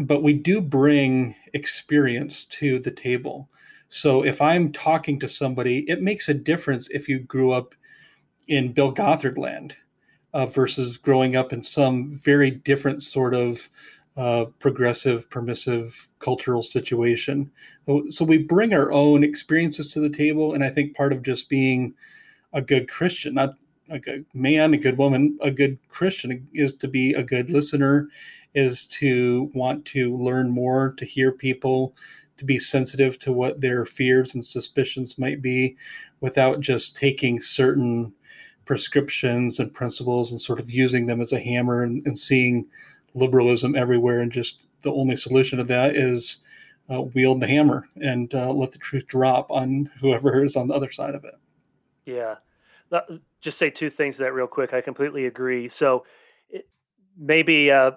but 0.00 0.22
we 0.22 0.32
do 0.32 0.60
bring 0.60 1.34
experience 1.52 2.44
to 2.46 2.78
the 2.78 2.90
table. 2.90 3.48
So 3.88 4.24
if 4.24 4.42
I'm 4.42 4.72
talking 4.72 5.18
to 5.20 5.28
somebody, 5.28 5.84
it 5.88 6.02
makes 6.02 6.28
a 6.28 6.34
difference 6.34 6.88
if 6.90 7.08
you 7.08 7.20
grew 7.20 7.52
up 7.52 7.74
in 8.48 8.72
Bill 8.72 8.90
Gothard 8.90 9.38
land 9.38 9.74
uh, 10.34 10.46
versus 10.46 10.98
growing 10.98 11.36
up 11.36 11.52
in 11.52 11.62
some 11.62 12.10
very 12.10 12.50
different 12.50 13.02
sort 13.02 13.34
of 13.34 13.68
uh, 14.16 14.46
progressive, 14.58 15.28
permissive 15.30 16.08
cultural 16.20 16.62
situation. 16.62 17.50
So, 17.84 18.04
so 18.10 18.24
we 18.24 18.38
bring 18.38 18.72
our 18.72 18.90
own 18.90 19.22
experiences 19.22 19.92
to 19.92 20.00
the 20.00 20.08
table, 20.08 20.54
and 20.54 20.64
I 20.64 20.70
think 20.70 20.96
part 20.96 21.12
of 21.12 21.22
just 21.22 21.48
being 21.48 21.94
a 22.52 22.62
good 22.62 22.88
Christian, 22.88 23.34
not 23.34 23.54
a 23.90 23.98
good 23.98 24.24
man, 24.34 24.74
a 24.74 24.78
good 24.78 24.98
woman, 24.98 25.38
a 25.42 25.50
good 25.50 25.78
Christian, 25.88 26.48
is 26.54 26.72
to 26.74 26.88
be 26.88 27.12
a 27.12 27.22
good 27.22 27.50
listener, 27.50 28.08
is 28.54 28.86
to 28.86 29.50
want 29.54 29.84
to 29.86 30.16
learn 30.16 30.50
more, 30.50 30.94
to 30.96 31.04
hear 31.04 31.30
people, 31.30 31.94
to 32.38 32.44
be 32.44 32.58
sensitive 32.58 33.18
to 33.18 33.32
what 33.32 33.60
their 33.60 33.84
fears 33.84 34.34
and 34.34 34.44
suspicions 34.44 35.18
might 35.18 35.42
be, 35.42 35.76
without 36.20 36.60
just 36.60 36.96
taking 36.96 37.38
certain 37.38 38.12
prescriptions 38.64 39.60
and 39.60 39.72
principles 39.72 40.32
and 40.32 40.40
sort 40.40 40.58
of 40.58 40.70
using 40.70 41.06
them 41.06 41.20
as 41.20 41.32
a 41.32 41.40
hammer 41.40 41.82
and, 41.82 42.04
and 42.06 42.18
seeing 42.18 42.66
liberalism 43.16 43.74
everywhere, 43.74 44.20
and 44.20 44.30
just 44.30 44.60
the 44.82 44.92
only 44.92 45.16
solution 45.16 45.58
to 45.58 45.64
that 45.64 45.96
is 45.96 46.38
uh, 46.90 47.02
wield 47.02 47.40
the 47.40 47.46
hammer 47.46 47.88
and 47.96 48.34
uh, 48.34 48.52
let 48.52 48.70
the 48.70 48.78
truth 48.78 49.06
drop 49.06 49.50
on 49.50 49.90
whoever 50.00 50.44
is 50.44 50.56
on 50.56 50.68
the 50.68 50.74
other 50.74 50.90
side 50.90 51.14
of 51.14 51.24
it. 51.24 51.34
Yeah, 52.04 52.36
just 53.40 53.58
say 53.58 53.70
two 53.70 53.90
things 53.90 54.18
that 54.18 54.32
real 54.32 54.46
quick. 54.46 54.72
I 54.72 54.80
completely 54.80 55.26
agree. 55.26 55.68
So 55.68 56.04
it, 56.48 56.68
maybe 57.18 57.70
uh, 57.70 57.92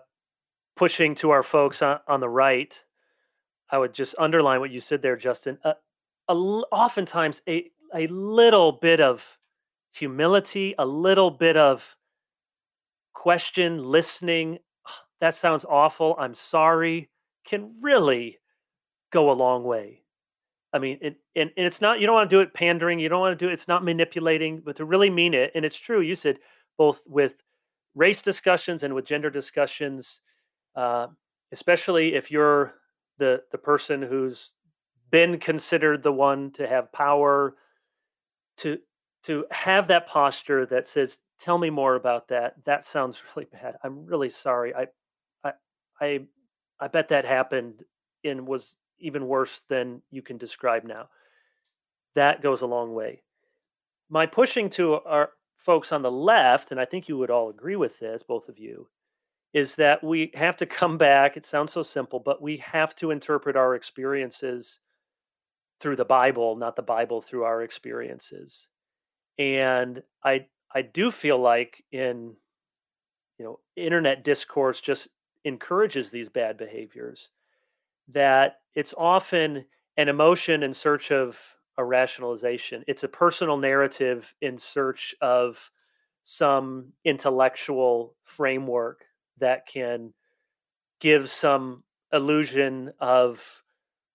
pushing 0.75 1.13
to 1.15 1.29
our 1.29 1.43
folks 1.43 1.81
on, 1.81 1.99
on 2.07 2.19
the 2.19 2.29
right 2.29 2.81
I 3.69 3.77
would 3.77 3.93
just 3.93 4.15
underline 4.17 4.59
what 4.59 4.71
you 4.71 4.79
said 4.79 5.01
there, 5.01 5.15
Justin. 5.15 5.59
Uh, 5.63 5.73
a, 6.27 6.33
oftentimes, 6.33 7.41
a 7.47 7.71
a 7.93 8.07
little 8.07 8.73
bit 8.73 9.01
of 9.01 9.37
humility, 9.91 10.75
a 10.77 10.85
little 10.85 11.31
bit 11.31 11.57
of 11.57 11.97
question, 13.13 13.83
listening. 13.83 14.59
That 15.21 15.35
sounds 15.35 15.65
awful. 15.65 16.15
I'm 16.17 16.33
sorry. 16.33 17.09
Can 17.45 17.75
really 17.81 18.37
go 19.11 19.31
a 19.31 19.33
long 19.33 19.63
way. 19.63 20.03
I 20.71 20.79
mean, 20.79 20.99
it, 21.01 21.17
and, 21.35 21.49
and 21.57 21.65
it's 21.65 21.81
not, 21.81 21.99
you 21.99 22.05
don't 22.05 22.15
want 22.15 22.29
to 22.29 22.35
do 22.35 22.41
it 22.41 22.53
pandering. 22.53 22.99
You 22.99 23.09
don't 23.09 23.21
want 23.21 23.37
to 23.37 23.45
do 23.45 23.49
it. 23.49 23.53
It's 23.53 23.67
not 23.67 23.83
manipulating, 23.83 24.61
but 24.63 24.75
to 24.77 24.85
really 24.85 25.09
mean 25.09 25.33
it. 25.33 25.51
And 25.55 25.65
it's 25.65 25.77
true. 25.77 26.01
You 26.01 26.15
said 26.15 26.37
both 26.77 27.01
with 27.07 27.35
race 27.95 28.21
discussions 28.21 28.83
and 28.83 28.93
with 28.93 29.05
gender 29.05 29.29
discussions, 29.29 30.21
uh, 30.75 31.07
especially 31.51 32.13
if 32.13 32.29
you're 32.29 32.75
the, 33.17 33.41
the 33.51 33.57
person 33.57 34.01
who's 34.01 34.53
been 35.11 35.39
considered 35.39 36.03
the 36.03 36.11
one 36.11 36.51
to 36.51 36.67
have 36.67 36.91
power 36.93 37.55
to, 38.57 38.77
to 39.23 39.45
have 39.49 39.87
that 39.87 40.07
posture 40.07 40.67
that 40.67 40.87
says, 40.87 41.17
tell 41.39 41.57
me 41.57 41.71
more 41.71 41.95
about 41.95 42.27
that. 42.27 42.53
That 42.65 42.85
sounds 42.85 43.19
really 43.35 43.47
bad. 43.51 43.77
I'm 43.83 44.05
really 44.05 44.29
sorry. 44.29 44.75
I, 44.75 44.87
I, 46.01 46.21
I, 46.79 46.87
bet 46.87 47.09
that 47.09 47.25
happened 47.25 47.83
and 48.23 48.47
was 48.47 48.75
even 48.99 49.27
worse 49.27 49.61
than 49.69 50.01
you 50.11 50.21
can 50.21 50.37
describe 50.37 50.83
now. 50.83 51.09
That 52.15 52.41
goes 52.41 52.61
a 52.61 52.67
long 52.67 52.93
way. 52.93 53.21
My 54.09 54.25
pushing 54.25 54.69
to 54.71 54.95
our 54.95 55.31
folks 55.57 55.91
on 55.91 56.01
the 56.01 56.11
left, 56.11 56.71
and 56.71 56.79
I 56.79 56.85
think 56.85 57.07
you 57.07 57.17
would 57.17 57.29
all 57.29 57.49
agree 57.49 57.75
with 57.75 57.99
this, 57.99 58.23
both 58.23 58.49
of 58.49 58.57
you, 58.57 58.87
is 59.53 59.75
that 59.75 60.03
we 60.03 60.31
have 60.33 60.57
to 60.57 60.65
come 60.65 60.97
back. 60.97 61.37
It 61.37 61.45
sounds 61.45 61.71
so 61.71 61.83
simple, 61.83 62.19
but 62.19 62.41
we 62.41 62.57
have 62.57 62.95
to 62.97 63.11
interpret 63.11 63.55
our 63.55 63.75
experiences 63.75 64.79
through 65.79 65.95
the 65.95 66.05
Bible, 66.05 66.55
not 66.55 66.75
the 66.75 66.81
Bible 66.81 67.21
through 67.21 67.43
our 67.43 67.61
experiences. 67.61 68.67
And 69.37 70.01
I 70.23 70.47
I 70.73 70.81
do 70.81 71.11
feel 71.11 71.39
like 71.39 71.83
in 71.91 72.35
you 73.37 73.45
know 73.45 73.59
internet 73.75 74.23
discourse 74.23 74.81
just 74.81 75.07
encourages 75.45 76.11
these 76.11 76.29
bad 76.29 76.57
behaviors 76.57 77.29
that 78.07 78.57
it's 78.75 78.93
often 78.97 79.65
an 79.97 80.09
emotion 80.09 80.63
in 80.63 80.73
search 80.73 81.11
of 81.11 81.37
a 81.77 81.83
rationalization. 81.83 82.83
It's 82.87 83.03
a 83.03 83.07
personal 83.07 83.57
narrative 83.57 84.33
in 84.41 84.57
search 84.57 85.15
of 85.21 85.71
some 86.23 86.91
intellectual 87.05 88.15
framework 88.23 89.05
that 89.39 89.65
can 89.67 90.13
give 90.99 91.29
some 91.29 91.83
illusion 92.11 92.91
of 92.99 93.41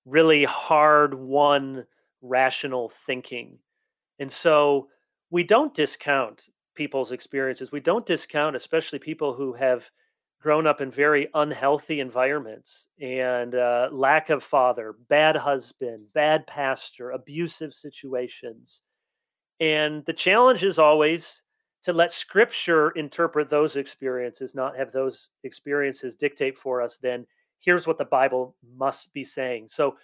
really 0.05 0.45
hard 0.45 1.15
won 1.15 1.87
rational 2.21 2.93
thinking. 3.07 3.59
And 4.19 4.31
so 4.31 4.89
we 5.31 5.45
don't 5.45 5.75
discount 5.75 6.49
people's 6.75 7.13
experiences. 7.13 7.73
We 7.73 7.81
don't 7.81 8.07
discount, 8.07 8.57
especially 8.57 8.99
people 8.99 9.33
who 9.33 9.53
have 9.55 9.91
grown 10.45 10.67
up 10.67 10.83
in 10.83 10.91
very 10.91 11.27
unhealthy 11.33 12.01
environments 12.01 12.89
and 13.01 13.55
uh, 13.55 13.89
lack 13.91 14.29
of 14.29 14.45
father, 14.45 14.95
bad 15.09 15.35
husband, 15.35 16.07
bad 16.13 16.47
pastor, 16.47 17.13
abusive 17.13 17.73
situations. 17.73 18.83
And 19.59 20.05
the 20.05 20.13
challenge 20.13 20.63
is 20.63 20.79
always 20.79 21.41
to 21.85 21.95
let 21.95 22.13
scripture 22.13 22.91
interpret 22.91 23.49
those 23.49 23.77
experiences, 23.77 24.55
not 24.55 24.77
have 24.77 24.93
those 24.93 25.31
experiences 25.45 26.15
dictate 26.15 26.59
for 26.59 26.83
us, 26.83 26.99
then 27.01 27.27
here's 27.61 27.87
what 27.87 27.97
the 27.97 28.05
Bible 28.05 28.55
must 28.77 29.15
be 29.15 29.25
saying. 29.25 29.69
So 29.71 29.97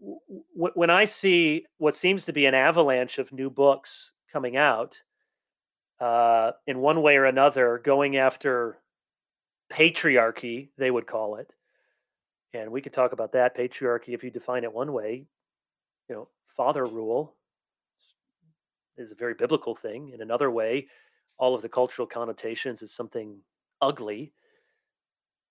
w- 0.00 0.72
when 0.74 0.90
I 0.90 1.06
see 1.06 1.66
what 1.78 1.96
seems 1.96 2.24
to 2.26 2.32
be 2.32 2.46
an 2.46 2.54
avalanche 2.54 3.18
of 3.18 3.32
new 3.32 3.50
books 3.50 4.12
coming 4.32 4.56
out, 4.56 5.02
uh, 6.00 6.52
in 6.68 6.78
one 6.78 7.02
way 7.02 7.16
or 7.16 7.24
another, 7.24 7.82
going 7.84 8.16
after 8.16 8.78
patriarchy, 9.72 10.68
they 10.76 10.90
would 10.90 11.06
call 11.06 11.36
it. 11.36 11.52
And 12.54 12.70
we 12.70 12.82
could 12.82 12.92
talk 12.92 13.12
about 13.12 13.32
that 13.32 13.56
patriarchy 13.56 14.10
if 14.10 14.22
you 14.22 14.30
define 14.30 14.64
it 14.64 14.72
one 14.72 14.92
way. 14.92 15.26
You 16.08 16.14
know, 16.14 16.28
father 16.48 16.84
rule 16.84 17.34
is 18.98 19.12
a 19.12 19.16
very 19.16 19.34
biblical 19.34 19.74
thing. 19.74 20.10
In 20.10 20.20
another 20.20 20.50
way, 20.50 20.86
all 21.38 21.54
of 21.54 21.62
the 21.62 21.68
cultural 21.68 22.06
connotations 22.06 22.82
is 22.82 22.92
something 22.92 23.38
ugly. 23.80 24.32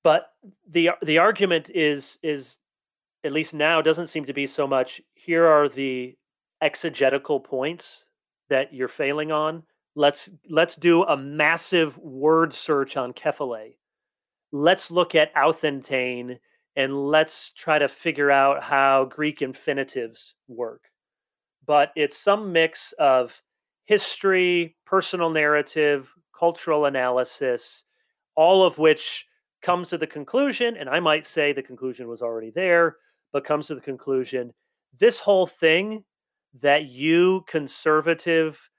But 0.03 0.33
the 0.69 0.91
the 1.03 1.17
argument 1.17 1.69
is 1.73 2.19
is 2.23 2.57
at 3.23 3.31
least 3.31 3.53
now 3.53 3.81
doesn't 3.81 4.07
seem 4.07 4.25
to 4.25 4.33
be 4.33 4.47
so 4.47 4.65
much 4.67 5.01
here 5.13 5.45
are 5.45 5.69
the 5.69 6.15
exegetical 6.61 7.39
points 7.39 8.05
that 8.49 8.73
you're 8.73 8.87
failing 8.87 9.31
on. 9.31 9.63
Let's 9.95 10.29
let's 10.49 10.75
do 10.75 11.03
a 11.03 11.17
massive 11.17 11.97
word 11.97 12.53
search 12.53 12.97
on 12.97 13.13
Kephale 13.13 13.75
let's 14.51 14.91
look 14.91 15.15
at 15.15 15.33
authentein 15.35 16.37
and 16.75 17.09
let's 17.09 17.51
try 17.51 17.77
to 17.79 17.87
figure 17.87 18.31
out 18.31 18.63
how 18.63 19.05
Greek 19.05 19.41
infinitives 19.41 20.35
work. 20.47 20.83
But 21.65 21.91
it's 21.95 22.17
some 22.17 22.51
mix 22.51 22.93
of 22.97 23.41
history, 23.85 24.75
personal 24.85 25.29
narrative, 25.29 26.13
cultural 26.37 26.85
analysis, 26.85 27.85
all 28.35 28.63
of 28.63 28.77
which 28.77 29.25
comes 29.61 29.89
to 29.89 29.97
the 29.97 30.07
conclusion, 30.07 30.77
and 30.77 30.89
I 30.89 30.99
might 30.99 31.25
say 31.25 31.53
the 31.53 31.61
conclusion 31.61 32.07
was 32.07 32.21
already 32.21 32.51
there, 32.51 32.97
but 33.31 33.45
comes 33.45 33.67
to 33.67 33.75
the 33.75 33.81
conclusion 33.81 34.53
this 34.99 35.19
whole 35.19 35.47
thing 35.47 36.03
that 36.61 36.85
you 36.85 37.45
conservative, 37.47 38.69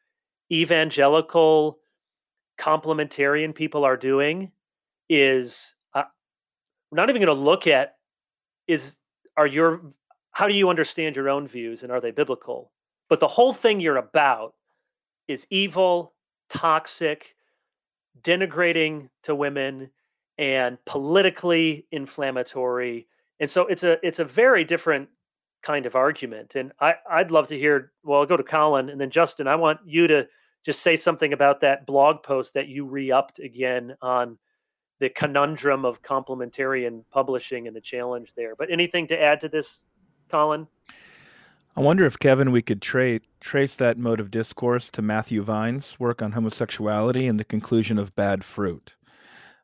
evangelical, 0.51 1.79
complementarian 2.59 3.55
people 3.55 3.85
are 3.85 3.97
doing 3.97 4.53
is 5.13 5.75
uh, 5.93 6.05
not 6.91 7.11
even 7.11 7.21
going 7.21 7.37
to 7.37 7.45
look 7.45 7.67
at 7.67 7.97
is 8.67 8.97
are 9.37 9.47
your 9.47 9.83
how 10.31 10.49
do 10.49 10.55
you 10.55 10.71
understand 10.71 11.15
your 11.15 11.29
own 11.29 11.47
views 11.47 11.83
and 11.83 11.93
are 11.93 12.01
they 12.01 12.11
biblical? 12.11 12.73
But 13.11 13.21
the 13.21 13.29
whole 13.29 13.53
thing 13.53 13.79
you're 13.79 13.99
about 13.99 14.55
is 15.29 15.47
evil 15.51 16.15
toxic 16.49 17.35
denigrating 18.23 19.11
to 19.25 19.35
women 19.35 19.91
and 20.39 20.79
politically 20.87 21.87
inflammatory 21.93 23.07
and 23.41 23.51
so 23.51 23.67
it's 23.67 23.83
a 23.83 24.05
it's 24.07 24.19
a 24.19 24.25
very 24.25 24.65
different 24.65 25.09
kind 25.63 25.87
of 25.87 25.95
argument 25.95 26.55
and 26.57 26.73
i 26.81 26.95
i'd 27.11 27.31
love 27.31 27.47
to 27.47 27.59
hear 27.59 27.93
well 28.05 28.21
i'll 28.21 28.27
go 28.27 28.37
to 28.37 28.43
colin 28.43 28.91
and 28.91 29.01
then 29.01 29.11
justin 29.11 29.47
i 29.47 29.55
want 29.55 29.79
you 29.85 30.07
to 30.07 30.27
just 30.65 30.83
say 30.83 30.95
something 30.97 31.33
about 31.33 31.61
that 31.61 31.87
blog 31.87 32.23
post 32.23 32.55
that 32.55 32.69
you 32.69 32.85
re-upped 32.85 33.39
again 33.41 33.95
on 34.03 34.39
the 35.03 35.09
conundrum 35.09 35.85
of 35.85 36.01
complementarian 36.01 37.03
publishing 37.11 37.67
and 37.67 37.75
the 37.75 37.81
challenge 37.81 38.35
there. 38.37 38.55
But 38.55 38.71
anything 38.71 39.09
to 39.09 39.21
add 39.21 39.41
to 39.41 39.49
this, 39.49 39.83
Colin? 40.31 40.69
I 41.75 41.81
wonder 41.81 42.07
if 42.07 42.21
Kevin, 42.21 42.53
we 42.53 42.63
could 42.63 42.81
tra- 42.81 43.19
trace 43.41 43.75
that 43.77 43.99
mode 43.99 44.21
of 44.21 44.31
discourse 44.31 44.93
to 44.93 45.03
Matthew 45.03 45.43
Vines' 45.43 45.99
work 45.99 46.23
on 46.23 46.31
homosexuality 46.31 47.27
and 47.27 47.41
the 47.41 47.45
conclusion 47.45 47.99
of 47.99 48.15
bad 48.15 48.45
fruit. 48.45 48.95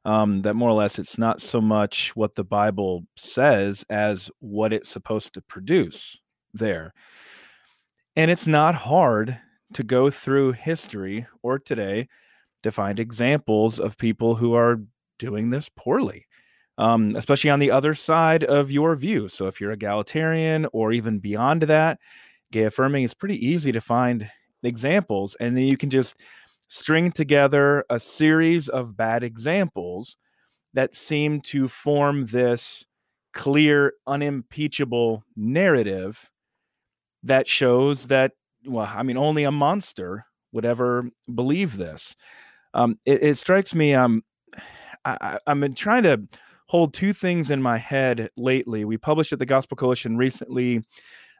Um, 0.05 0.43
that 0.43 0.55
more 0.55 0.71
or 0.71 0.75
less 0.75 0.99
it's 0.99 1.19
not 1.19 1.41
so 1.41 1.61
much 1.61 2.17
what 2.17 2.35
the 2.35 2.43
Bible 2.43 3.05
says 3.17 3.85
as 3.91 4.33
what 4.41 4.73
it's 4.73 4.89
supposed 4.89 5.35
to 5.35 5.41
produce 5.43 6.19
there. 6.53 6.93
And 8.17 8.29
it's 8.29 8.49
not 8.49 8.75
hard 8.75 9.39
to 9.75 9.85
go 9.85 10.11
through 10.11 10.53
history 10.53 11.29
or 11.45 11.61
today 11.61 12.09
to 12.65 12.73
find 12.73 12.99
examples 12.99 13.79
of 13.79 13.97
people 13.97 14.35
who 14.35 14.55
are 14.55 14.81
doing 15.19 15.51
this 15.51 15.69
poorly, 15.69 16.27
um, 16.79 17.15
especially 17.17 17.51
on 17.51 17.61
the 17.61 17.71
other 17.71 17.95
side 17.95 18.45
of 18.45 18.71
your 18.71 18.97
view. 18.97 19.29
So 19.29 19.47
if 19.47 19.61
you're 19.61 19.73
egalitarian 19.73 20.67
or 20.73 20.93
even 20.93 21.19
beyond 21.19 21.63
that, 21.63 21.99
gay 22.53 22.65
affirming 22.65 23.05
is 23.05 23.15
pretty 23.15 23.45
easy 23.45 23.73
to 23.73 23.81
find 23.81 24.31
examples. 24.63 25.37
And 25.41 25.57
then 25.57 25.65
you 25.65 25.77
can 25.77 25.91
just 25.91 26.17
string 26.69 27.11
together 27.11 27.85
a 27.91 27.99
series 27.99 28.69
of 28.69 28.97
bad 28.97 29.23
examples 29.23 30.17
that 30.75 30.95
seem 30.95 31.41
to 31.41 31.69
form 31.69 32.27
this 32.27 32.85
clear, 33.33 33.95
unimpeachable 34.07 35.25
narrative 35.37 36.31
that 37.23 37.47
shows 37.47 38.07
that, 38.09 38.33
well, 38.67 38.91
I 38.93 39.03
mean, 39.03 39.17
only 39.17 39.45
a 39.45 39.51
monster 39.51 40.27
would 40.53 40.65
ever 40.65 41.11
believe 41.35 41.77
this. 41.77 42.17
Um, 42.75 42.99
it, 43.05 43.23
it, 43.23 43.39
strikes 43.39 43.75
me 43.75 43.95
um, 43.95 44.23
I, 45.21 45.39
I've 45.47 45.61
been 45.61 45.75
trying 45.75 46.03
to 46.05 46.21
hold 46.67 46.93
two 46.93 47.13
things 47.13 47.51
in 47.51 47.63
my 47.63 47.79
head 47.79 48.31
lately. 48.37 48.85
We 48.85 48.97
published 48.97 49.33
at 49.33 49.39
the 49.39 49.47
Gospel 49.47 49.77
Coalition 49.77 50.17
recently. 50.17 50.83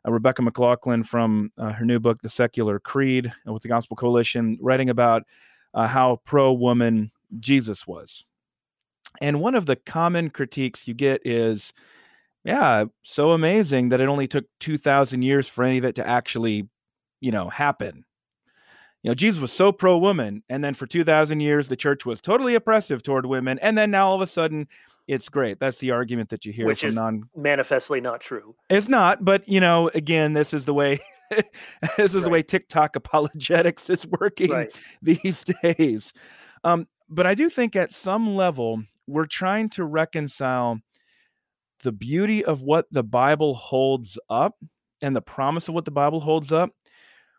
Uh, 0.07 0.13
Rebecca 0.13 0.43
McLaughlin 0.43 1.03
from 1.03 1.51
uh, 1.59 1.73
her 1.73 1.85
new 1.85 1.99
book, 1.99 2.19
The 2.23 2.29
Secular 2.29 2.79
Creed, 2.79 3.33
uh, 3.47 3.53
with 3.53 3.63
the 3.63 3.69
Gospel 3.69 3.97
Coalition, 3.97 4.57
writing 4.61 4.91
about 4.91 5.25
uh, 5.75 5.87
how 5.87 6.21
pro 6.25 6.53
woman 6.53 7.11
Jesus 7.39 7.87
was. 7.87 8.25
And 9.21 9.41
one 9.41 9.55
of 9.55 9.67
the 9.67 9.77
common 9.77 10.31
critiques 10.31 10.87
you 10.87 10.95
get 10.95 11.21
is 11.27 11.73
yeah, 12.45 12.85
so 13.03 13.33
amazing 13.33 13.91
that 13.91 14.01
it 14.01 14.09
only 14.09 14.27
took 14.27 14.47
2,000 14.61 15.23
years 15.23 15.49
for 15.49 15.65
any 15.65 15.79
of 15.79 15.85
it 15.85 15.97
to 15.97 16.07
actually, 16.07 16.69
you 17.21 17.31
know, 17.31 17.49
happen. 17.49 18.05
You 19.03 19.11
know, 19.11 19.15
Jesus 19.15 19.41
was 19.41 19.53
so 19.53 19.71
pro 19.71 19.97
woman, 19.97 20.43
and 20.49 20.63
then 20.65 20.75
for 20.75 20.87
2,000 20.87 21.41
years, 21.41 21.69
the 21.69 21.77
church 21.77 22.05
was 22.05 22.21
totally 22.21 22.55
oppressive 22.57 23.03
toward 23.03 23.27
women. 23.27 23.59
And 23.61 23.79
then 23.79 23.91
now 23.91 24.09
all 24.09 24.17
of 24.17 24.21
a 24.23 24.27
sudden, 24.27 24.67
it's 25.07 25.29
great. 25.29 25.61
That's 25.61 25.79
the 25.79 25.93
argument 25.93 26.29
that 26.31 26.45
you 26.45 26.53
hear 26.53 26.67
Which 26.67 26.81
from 26.81 26.89
is 26.91 26.95
non. 26.97 27.23
manifestly 27.37 28.01
not 28.01 28.21
true. 28.21 28.55
It's 28.69 28.89
not, 28.89 29.25
but 29.25 29.49
you 29.49 29.61
know, 29.61 29.89
again, 29.95 30.33
this 30.33 30.53
is 30.53 30.65
the 30.65 30.75
way. 30.75 30.99
this 31.97 32.15
is 32.15 32.25
the 32.25 32.31
way 32.31 32.43
TikTok 32.43 32.97
apologetics 32.97 33.89
is 33.91 34.07
working 34.07 34.51
Right. 34.51 34.75
these 35.03 35.45
days. 35.63 36.13
Um, 36.65 36.89
but 37.09 37.27
I 37.27 37.35
do 37.35 37.49
think 37.49 37.77
at 37.77 37.93
some 37.93 38.35
level, 38.35 38.83
we're 39.07 39.27
trying 39.27 39.71
to 39.71 39.85
reconcile 39.85 40.81
the 41.83 41.93
beauty 41.93 42.45
of 42.45 42.63
what 42.63 42.87
the 42.91 43.03
Bible 43.03 43.55
holds 43.55 44.19
up 44.29 44.57
and 45.01 45.15
the 45.15 45.23
promise 45.23 45.69
of 45.69 45.75
what 45.75 45.85
the 45.85 45.91
Bible 45.91 46.21
holds 46.21 46.53
up 46.53 46.71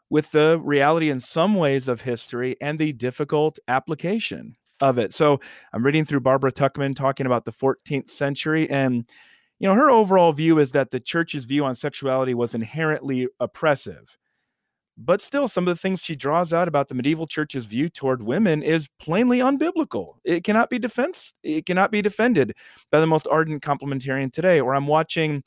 with 0.09 0.31
the 0.31 0.59
reality 0.63 1.09
in 1.09 1.19
some 1.19 1.55
ways 1.55 1.87
of 1.87 2.01
history 2.01 2.55
and 2.61 2.79
the 2.79 2.93
difficult 2.93 3.59
application 3.67 4.55
of 4.81 4.97
it. 4.97 5.13
So 5.13 5.39
I'm 5.73 5.83
reading 5.83 6.05
through 6.05 6.21
Barbara 6.21 6.51
Tuchman 6.51 6.95
talking 6.95 7.25
about 7.25 7.45
the 7.45 7.51
14th 7.51 8.09
century 8.09 8.69
and 8.69 9.09
you 9.59 9.67
know 9.67 9.75
her 9.75 9.89
overall 9.89 10.31
view 10.31 10.57
is 10.59 10.71
that 10.71 10.91
the 10.91 11.01
church's 11.01 11.45
view 11.45 11.65
on 11.65 11.75
sexuality 11.75 12.33
was 12.33 12.55
inherently 12.55 13.27
oppressive. 13.39 14.17
But 14.97 15.21
still 15.21 15.47
some 15.47 15.67
of 15.67 15.75
the 15.75 15.81
things 15.81 16.01
she 16.01 16.15
draws 16.15 16.51
out 16.51 16.67
about 16.67 16.89
the 16.89 16.95
medieval 16.95 17.27
church's 17.27 17.65
view 17.65 17.87
toward 17.87 18.21
women 18.23 18.63
is 18.63 18.89
plainly 18.99 19.39
unbiblical. 19.39 20.15
It 20.23 20.43
cannot 20.43 20.69
be 20.69 20.79
defense 20.79 21.33
it 21.43 21.65
cannot 21.65 21.91
be 21.91 22.01
defended 22.01 22.55
by 22.89 23.01
the 23.01 23.07
most 23.07 23.27
ardent 23.29 23.61
complementarian 23.61 24.31
today. 24.31 24.61
Or 24.61 24.73
I'm 24.73 24.87
watching 24.87 25.43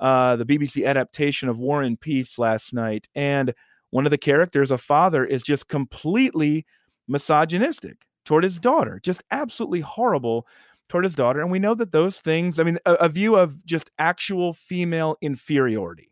uh, 0.00 0.36
the 0.36 0.44
BBC 0.44 0.86
adaptation 0.86 1.48
of 1.48 1.58
War 1.58 1.82
and 1.82 1.98
Peace 1.98 2.38
last 2.38 2.74
night, 2.74 3.08
and 3.14 3.54
one 3.90 4.06
of 4.06 4.10
the 4.10 4.18
characters, 4.18 4.70
a 4.70 4.78
father, 4.78 5.24
is 5.24 5.42
just 5.42 5.68
completely 5.68 6.66
misogynistic 7.08 7.96
toward 8.24 8.44
his 8.44 8.58
daughter, 8.58 9.00
just 9.02 9.22
absolutely 9.30 9.80
horrible 9.80 10.46
toward 10.88 11.04
his 11.04 11.14
daughter. 11.14 11.40
And 11.40 11.50
we 11.50 11.58
know 11.58 11.74
that 11.74 11.92
those 11.92 12.20
things, 12.20 12.58
I 12.58 12.64
mean, 12.64 12.78
a, 12.84 12.94
a 12.94 13.08
view 13.08 13.36
of 13.36 13.64
just 13.64 13.90
actual 13.98 14.52
female 14.52 15.16
inferiority 15.20 16.10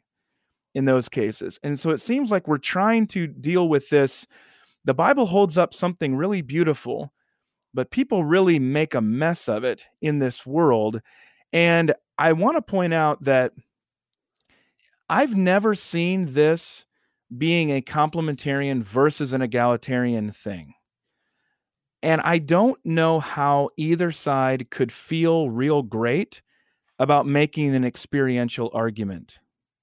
in 0.75 0.85
those 0.85 1.09
cases. 1.09 1.59
And 1.63 1.79
so 1.79 1.91
it 1.91 2.01
seems 2.01 2.31
like 2.31 2.49
we're 2.49 2.59
trying 2.59 3.07
to 3.09 3.27
deal 3.27 3.69
with 3.69 3.89
this. 3.91 4.27
The 4.85 4.95
Bible 4.95 5.27
holds 5.27 5.57
up 5.57 5.73
something 5.73 6.17
really 6.17 6.43
beautiful, 6.43 7.13
but 7.73 7.91
people 7.91 8.25
really 8.25 8.59
make 8.59 8.95
a 8.95 9.01
mess 9.01 9.49
of 9.49 9.65
it 9.65 9.87
in 10.01 10.19
this 10.19 10.45
world. 10.45 11.01
And 11.53 11.95
I 12.19 12.33
want 12.33 12.57
to 12.57 12.63
point 12.63 12.93
out 12.95 13.23
that 13.25 13.53
I've 15.09 15.37
never 15.37 15.75
seen 15.75 16.27
this 16.35 16.87
being 17.37 17.71
a 17.71 17.83
complementarian 17.83 18.83
versus 18.83 19.33
an 19.33 19.43
egalitarian 19.43 20.31
thing. 20.31 20.75
And 22.03 22.21
I 22.21 22.39
don't 22.39 22.79
know 22.85 23.19
how 23.19 23.71
either 23.77 24.13
side 24.13 24.71
could 24.71 24.93
feel 24.93 25.49
real 25.49 25.83
great 25.83 26.43
about 26.99 27.27
making 27.27 27.75
an 27.75 27.85
experiential 27.85 28.71
argument 28.75 29.39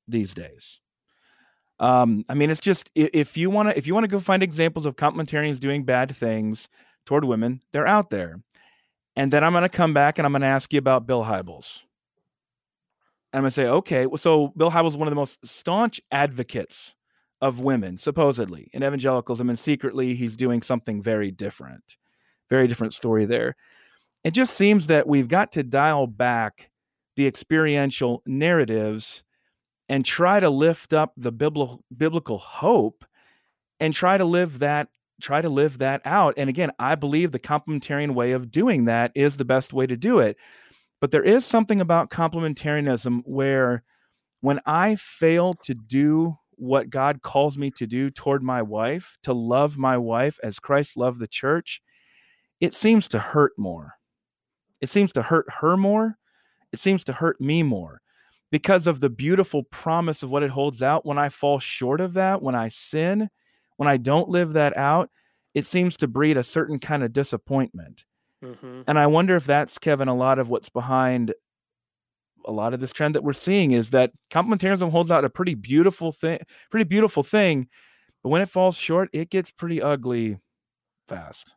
these 0.07 0.33
days. 0.33 0.79
Um, 1.79 2.23
I 2.29 2.35
mean, 2.35 2.51
it's 2.51 2.61
just 2.61 2.91
if 2.93 3.35
you 3.37 3.49
want 3.49 3.69
to 3.69 3.77
if 3.77 3.87
you 3.87 3.95
want 3.95 4.03
to 4.03 4.07
go 4.07 4.19
find 4.19 4.43
examples 4.43 4.85
of 4.85 4.95
complementarians 4.95 5.59
doing 5.59 5.83
bad 5.83 6.15
things 6.15 6.69
toward 7.07 7.25
women, 7.25 7.61
they're 7.73 7.87
out 7.87 8.11
there. 8.11 8.39
And 9.15 9.33
then 9.33 9.43
I'm 9.43 9.51
going 9.51 9.63
to 9.63 9.69
come 9.69 9.93
back 9.93 10.19
and 10.19 10.25
I'm 10.25 10.31
going 10.31 10.43
to 10.43 10.47
ask 10.47 10.71
you 10.71 10.79
about 10.79 11.07
Bill 11.07 11.23
Hybels. 11.23 11.81
And 13.33 13.39
I'm 13.39 13.41
going 13.41 13.49
to 13.49 13.51
say, 13.51 13.65
okay, 13.65 14.05
so 14.17 14.53
Bill 14.55 14.69
Hybels 14.69 14.89
is 14.89 14.97
one 14.97 15.07
of 15.07 15.11
the 15.11 15.15
most 15.15 15.39
staunch 15.43 15.99
advocates 16.11 16.93
of 17.41 17.59
women, 17.59 17.97
supposedly. 17.97 18.69
In 18.73 18.83
evangelicalism, 18.83 19.49
and 19.49 19.57
secretly 19.57 20.15
he's 20.15 20.35
doing 20.35 20.61
something 20.61 21.01
very 21.01 21.31
different, 21.31 21.97
very 22.49 22.67
different 22.67 22.93
story 22.93 23.25
there. 23.25 23.55
It 24.23 24.31
just 24.31 24.55
seems 24.55 24.87
that 24.87 25.07
we've 25.07 25.27
got 25.27 25.51
to 25.53 25.63
dial 25.63 26.05
back 26.05 26.69
the 27.15 27.27
experiential 27.27 28.21
narratives 28.25 29.23
and 29.89 30.05
try 30.05 30.39
to 30.39 30.49
lift 30.49 30.93
up 30.93 31.13
the 31.17 31.31
biblical 31.31 31.83
biblical 31.95 32.37
hope 32.37 33.03
and 33.79 33.93
try 33.93 34.17
to 34.17 34.25
live 34.25 34.59
that 34.59 34.87
try 35.21 35.41
to 35.41 35.49
live 35.49 35.79
that 35.79 36.01
out. 36.05 36.35
And 36.37 36.49
again 36.49 36.71
i 36.79 36.95
believe 36.95 37.31
the 37.31 37.39
complementarian 37.39 38.13
way 38.13 38.31
of 38.31 38.51
doing 38.51 38.85
that 38.85 39.11
is 39.15 39.37
the 39.37 39.45
best 39.45 39.73
way 39.73 39.87
to 39.87 39.97
do 39.97 40.19
it. 40.19 40.37
But 41.01 41.11
there 41.11 41.23
is 41.23 41.45
something 41.45 41.81
about 41.81 42.11
complementarianism 42.11 43.23
where 43.25 43.83
when 44.39 44.59
i 44.65 44.95
fail 44.95 45.53
to 45.65 45.73
do 45.73 46.37
what 46.61 46.89
god 46.89 47.21
calls 47.21 47.57
me 47.57 47.71
to 47.71 47.87
do 47.87 48.09
toward 48.09 48.43
my 48.43 48.61
wife 48.61 49.17
to 49.23 49.33
love 49.33 49.77
my 49.77 49.97
wife 49.97 50.39
as 50.43 50.59
christ 50.59 50.95
loved 50.95 51.19
the 51.19 51.27
church 51.27 51.81
it 52.59 52.73
seems 52.73 53.07
to 53.07 53.19
hurt 53.19 53.51
more 53.57 53.93
it 54.81 54.89
seems 54.89 55.11
to 55.13 55.21
hurt 55.21 55.45
her 55.49 55.75
more 55.75 56.17
it 56.71 56.79
seems 56.79 57.03
to 57.05 57.13
hurt 57.13 57.39
me 57.41 57.63
more 57.63 58.01
because 58.51 58.87
of 58.87 58.99
the 58.99 59.09
beautiful 59.09 59.63
promise 59.63 60.23
of 60.23 60.29
what 60.29 60.43
it 60.43 60.51
holds 60.51 60.81
out. 60.81 61.05
When 61.05 61.17
I 61.17 61.29
fall 61.29 61.59
short 61.59 62.01
of 62.01 62.13
that, 62.13 62.41
when 62.41 62.55
I 62.55 62.67
sin, 62.67 63.29
when 63.77 63.89
I 63.89 63.97
don't 63.97 64.29
live 64.29 64.53
that 64.53 64.77
out, 64.77 65.09
it 65.53 65.65
seems 65.65 65.97
to 65.97 66.07
breed 66.07 66.37
a 66.37 66.43
certain 66.43 66.79
kind 66.79 67.03
of 67.03 67.13
disappointment. 67.13 68.05
hmm 68.41 68.81
And 68.87 68.99
I 68.99 69.07
wonder 69.07 69.35
if 69.35 69.45
that's, 69.45 69.77
Kevin, 69.77 70.07
a 70.07 70.15
lot 70.15 70.39
of 70.39 70.49
what's 70.49 70.69
behind 70.69 71.33
a 72.45 72.51
lot 72.51 72.73
of 72.73 72.79
this 72.79 72.91
trend 72.91 73.15
that 73.15 73.23
we're 73.23 73.33
seeing 73.33 73.71
is 73.71 73.91
that 73.91 74.11
complementarianism 74.29 74.91
holds 74.91 75.11
out 75.11 75.25
a 75.25 75.29
pretty 75.29 75.55
beautiful 75.55 76.11
thing, 76.11 76.39
pretty 76.69 76.85
beautiful 76.85 77.23
thing, 77.23 77.67
but 78.23 78.29
when 78.29 78.41
it 78.41 78.49
falls 78.49 78.77
short, 78.77 79.09
it 79.13 79.29
gets 79.29 79.51
pretty 79.51 79.81
ugly 79.81 80.39
fast. 81.07 81.55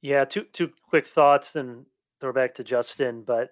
Yeah, 0.00 0.24
two 0.24 0.44
two 0.52 0.70
quick 0.88 1.06
thoughts, 1.06 1.56
and 1.56 1.86
throw 2.20 2.32
back 2.32 2.54
to 2.56 2.64
Justin. 2.64 3.22
But 3.22 3.50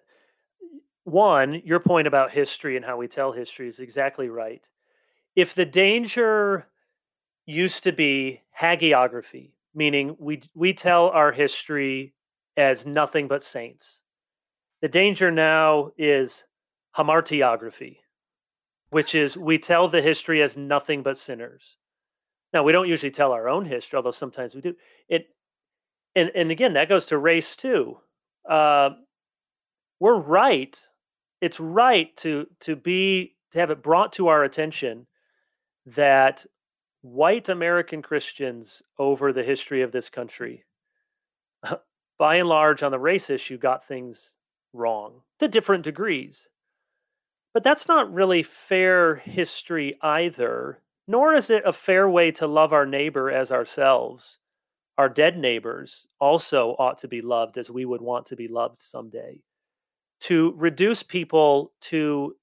one, 1.04 1.62
your 1.64 1.80
point 1.80 2.06
about 2.06 2.30
history 2.30 2.76
and 2.76 2.84
how 2.84 2.96
we 2.96 3.08
tell 3.08 3.32
history 3.32 3.68
is 3.68 3.80
exactly 3.80 4.28
right. 4.28 4.66
If 5.36 5.54
the 5.54 5.64
danger 5.64 6.66
used 7.46 7.84
to 7.84 7.92
be 7.92 8.42
hagiography, 8.58 9.52
meaning 9.74 10.16
we 10.18 10.42
we 10.54 10.72
tell 10.74 11.08
our 11.08 11.32
history 11.32 12.14
as 12.56 12.84
nothing 12.84 13.28
but 13.28 13.42
saints, 13.42 14.00
the 14.82 14.88
danger 14.88 15.30
now 15.30 15.90
is 15.98 16.44
hamartiography, 16.96 17.98
which 18.90 19.14
is 19.14 19.36
we 19.36 19.58
tell 19.58 19.88
the 19.88 20.02
history 20.02 20.42
as 20.42 20.56
nothing 20.56 21.02
but 21.02 21.18
sinners. 21.18 21.76
Now 22.52 22.62
we 22.62 22.72
don't 22.72 22.88
usually 22.88 23.12
tell 23.12 23.32
our 23.32 23.48
own 23.48 23.64
history, 23.64 23.96
although 23.96 24.10
sometimes 24.10 24.54
we 24.54 24.60
do. 24.60 24.74
It 25.08 25.28
and 26.16 26.30
and 26.34 26.50
again 26.50 26.72
that 26.74 26.88
goes 26.88 27.06
to 27.06 27.18
race 27.18 27.56
too. 27.56 27.98
Uh, 28.48 28.90
we're 30.00 30.18
right. 30.18 30.78
It's 31.40 31.60
right 31.60 32.16
to 32.18 32.46
to 32.60 32.74
be 32.74 33.36
to 33.52 33.58
have 33.58 33.70
it 33.70 33.82
brought 33.82 34.12
to 34.14 34.28
our 34.28 34.44
attention 34.44 35.06
that 35.86 36.44
white 37.02 37.48
American 37.48 38.02
Christians 38.02 38.82
over 38.98 39.32
the 39.32 39.42
history 39.42 39.82
of 39.82 39.92
this 39.92 40.08
country, 40.10 40.64
by 42.18 42.36
and 42.36 42.48
large, 42.48 42.82
on 42.82 42.90
the 42.90 42.98
race 42.98 43.30
issue, 43.30 43.58
got 43.58 43.86
things 43.86 44.32
wrong 44.72 45.22
to 45.38 45.48
different 45.48 45.84
degrees. 45.84 46.48
But 47.52 47.64
that's 47.64 47.88
not 47.88 48.12
really 48.12 48.42
fair 48.42 49.16
history 49.16 49.98
either, 50.02 50.80
nor 51.08 51.34
is 51.34 51.50
it 51.50 51.62
a 51.66 51.72
fair 51.72 52.08
way 52.08 52.30
to 52.32 52.46
love 52.46 52.72
our 52.72 52.86
neighbor 52.86 53.30
as 53.30 53.50
ourselves. 53.50 54.38
Our 54.98 55.08
dead 55.08 55.36
neighbors 55.36 56.06
also 56.20 56.76
ought 56.78 56.98
to 56.98 57.08
be 57.08 57.22
loved 57.22 57.58
as 57.58 57.70
we 57.70 57.84
would 57.84 58.02
want 58.02 58.26
to 58.26 58.36
be 58.36 58.48
loved 58.48 58.80
someday. 58.80 59.40
To 60.22 60.54
reduce 60.56 61.02
people 61.02 61.72
to 61.82 62.36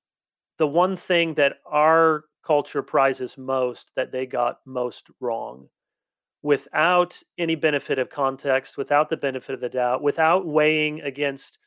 the 0.58 0.68
one 0.68 0.98
thing 0.98 1.36
that 1.36 1.58
our 1.66 2.26
culture 2.46 2.82
prizes 2.82 3.38
most 3.38 3.92
that 3.96 4.12
they 4.12 4.26
got 4.26 4.60
most 4.66 5.08
wrong 5.20 5.68
without 6.42 7.22
any 7.38 7.56
benefit 7.56 8.00
of 8.00 8.10
context, 8.10 8.78
without 8.78 9.10
the 9.10 9.18
benefit 9.18 9.54
of 9.54 9.62
the 9.62 9.70
doubt, 9.70 10.02
without 10.02 10.46
weighing 10.46 11.02
against 11.02 11.60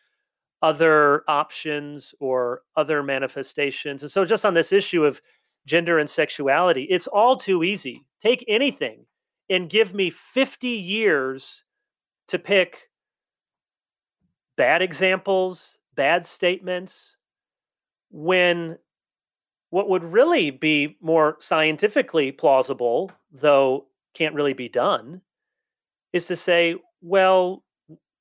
other 0.63 1.25
options 1.29 2.15
or 2.21 2.63
other 2.77 3.03
manifestations. 3.03 4.03
And 4.03 4.13
so, 4.13 4.25
just 4.25 4.45
on 4.45 4.55
this 4.55 4.73
issue 4.73 5.05
of 5.05 5.21
gender 5.67 5.99
and 5.99 6.09
sexuality, 6.09 6.85
it's 6.85 7.07
all 7.07 7.37
too 7.37 7.63
easy. 7.65 8.05
Take 8.21 8.45
anything 8.49 9.05
and 9.49 9.71
give 9.71 9.95
me 9.95 10.11
50 10.11 10.69
years 10.69 11.65
to 12.29 12.39
pick 12.39 12.91
bad 14.57 14.83
examples, 14.83 15.79
bad 15.97 16.25
statements, 16.25 17.17
when 18.11 18.77
what 19.71 19.89
would 19.89 20.05
really 20.05 20.51
be 20.51 20.97
more 21.01 21.37
scientifically 21.41 22.33
plausible, 22.33 23.11
though 23.33 23.87
can't 24.15 24.35
really 24.35 24.53
be 24.53 24.69
done, 24.69 25.21
is 26.13 26.27
to 26.27 26.37
say, 26.37 26.75
well, 27.01 27.63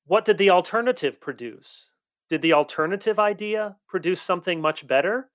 what 0.06 0.24
did 0.24 0.38
the 0.38 0.50
alternative 0.50 1.20
produce? 1.20 1.89
Did 2.30 2.40
the 2.42 2.52
alternative 2.52 3.18
idea 3.18 3.76
produce 3.88 4.22
something 4.22 4.60
much 4.60 4.86
better? 4.86 5.28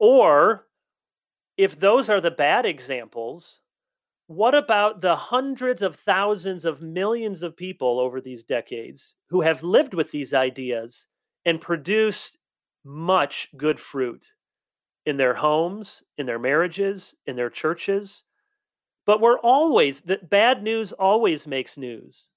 Or 0.00 0.66
if 1.56 1.78
those 1.78 2.10
are 2.10 2.20
the 2.20 2.30
bad 2.30 2.66
examples, 2.66 3.60
what 4.26 4.54
about 4.54 5.00
the 5.00 5.16
hundreds 5.16 5.80
of 5.80 5.96
thousands 5.96 6.64
of 6.64 6.82
millions 6.82 7.42
of 7.42 7.56
people 7.56 8.00
over 8.00 8.20
these 8.20 8.44
decades 8.44 9.14
who 9.30 9.40
have 9.40 9.62
lived 9.62 9.94
with 9.94 10.10
these 10.10 10.34
ideas 10.34 11.06
and 11.46 11.60
produced 11.60 12.36
much 12.84 13.48
good 13.56 13.78
fruit 13.78 14.24
in 15.06 15.16
their 15.16 15.34
homes, 15.34 16.02
in 16.18 16.26
their 16.26 16.38
marriages, 16.38 17.14
in 17.26 17.36
their 17.36 17.48
churches? 17.48 18.24
But 19.06 19.20
we're 19.20 19.38
always 19.38 20.00
that 20.02 20.28
bad 20.28 20.62
news 20.64 20.92
always 20.92 21.46
makes 21.46 21.78
news. 21.78 22.28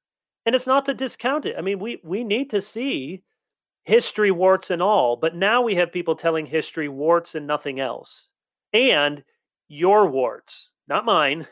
And 0.45 0.55
it's 0.55 0.67
not 0.67 0.85
to 0.85 0.93
discount 0.93 1.45
it. 1.45 1.55
I 1.57 1.61
mean, 1.61 1.79
we 1.79 1.99
we 2.03 2.23
need 2.23 2.51
to 2.51 2.61
see 2.61 3.23
history 3.83 4.31
warts 4.31 4.69
and 4.69 4.81
all, 4.81 5.15
but 5.15 5.35
now 5.35 5.61
we 5.61 5.75
have 5.75 5.91
people 5.91 6.15
telling 6.15 6.45
history 6.45 6.87
warts 6.87 7.35
and 7.35 7.47
nothing 7.47 7.79
else. 7.79 8.29
And 8.73 9.23
your 9.67 10.07
warts, 10.07 10.73
not 10.87 11.05
mine, 11.05 11.47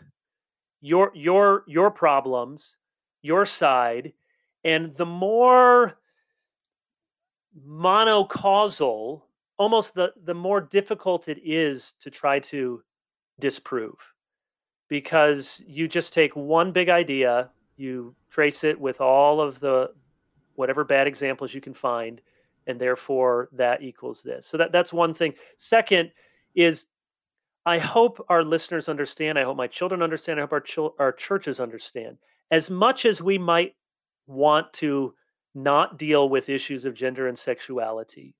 your 0.82 1.11
your 1.13 1.63
your 1.67 1.91
problems, 1.91 2.75
your 3.21 3.45
side, 3.45 4.13
and 4.63 4.95
the 4.95 5.05
more 5.05 5.97
monocausal, 7.67 9.21
almost 9.57 9.93
the 9.95 10.13
the 10.23 10.34
more 10.34 10.61
difficult 10.61 11.27
it 11.27 11.39
is 11.43 11.93
to 11.99 12.09
try 12.09 12.39
to 12.39 12.84
disprove 13.39 13.97
because 14.89 15.61
you 15.67 15.88
just 15.88 16.13
take 16.13 16.36
one 16.36 16.71
big 16.71 16.89
idea, 16.89 17.49
you 17.77 18.15
trace 18.30 18.63
it 18.63 18.80
with 18.80 18.99
all 18.99 19.39
of 19.39 19.59
the 19.59 19.91
whatever 20.60 20.84
bad 20.84 21.07
examples 21.07 21.53
you 21.53 21.62
can 21.62 21.74
find, 21.74 22.20
and 22.68 22.78
therefore 22.78 23.47
that 23.53 23.82
equals 23.82 24.22
this. 24.22 24.45
So 24.45 24.57
that 24.57 24.74
that's 24.74 24.91
one 24.91 25.14
thing. 25.14 25.34
Second 25.55 26.12
is 26.53 26.88
I 27.66 27.80
hope 27.80 28.24
our 28.28 28.43
listeners 28.43 28.89
understand. 28.89 29.39
I 29.39 29.43
hope 29.43 29.55
my 29.55 29.68
children 29.68 30.01
understand. 30.01 30.38
I 30.38 30.43
hope 30.43 30.51
our 30.51 30.60
chil- 30.60 30.95
our 30.99 31.14
churches 31.14 31.62
understand. 31.62 32.18
As 32.51 32.70
much 32.70 33.05
as 33.05 33.22
we 33.22 33.38
might 33.38 33.76
want 34.28 34.74
to 34.74 35.14
not 35.55 35.97
deal 35.97 36.28
with 36.28 36.49
issues 36.49 36.84
of 36.84 36.93
gender 36.93 37.30
and 37.30 37.39
sexuality, 37.39 38.36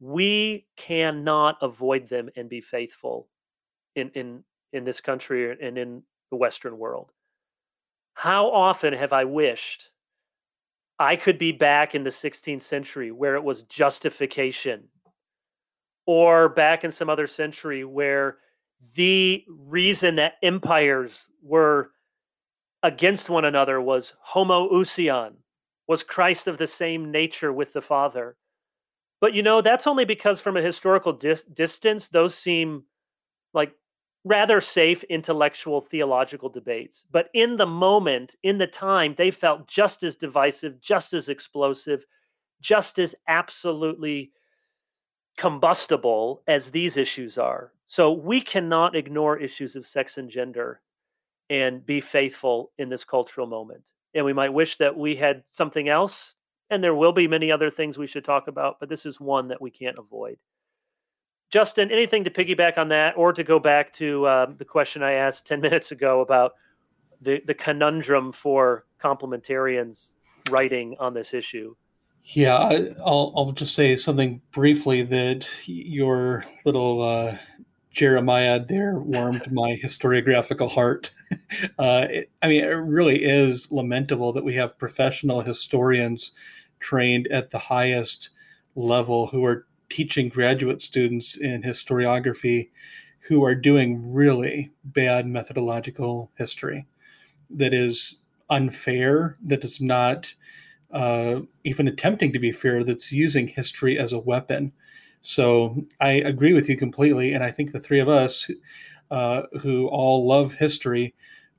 we 0.00 0.66
cannot 0.76 1.56
avoid 1.62 2.08
them 2.08 2.30
and 2.34 2.48
be 2.48 2.60
faithful 2.60 3.28
in 3.94 4.10
in 4.16 4.42
in 4.72 4.82
this 4.84 5.00
country 5.00 5.56
and 5.62 5.78
in 5.78 6.02
the 6.30 6.36
Western 6.36 6.78
world. 6.78 7.12
How 8.14 8.50
often 8.50 8.92
have 8.92 9.12
I 9.12 9.24
wished 9.24 9.91
I 11.02 11.16
could 11.16 11.36
be 11.36 11.50
back 11.50 11.96
in 11.96 12.04
the 12.04 12.10
16th 12.10 12.62
century 12.62 13.10
where 13.10 13.34
it 13.34 13.42
was 13.42 13.64
justification, 13.64 14.84
or 16.06 16.48
back 16.48 16.84
in 16.84 16.92
some 16.92 17.10
other 17.10 17.26
century 17.26 17.84
where 17.84 18.36
the 18.94 19.44
reason 19.48 20.14
that 20.16 20.34
empires 20.44 21.24
were 21.42 21.90
against 22.84 23.28
one 23.28 23.44
another 23.44 23.80
was 23.80 24.12
homoousion, 24.32 25.32
was 25.88 26.04
Christ 26.04 26.46
of 26.46 26.56
the 26.56 26.68
same 26.68 27.10
nature 27.10 27.52
with 27.52 27.72
the 27.72 27.82
Father. 27.82 28.36
But 29.20 29.34
you 29.34 29.42
know, 29.42 29.60
that's 29.60 29.88
only 29.88 30.04
because 30.04 30.40
from 30.40 30.56
a 30.56 30.62
historical 30.62 31.12
dis- 31.12 31.44
distance, 31.52 32.10
those 32.10 32.36
seem 32.36 32.84
like 33.52 33.72
rather 34.24 34.60
safe 34.60 35.02
intellectual 35.04 35.80
theological 35.80 36.48
debates. 36.48 37.04
But 37.10 37.28
in 37.34 37.56
the 37.56 37.66
moment, 37.66 38.36
in 38.42 38.58
the 38.58 38.66
time, 38.66 39.14
they 39.16 39.30
felt 39.30 39.66
just 39.66 40.02
as 40.04 40.16
divisive, 40.16 40.80
just 40.80 41.12
as 41.12 41.28
explosive, 41.28 42.04
just 42.60 42.98
as 42.98 43.14
absolutely 43.26 44.30
combustible 45.36 46.42
as 46.46 46.70
these 46.70 46.96
issues 46.96 47.36
are. 47.38 47.72
So 47.88 48.12
we 48.12 48.40
cannot 48.40 48.94
ignore 48.94 49.38
issues 49.38 49.76
of 49.76 49.86
sex 49.86 50.18
and 50.18 50.30
gender 50.30 50.80
and 51.50 51.84
be 51.84 52.00
faithful 52.00 52.70
in 52.78 52.88
this 52.88 53.04
cultural 53.04 53.46
moment. 53.46 53.82
And 54.14 54.24
we 54.24 54.32
might 54.32 54.52
wish 54.52 54.78
that 54.78 54.96
we 54.96 55.16
had 55.16 55.42
something 55.48 55.88
else. 55.88 56.36
And 56.70 56.82
there 56.82 56.94
will 56.94 57.12
be 57.12 57.28
many 57.28 57.52
other 57.52 57.70
things 57.70 57.98
we 57.98 58.06
should 58.06 58.24
talk 58.24 58.48
about, 58.48 58.76
but 58.80 58.88
this 58.88 59.04
is 59.04 59.20
one 59.20 59.48
that 59.48 59.60
we 59.60 59.70
can't 59.70 59.98
avoid. 59.98 60.38
Justin, 61.52 61.92
anything 61.92 62.24
to 62.24 62.30
piggyback 62.30 62.78
on 62.78 62.88
that, 62.88 63.14
or 63.16 63.32
to 63.34 63.44
go 63.44 63.58
back 63.58 63.92
to 63.94 64.24
uh, 64.24 64.46
the 64.56 64.64
question 64.64 65.02
I 65.02 65.12
asked 65.12 65.46
ten 65.46 65.60
minutes 65.66 65.92
ago 65.92 66.20
about 66.20 66.52
the 67.20 67.42
the 67.46 67.54
conundrum 67.54 68.32
for 68.32 68.86
complementarians 69.02 70.12
writing 70.50 70.96
on 70.98 71.14
this 71.14 71.34
issue? 71.34 71.76
Yeah, 72.24 72.56
I'll 73.04 73.32
I'll 73.36 73.52
just 73.52 73.74
say 73.74 73.94
something 73.96 74.40
briefly 74.50 75.02
that 75.02 75.48
your 75.66 76.44
little 76.64 77.02
uh, 77.02 77.36
jeremiad 77.90 78.66
there 78.66 78.98
warmed 78.98 79.52
my 79.52 79.78
historiographical 79.84 80.70
heart. 80.70 81.10
Uh, 81.78 82.06
it, 82.10 82.30
I 82.42 82.48
mean, 82.48 82.62
it 82.62 82.68
really 82.68 83.24
is 83.24 83.70
lamentable 83.70 84.34
that 84.34 84.44
we 84.44 84.54
have 84.54 84.78
professional 84.78 85.40
historians 85.40 86.32
trained 86.80 87.26
at 87.28 87.50
the 87.50 87.58
highest 87.58 88.30
level 88.74 89.26
who 89.26 89.44
are 89.44 89.66
teaching 89.92 90.30
graduate 90.30 90.80
students 90.80 91.36
in 91.36 91.62
historiography 91.62 92.70
who 93.20 93.44
are 93.44 93.54
doing 93.54 94.10
really 94.10 94.72
bad 94.84 95.26
methodological 95.26 96.30
history 96.36 96.86
that 97.50 97.74
is 97.74 98.16
unfair, 98.48 99.36
that 99.44 99.62
is 99.64 99.82
not 99.82 100.32
uh, 100.92 101.40
even 101.64 101.88
attempting 101.88 102.32
to 102.32 102.38
be 102.38 102.52
fair, 102.52 102.84
that's 102.84 103.12
using 103.12 103.46
history 103.46 103.98
as 103.98 104.14
a 104.14 104.18
weapon. 104.18 104.72
So 105.20 105.76
I 106.00 106.12
agree 106.12 106.54
with 106.54 106.70
you 106.70 106.76
completely. 106.78 107.34
And 107.34 107.44
I 107.44 107.50
think 107.50 107.70
the 107.70 107.80
three 107.80 108.00
of 108.00 108.08
us 108.08 108.50
uh, 109.10 109.42
who 109.60 109.88
all 109.88 110.26
love 110.26 110.54
history 110.54 111.14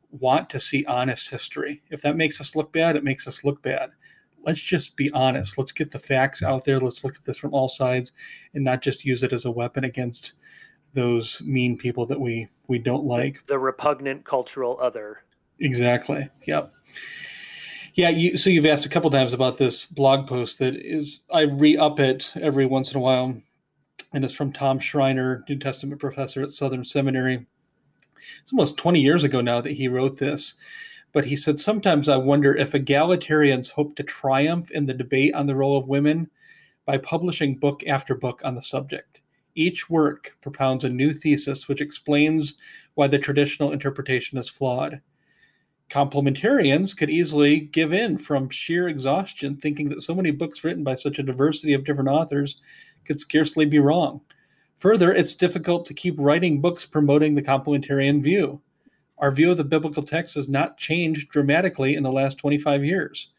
want 0.09 0.49
to 0.49 0.59
see 0.59 0.85
honest 0.85 1.29
history. 1.29 1.83
If 1.91 2.01
that 2.01 2.17
makes 2.17 2.41
us 2.41 2.55
look 2.55 2.73
bad, 2.73 2.95
it 2.95 3.03
makes 3.03 3.27
us 3.27 3.43
look 3.43 3.61
bad 3.61 3.91
let's 4.43 4.61
just 4.61 4.95
be 4.95 5.11
honest. 5.11 5.57
Let's 5.57 5.71
get 5.71 5.91
the 5.91 5.99
facts 5.99 6.43
out 6.43 6.65
there. 6.65 6.79
Let's 6.79 7.03
look 7.03 7.15
at 7.15 7.23
this 7.23 7.37
from 7.37 7.53
all 7.53 7.69
sides 7.69 8.11
and 8.53 8.63
not 8.63 8.81
just 8.81 9.05
use 9.05 9.23
it 9.23 9.33
as 9.33 9.45
a 9.45 9.51
weapon 9.51 9.83
against 9.83 10.33
those 10.93 11.41
mean 11.41 11.77
people 11.77 12.05
that 12.05 12.19
we 12.19 12.47
we 12.67 12.79
don't 12.79 13.05
like. 13.05 13.45
The 13.47 13.59
repugnant 13.59 14.25
cultural 14.25 14.77
other. 14.81 15.23
Exactly. 15.59 16.29
Yep. 16.45 16.71
Yeah, 17.95 18.09
you, 18.09 18.37
so 18.37 18.49
you've 18.49 18.65
asked 18.65 18.87
a 18.87 18.89
couple 18.89 19.09
times 19.11 19.33
about 19.33 19.57
this 19.57 19.85
blog 19.85 20.27
post 20.27 20.57
that 20.59 20.75
is 20.75 21.21
I 21.31 21.41
re-up 21.41 21.99
it 21.99 22.33
every 22.41 22.65
once 22.65 22.91
in 22.91 22.97
a 22.97 23.01
while, 23.01 23.35
and 24.13 24.25
it's 24.25 24.33
from 24.33 24.51
Tom 24.51 24.79
Schreiner, 24.79 25.43
New 25.47 25.59
Testament 25.59 26.01
professor 26.01 26.41
at 26.41 26.53
Southern 26.53 26.83
Seminary. 26.83 27.45
It's 28.41 28.51
almost 28.51 28.77
20 28.77 28.99
years 28.99 29.23
ago 29.23 29.41
now 29.41 29.61
that 29.61 29.73
he 29.73 29.87
wrote 29.87 30.17
this, 30.17 30.55
but 31.13 31.25
he 31.25 31.35
said, 31.35 31.59
Sometimes 31.59 32.09
I 32.09 32.17
wonder 32.17 32.55
if 32.55 32.71
egalitarians 32.71 33.69
hope 33.69 33.95
to 33.95 34.03
triumph 34.03 34.71
in 34.71 34.85
the 34.85 34.93
debate 34.93 35.33
on 35.35 35.45
the 35.45 35.55
role 35.55 35.77
of 35.77 35.87
women 35.87 36.29
by 36.85 36.97
publishing 36.97 37.55
book 37.55 37.83
after 37.87 38.15
book 38.15 38.41
on 38.43 38.55
the 38.55 38.61
subject. 38.61 39.21
Each 39.55 39.89
work 39.89 40.35
propounds 40.41 40.83
a 40.83 40.89
new 40.89 41.13
thesis 41.13 41.67
which 41.67 41.81
explains 41.81 42.55
why 42.95 43.07
the 43.07 43.19
traditional 43.19 43.71
interpretation 43.71 44.39
is 44.39 44.49
flawed. 44.49 44.99
Complementarians 45.89 46.97
could 46.97 47.11
easily 47.11 47.59
give 47.59 47.93
in 47.93 48.17
from 48.17 48.49
sheer 48.49 48.87
exhaustion, 48.87 49.55
thinking 49.57 49.89
that 49.89 50.01
so 50.01 50.15
many 50.15 50.31
books 50.31 50.63
written 50.63 50.83
by 50.83 50.95
such 50.95 51.19
a 51.19 51.23
diversity 51.23 51.73
of 51.73 51.83
different 51.83 52.09
authors 52.09 52.59
could 53.05 53.19
scarcely 53.19 53.65
be 53.65 53.77
wrong. 53.77 54.19
Further, 54.77 55.13
it's 55.13 55.35
difficult 55.35 55.85
to 55.85 55.93
keep 55.93 56.15
writing 56.17 56.59
books 56.59 56.87
promoting 56.87 57.35
the 57.35 57.43
complementarian 57.43 58.23
view 58.23 58.59
our 59.23 59.31
view 59.31 59.49
of 59.49 59.55
the 59.55 59.63
biblical 59.63 60.03
text 60.03 60.35
has 60.35 60.49
not 60.49 60.77
changed 60.77 61.29
dramatically 61.29 61.95
in 61.95 62.03
the 62.03 62.11
last 62.11 62.37
25 62.39 62.83
years. 62.83 63.29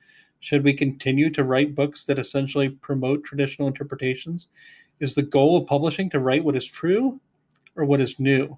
Should 0.40 0.64
we 0.64 0.72
continue 0.72 1.28
to 1.28 1.44
write 1.44 1.74
books 1.74 2.04
that 2.04 2.18
essentially 2.18 2.70
promote 2.70 3.22
traditional 3.22 3.68
interpretations? 3.68 4.46
Is 5.00 5.12
the 5.12 5.20
goal 5.20 5.58
of 5.58 5.66
publishing 5.66 6.08
to 6.08 6.20
write 6.20 6.42
what 6.42 6.56
is 6.56 6.64
true 6.64 7.20
or 7.76 7.84
what 7.84 8.00
is 8.00 8.18
new? 8.18 8.56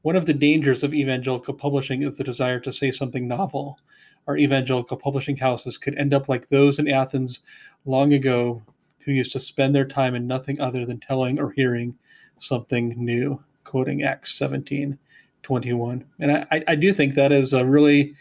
One 0.00 0.16
of 0.16 0.24
the 0.24 0.32
dangers 0.32 0.82
of 0.82 0.94
evangelical 0.94 1.52
publishing 1.52 2.00
is 2.00 2.16
the 2.16 2.24
desire 2.24 2.60
to 2.60 2.72
say 2.72 2.92
something 2.92 3.28
novel. 3.28 3.78
Our 4.26 4.38
evangelical 4.38 4.96
publishing 4.96 5.36
houses 5.36 5.76
could 5.76 5.98
end 5.98 6.14
up 6.14 6.30
like 6.30 6.48
those 6.48 6.78
in 6.78 6.88
Athens 6.88 7.40
long 7.84 8.14
ago 8.14 8.62
who 9.00 9.12
used 9.12 9.32
to 9.32 9.40
spend 9.40 9.74
their 9.74 9.84
time 9.84 10.14
in 10.14 10.26
nothing 10.26 10.62
other 10.62 10.86
than 10.86 10.98
telling 10.98 11.38
or 11.38 11.50
hearing 11.50 11.94
something 12.38 12.94
new, 12.96 13.44
quoting 13.64 14.02
Acts 14.02 14.34
17. 14.36 14.98
21. 15.42 16.04
And 16.20 16.32
I, 16.32 16.62
I 16.68 16.74
do 16.74 16.92
think 16.92 17.14
that 17.14 17.32
is 17.32 17.52
a 17.52 17.64
really 17.64 18.14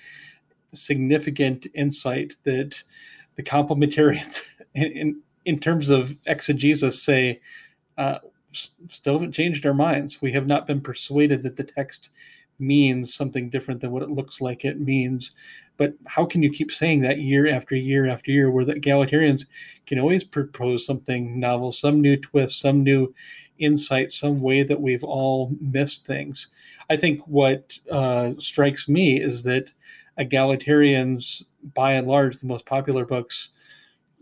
significant 0.73 1.67
insight 1.73 2.35
that 2.43 2.81
the 3.35 3.43
complementarians, 3.43 4.41
in, 4.75 4.85
in, 4.91 5.21
in 5.45 5.59
terms 5.59 5.89
of 5.89 6.17
exegesis, 6.25 7.01
say, 7.01 7.41
uh, 7.97 8.19
still 8.89 9.13
haven't 9.13 9.33
changed 9.33 9.65
our 9.65 9.73
minds. 9.73 10.21
We 10.21 10.31
have 10.33 10.47
not 10.47 10.67
been 10.67 10.81
persuaded 10.81 11.43
that 11.43 11.55
the 11.55 11.63
text 11.63 12.09
means 12.59 13.13
something 13.13 13.49
different 13.49 13.81
than 13.81 13.91
what 13.91 14.03
it 14.03 14.09
looks 14.09 14.41
like 14.41 14.65
it 14.65 14.79
means. 14.79 15.31
But 15.77 15.93
how 16.07 16.25
can 16.25 16.41
you 16.41 16.51
keep 16.51 16.71
saying 16.71 17.01
that 17.01 17.19
year 17.19 17.47
after 17.47 17.75
year 17.75 18.07
after 18.07 18.31
year, 18.31 18.49
where 18.49 18.65
the 18.65 18.73
egalitarians 18.73 19.45
can 19.85 19.99
always 19.99 20.23
propose 20.23 20.85
something 20.85 21.39
novel, 21.39 21.71
some 21.71 22.01
new 22.01 22.17
twist, 22.17 22.59
some 22.59 22.83
new 22.83 23.13
insight, 23.59 24.11
some 24.11 24.41
way 24.41 24.63
that 24.63 24.81
we've 24.81 25.03
all 25.03 25.51
missed 25.61 26.05
things? 26.05 26.47
I 26.89 26.97
think 26.97 27.21
what 27.27 27.77
uh, 27.91 28.33
strikes 28.37 28.87
me 28.87 29.21
is 29.21 29.43
that 29.43 29.71
egalitarians, 30.19 31.43
by 31.73 31.93
and 31.93 32.07
large, 32.07 32.37
the 32.37 32.47
most 32.47 32.65
popular 32.65 33.05
books 33.05 33.49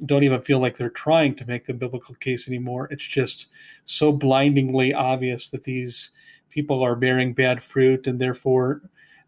don't 0.06 0.24
even 0.24 0.42
feel 0.42 0.60
like 0.60 0.78
they're 0.78 0.90
trying 0.90 1.36
to 1.36 1.46
make 1.46 1.66
the 1.66 1.74
biblical 1.74 2.16
case 2.16 2.48
anymore. 2.48 2.88
It's 2.92 3.06
just 3.06 3.48
so 3.86 4.12
blindingly 4.12 4.94
obvious 4.94 5.50
that 5.50 5.64
these 5.64 6.12
people 6.50 6.84
are 6.84 6.96
bearing 6.96 7.34
bad 7.34 7.64
fruit, 7.64 8.08
and 8.08 8.20
therefore, 8.20 8.82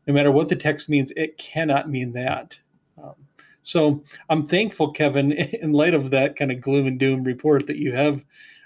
no 0.07 0.13
matter 0.13 0.31
what 0.31 0.49
the 0.49 0.55
text 0.55 0.89
means, 0.89 1.11
it 1.15 1.37
cannot 1.37 1.89
mean 1.89 2.11
that. 2.13 2.59
Um, 3.01 3.15
so 3.63 4.03
I'm 4.29 4.45
thankful, 4.45 4.91
Kevin, 4.91 5.31
in 5.61 5.71
light 5.73 5.93
of 5.93 6.09
that 6.09 6.35
kind 6.35 6.51
of 6.51 6.61
gloom 6.61 6.87
and 6.87 6.99
doom 6.99 7.23
report, 7.23 7.67
that 7.67 7.77
you 7.77 7.93
have 7.93 8.25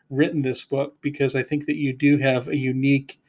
written 0.10 0.42
this 0.42 0.64
book 0.64 0.96
because 1.02 1.36
I 1.36 1.44
think 1.44 1.66
that 1.66 1.78
you 1.78 1.94
do 1.94 2.18
have 2.18 2.48
a 2.48 2.56
unique 2.56 3.20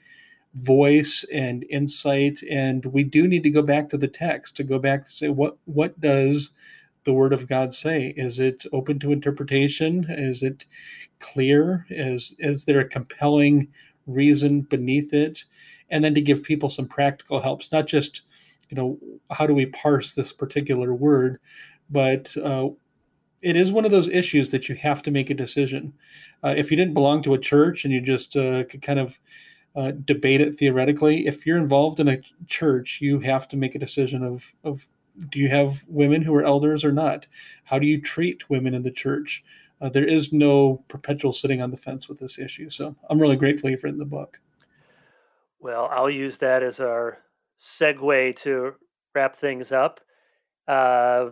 voice 0.55 1.25
and 1.33 1.65
insight 1.71 2.43
and 2.51 2.85
we 2.87 3.03
do 3.03 3.27
need 3.27 3.43
to 3.43 3.51
go 3.51 3.63
back 3.63 3.89
to 3.89 3.97
the 3.97 4.09
text 4.09 4.57
to 4.57 4.63
go 4.63 4.79
back 4.79 5.05
to 5.05 5.11
say 5.11 5.29
what 5.29 5.57
what 5.65 5.99
does 6.01 6.51
the 7.05 7.13
word 7.13 7.33
of 7.33 7.49
God 7.49 7.75
say? 7.75 8.15
Is 8.17 8.39
it 8.39 8.65
open 8.73 8.99
to 9.01 9.13
interpretation? 9.13 10.07
Is 10.09 10.43
it 10.43 10.67
clear? 11.19 11.87
Is 11.91 12.35
is 12.39 12.65
there 12.65 12.81
a 12.81 12.89
compelling 12.89 13.69
reason 14.07 14.63
beneath 14.63 15.13
it? 15.13 15.45
And 15.91 16.05
then 16.05 16.15
to 16.15 16.21
give 16.21 16.43
people 16.43 16.69
some 16.69 16.87
practical 16.87 17.41
helps, 17.41 17.73
not 17.73 17.87
just 17.87 18.23
you 18.69 18.77
know 18.77 18.99
how 19.31 19.47
do 19.47 19.55
we 19.55 19.67
parse 19.67 20.15
this 20.15 20.33
particular 20.33 20.95
word, 20.95 21.39
but 21.91 22.35
uh, 22.39 22.69
it 23.43 23.57
is 23.57 23.73
one 23.73 23.85
of 23.85 23.91
those 23.91 24.09
issues 24.09 24.51
that 24.53 24.69
you 24.69 24.75
have 24.77 25.03
to 25.03 25.11
make 25.11 25.29
a 25.31 25.35
decision. 25.35 25.93
Uh, 26.45 26.55
if 26.57 26.71
you 26.71 26.77
didn't 26.77 26.95
belong 26.95 27.23
to 27.23 27.35
a 27.35 27.39
church 27.39 27.85
and 27.85 27.93
you 27.93 28.01
just 28.01 28.37
uh, 28.37 28.65
could 28.65 28.83
kind 28.83 28.99
of 29.01 29.19
uh, 29.75 29.93
debate 30.05 30.41
it 30.41 30.55
theoretically, 30.55 31.27
if 31.27 31.47
you're 31.47 31.59
involved 31.59 32.01
in 32.01 32.09
a 32.09 32.21
church, 32.47 32.99
you 33.01 33.21
have 33.21 33.49
to 33.49 33.57
make 33.57 33.75
a 33.75 33.79
decision 33.79 34.23
of 34.23 34.55
of 34.65 34.89
do 35.29 35.39
you 35.39 35.49
have 35.49 35.83
women 35.89 36.23
who 36.23 36.35
are 36.35 36.45
elders 36.45 36.85
or 36.85 36.93
not? 36.93 37.27
How 37.65 37.79
do 37.79 37.87
you 37.87 38.01
treat 38.01 38.49
women 38.49 38.75
in 38.75 38.83
the 38.83 38.91
church? 38.91 39.45
Uh, 39.81 39.89
there 39.89 40.07
is 40.07 40.33
no 40.33 40.83
perpetual 40.89 41.33
sitting 41.33 41.61
on 41.61 41.71
the 41.71 41.77
fence 41.77 42.09
with 42.09 42.19
this 42.19 42.39
issue. 42.39 42.71
So 42.71 42.95
I'm 43.11 43.21
really 43.21 43.37
grateful 43.37 43.69
you've 43.69 43.85
written 43.85 43.99
the 43.99 44.05
book. 44.05 44.41
Well, 45.61 45.89
I'll 45.93 46.11
use 46.11 46.39
that 46.39 46.63
as 46.63 46.81
our 46.81 47.19
segue 47.59 48.37
to 48.37 48.75
wrap 49.15 49.37
things 49.37 49.73
up. 49.73 50.01
Uh, 50.69 51.31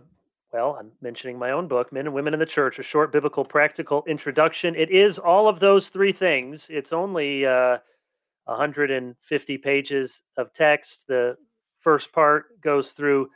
well, 0.53 0.77
I'm 0.79 0.91
mentioning 1.01 1.39
my 1.39 1.53
own 1.53 1.69
book, 1.69 1.93
Men 1.93 2.07
and 2.07 2.15
Women 2.15 2.35
in 2.35 2.41
the 2.41 2.47
Church, 2.47 2.79
a 2.79 2.83
short 2.83 3.13
biblical 3.13 3.45
practical 3.45 4.05
introduction. 4.09 4.75
It 4.75 4.91
is 4.91 5.19
all 5.19 5.49
of 5.49 5.61
those 5.61 5.89
three 5.89 6.13
things. 6.13 6.67
It's 6.71 6.93
only 6.93 7.47
uh, 7.47 7.79
150 8.51 9.59
pages 9.59 10.23
of 10.37 10.53
text. 10.53 11.07
The 11.07 11.37
first 11.79 12.13
part 12.13 12.61
goes 12.61 12.93
through 12.93 13.29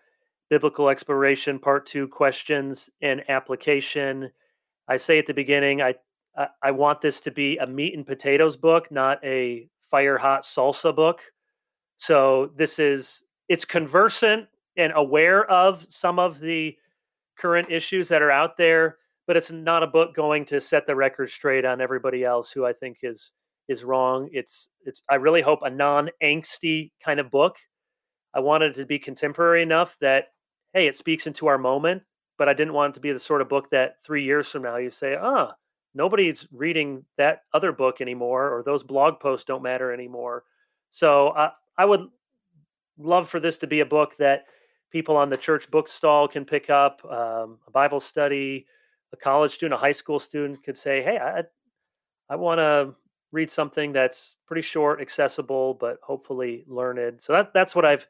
biblical 0.51 0.89
exploration, 0.89 1.59
part 1.59 1.87
two, 1.87 2.09
questions 2.09 2.91
and 3.01 3.23
application. 3.29 4.31
I 4.89 4.97
say 4.97 5.19
at 5.19 5.27
the 5.27 5.35
beginning, 5.35 5.83
I, 5.83 5.95
I, 6.63 6.71
want 6.71 7.01
this 7.01 7.21
to 7.23 7.31
be 7.31 7.57
a 7.59 7.67
meat 7.67 7.95
and 7.95 8.07
potatoes 8.07 8.57
book, 8.57 8.91
not 8.91 9.25
a 9.25 9.69
fire 9.91 10.19
hot 10.19 10.43
salsa 10.43 10.95
book. 10.95 11.21
So 11.97 12.51
this 12.57 12.79
is 12.79 13.23
it's 13.49 13.65
conversant 13.65 14.47
and 14.77 14.93
aware 14.97 15.49
of 15.51 15.87
some 15.89 16.19
of 16.19 16.41
the 16.41 16.77
current 17.39 17.71
issues 17.71 18.09
that 18.09 18.23
are 18.23 18.31
out 18.31 18.57
there, 18.57 18.99
but 19.27 19.37
it's 19.37 19.51
not 19.51 19.83
a 19.83 19.87
book 19.87 20.15
going 20.15 20.45
to 20.47 20.61
set 20.61 20.87
the 20.87 20.97
record 20.97 21.31
straight 21.31 21.65
on 21.65 21.81
everybody 21.81 22.25
else 22.25 22.51
who 22.51 22.67
I 22.67 22.73
think 22.73 22.99
is 23.03 23.33
is 23.69 23.85
wrong. 23.85 24.29
It's 24.33 24.69
it's 24.85 25.03
I 25.09 25.17
really 25.17 25.43
hope 25.43 25.61
a 25.63 25.71
non-angsty 25.71 26.91
kind 27.05 27.21
of 27.21 27.31
book. 27.31 27.57
I 28.35 28.41
wanted 28.41 28.75
to 28.75 28.87
be 28.87 28.99
contemporary 28.99 29.63
enough 29.63 29.97
that 30.01 30.29
hey, 30.73 30.87
it 30.89 30.97
speaks 30.97 31.27
into 31.27 31.47
our 31.47 31.57
moment, 31.57 32.03
but 32.37 32.49
I 32.49 32.53
didn't 32.53 32.75
want 32.75 32.91
it 32.93 32.95
to 32.95 33.01
be 33.01 33.13
the 33.13 33.19
sort 33.19 33.41
of 33.41 33.49
book 33.49 33.71
that 33.71 33.97
three 34.05 34.25
years 34.25 34.49
from 34.49 34.63
now 34.63 34.77
you 34.77 34.91
say, 34.91 35.15
ah, 35.15 35.49
oh, 35.51 35.55
nobody's 35.95 36.47
reading 36.53 37.05
that 37.17 37.43
other 37.55 37.73
book 37.73 38.01
anymore, 38.01 38.53
or 38.53 38.63
those 38.63 38.83
blog 38.83 39.21
posts 39.21 39.45
don't 39.45 39.63
matter 39.63 39.93
anymore. 39.93 40.43
So 40.91 41.29
I, 41.31 41.51
I 41.79 41.85
would 41.85 42.09
love 42.99 43.29
for 43.29 43.41
this 43.41 43.57
to 43.59 43.67
be 43.67 43.81
a 43.81 43.87
book 43.87 44.17
that 44.19 44.47
people 44.91 45.17
on 45.17 45.31
the 45.31 45.37
church 45.37 45.71
bookstall 45.71 46.29
can 46.29 46.45
pick 46.45 46.71
up, 46.71 47.05
um, 47.05 47.59
a 47.67 47.71
Bible 47.73 48.01
study, 48.01 48.67
a 49.13 49.17
college 49.17 49.53
student, 49.53 49.75
a 49.75 49.79
high 49.79 49.93
school 49.93 50.19
student 50.19 50.63
could 50.65 50.77
say, 50.77 51.03
hey, 51.03 51.19
I, 51.19 51.43
I 52.29 52.37
want 52.37 52.59
to 52.59 52.95
read 53.35 53.51
something 53.51 53.93
that's 53.93 54.37
pretty 54.47 54.63
short, 54.63 55.01
accessible, 55.01 55.75
but 55.75 55.99
hopefully 56.05 56.65
learned. 56.69 57.21
So 57.21 57.33
that, 57.33 57.53
that's 57.53 57.75
what 57.75 57.85
I've 57.85 58.07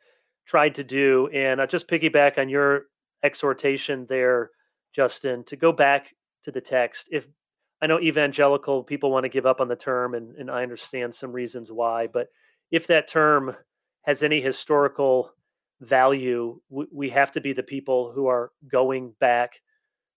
tried 0.47 0.75
to 0.75 0.85
do. 0.85 1.29
And 1.33 1.63
I 1.63 1.67
just 1.67 1.89
piggyback 1.89 2.37
on 2.37 2.51
your 2.51 2.87
exhortation 3.23 4.05
there, 4.07 4.51
Justin, 4.95 5.43
to 5.45 5.57
go 5.57 5.73
back 5.73 6.15
to 6.43 6.53
the 6.53 6.61
text. 6.61 7.09
If 7.11 7.27
I 7.81 7.87
know 7.87 7.99
evangelical 8.01 8.85
people 8.85 9.11
want 9.11 9.25
to 9.25 9.31
give 9.31 9.47
up 9.47 9.63
on 9.63 9.69
the 9.69 9.77
term, 9.77 10.15
and, 10.15 10.37
and 10.37 10.51
I 10.51 10.63
understand 10.63 11.15
some 11.15 11.33
reasons 11.33 11.73
why, 11.73 12.07
but 12.07 12.29
if 12.71 12.87
that 12.89 13.09
term 13.09 13.57
has 14.03 14.23
any 14.23 14.43
historical 14.43 15.31
value, 15.81 16.61
we, 16.69 16.85
we 16.93 17.09
have 17.09 17.33
to 17.33 17.41
be 17.41 17.55
the 17.55 17.63
people 17.63 18.13
who 18.15 18.27
are 18.27 18.53
going 18.71 19.15
back 19.21 19.55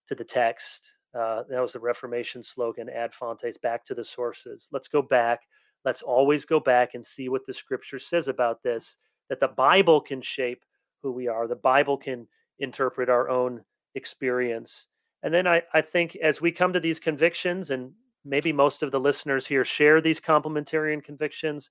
to 0.08 0.14
the 0.14 0.24
text. 0.24 0.92
Uh, 1.18 1.42
that 1.48 1.60
was 1.60 1.72
the 1.72 1.80
Reformation 1.80 2.42
slogan, 2.42 2.88
ad 2.88 3.12
fontes, 3.12 3.58
back 3.58 3.84
to 3.86 3.94
the 3.94 4.04
sources. 4.04 4.68
Let's 4.70 4.88
go 4.88 5.02
back. 5.02 5.40
Let's 5.84 6.02
always 6.02 6.44
go 6.44 6.60
back 6.60 6.94
and 6.94 7.04
see 7.04 7.28
what 7.28 7.46
the 7.46 7.54
scripture 7.54 7.98
says 7.98 8.28
about 8.28 8.62
this 8.62 8.96
that 9.28 9.40
the 9.40 9.48
Bible 9.48 10.00
can 10.00 10.22
shape 10.22 10.62
who 11.02 11.12
we 11.12 11.28
are. 11.28 11.46
The 11.46 11.56
Bible 11.56 11.96
can 11.96 12.26
interpret 12.60 13.08
our 13.08 13.28
own 13.28 13.62
experience. 13.94 14.86
And 15.22 15.34
then 15.34 15.46
I, 15.46 15.62
I 15.74 15.80
think 15.82 16.16
as 16.16 16.40
we 16.40 16.52
come 16.52 16.72
to 16.72 16.80
these 16.80 17.00
convictions, 17.00 17.70
and 17.70 17.92
maybe 18.24 18.52
most 18.52 18.82
of 18.82 18.90
the 18.90 19.00
listeners 19.00 19.46
here 19.46 19.64
share 19.64 20.00
these 20.00 20.20
complementarian 20.20 21.02
convictions, 21.02 21.70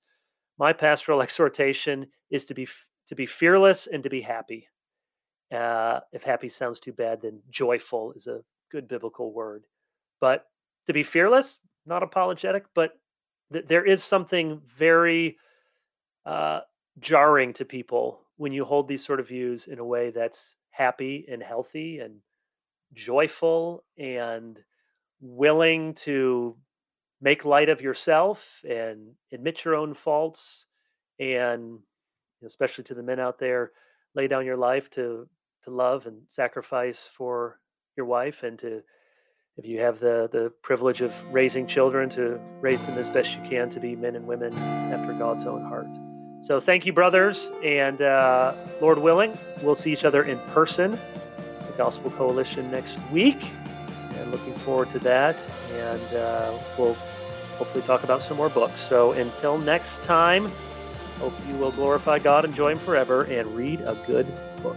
my 0.58 0.72
pastoral 0.72 1.22
exhortation 1.22 2.06
is 2.30 2.44
to 2.46 2.54
be 2.54 2.68
to 3.06 3.14
be 3.14 3.24
fearless 3.24 3.88
and 3.90 4.02
to 4.02 4.10
be 4.10 4.20
happy. 4.20 4.68
Uh, 5.50 6.00
if 6.12 6.22
happy 6.22 6.50
sounds 6.50 6.78
too 6.78 6.92
bad, 6.92 7.22
then 7.22 7.40
joyful 7.50 8.12
is 8.12 8.26
a 8.26 8.42
good 8.70 8.88
biblical 8.88 9.32
word. 9.32 9.64
But 10.20 10.46
to 10.86 10.92
be 10.92 11.02
fearless, 11.02 11.58
not 11.86 12.02
apologetic, 12.02 12.64
but 12.74 12.98
th- 13.52 13.66
there 13.66 13.84
is 13.84 14.02
something 14.02 14.60
very 14.76 15.38
uh, 16.26 16.60
jarring 17.00 17.52
to 17.54 17.64
people 17.64 18.20
when 18.36 18.52
you 18.52 18.64
hold 18.64 18.88
these 18.88 19.04
sort 19.04 19.20
of 19.20 19.28
views 19.28 19.66
in 19.66 19.78
a 19.78 19.84
way 19.84 20.10
that's 20.10 20.56
happy 20.70 21.26
and 21.30 21.42
healthy 21.42 21.98
and 21.98 22.14
joyful 22.94 23.84
and 23.98 24.60
willing 25.20 25.94
to 25.94 26.56
make 27.20 27.44
light 27.44 27.68
of 27.68 27.80
yourself 27.80 28.62
and 28.68 29.08
admit 29.32 29.64
your 29.64 29.74
own 29.74 29.92
faults 29.92 30.66
and 31.18 31.78
especially 32.44 32.84
to 32.84 32.94
the 32.94 33.02
men 33.02 33.18
out 33.18 33.38
there 33.38 33.72
lay 34.14 34.28
down 34.28 34.46
your 34.46 34.56
life 34.56 34.88
to 34.88 35.28
to 35.64 35.70
love 35.70 36.06
and 36.06 36.22
sacrifice 36.28 37.08
for 37.12 37.58
your 37.98 38.06
wife 38.06 38.42
and 38.42 38.58
to 38.60 38.82
if 39.58 39.66
you 39.66 39.80
have 39.80 40.00
the 40.00 40.30
the 40.32 40.50
privilege 40.62 41.02
of 41.02 41.12
raising 41.30 41.66
children 41.66 42.08
to 42.10 42.40
raise 42.60 42.86
them 42.86 42.96
as 42.96 43.10
best 43.10 43.32
you 43.32 43.42
can 43.42 43.68
to 43.68 43.80
be 43.80 43.94
men 43.94 44.16
and 44.16 44.26
women 44.26 44.56
after 44.56 45.12
God's 45.12 45.44
own 45.44 45.62
heart. 45.64 45.88
So 46.40 46.60
thank 46.60 46.86
you, 46.86 46.92
brothers. 46.92 47.50
And 47.64 48.00
uh, 48.00 48.54
Lord 48.80 48.98
willing, 48.98 49.36
we'll 49.62 49.74
see 49.74 49.92
each 49.92 50.04
other 50.04 50.22
in 50.22 50.38
person, 50.50 50.92
the 50.92 51.72
Gospel 51.76 52.10
Coalition 52.12 52.70
next 52.70 52.98
week. 53.10 53.50
And 54.14 54.30
looking 54.30 54.54
forward 54.54 54.90
to 54.90 54.98
that. 55.00 55.36
And 55.72 56.14
uh, 56.14 56.52
we'll 56.78 56.94
hopefully 57.58 57.82
talk 57.84 58.04
about 58.04 58.22
some 58.22 58.36
more 58.36 58.48
books. 58.50 58.80
So 58.80 59.12
until 59.12 59.58
next 59.58 60.04
time, 60.04 60.50
hope 61.18 61.34
you 61.48 61.56
will 61.56 61.72
glorify 61.72 62.20
God, 62.20 62.44
enjoy 62.44 62.70
Him 62.70 62.78
forever, 62.78 63.24
and 63.24 63.46
read 63.56 63.80
a 63.80 63.96
good 64.06 64.26
book. 64.62 64.76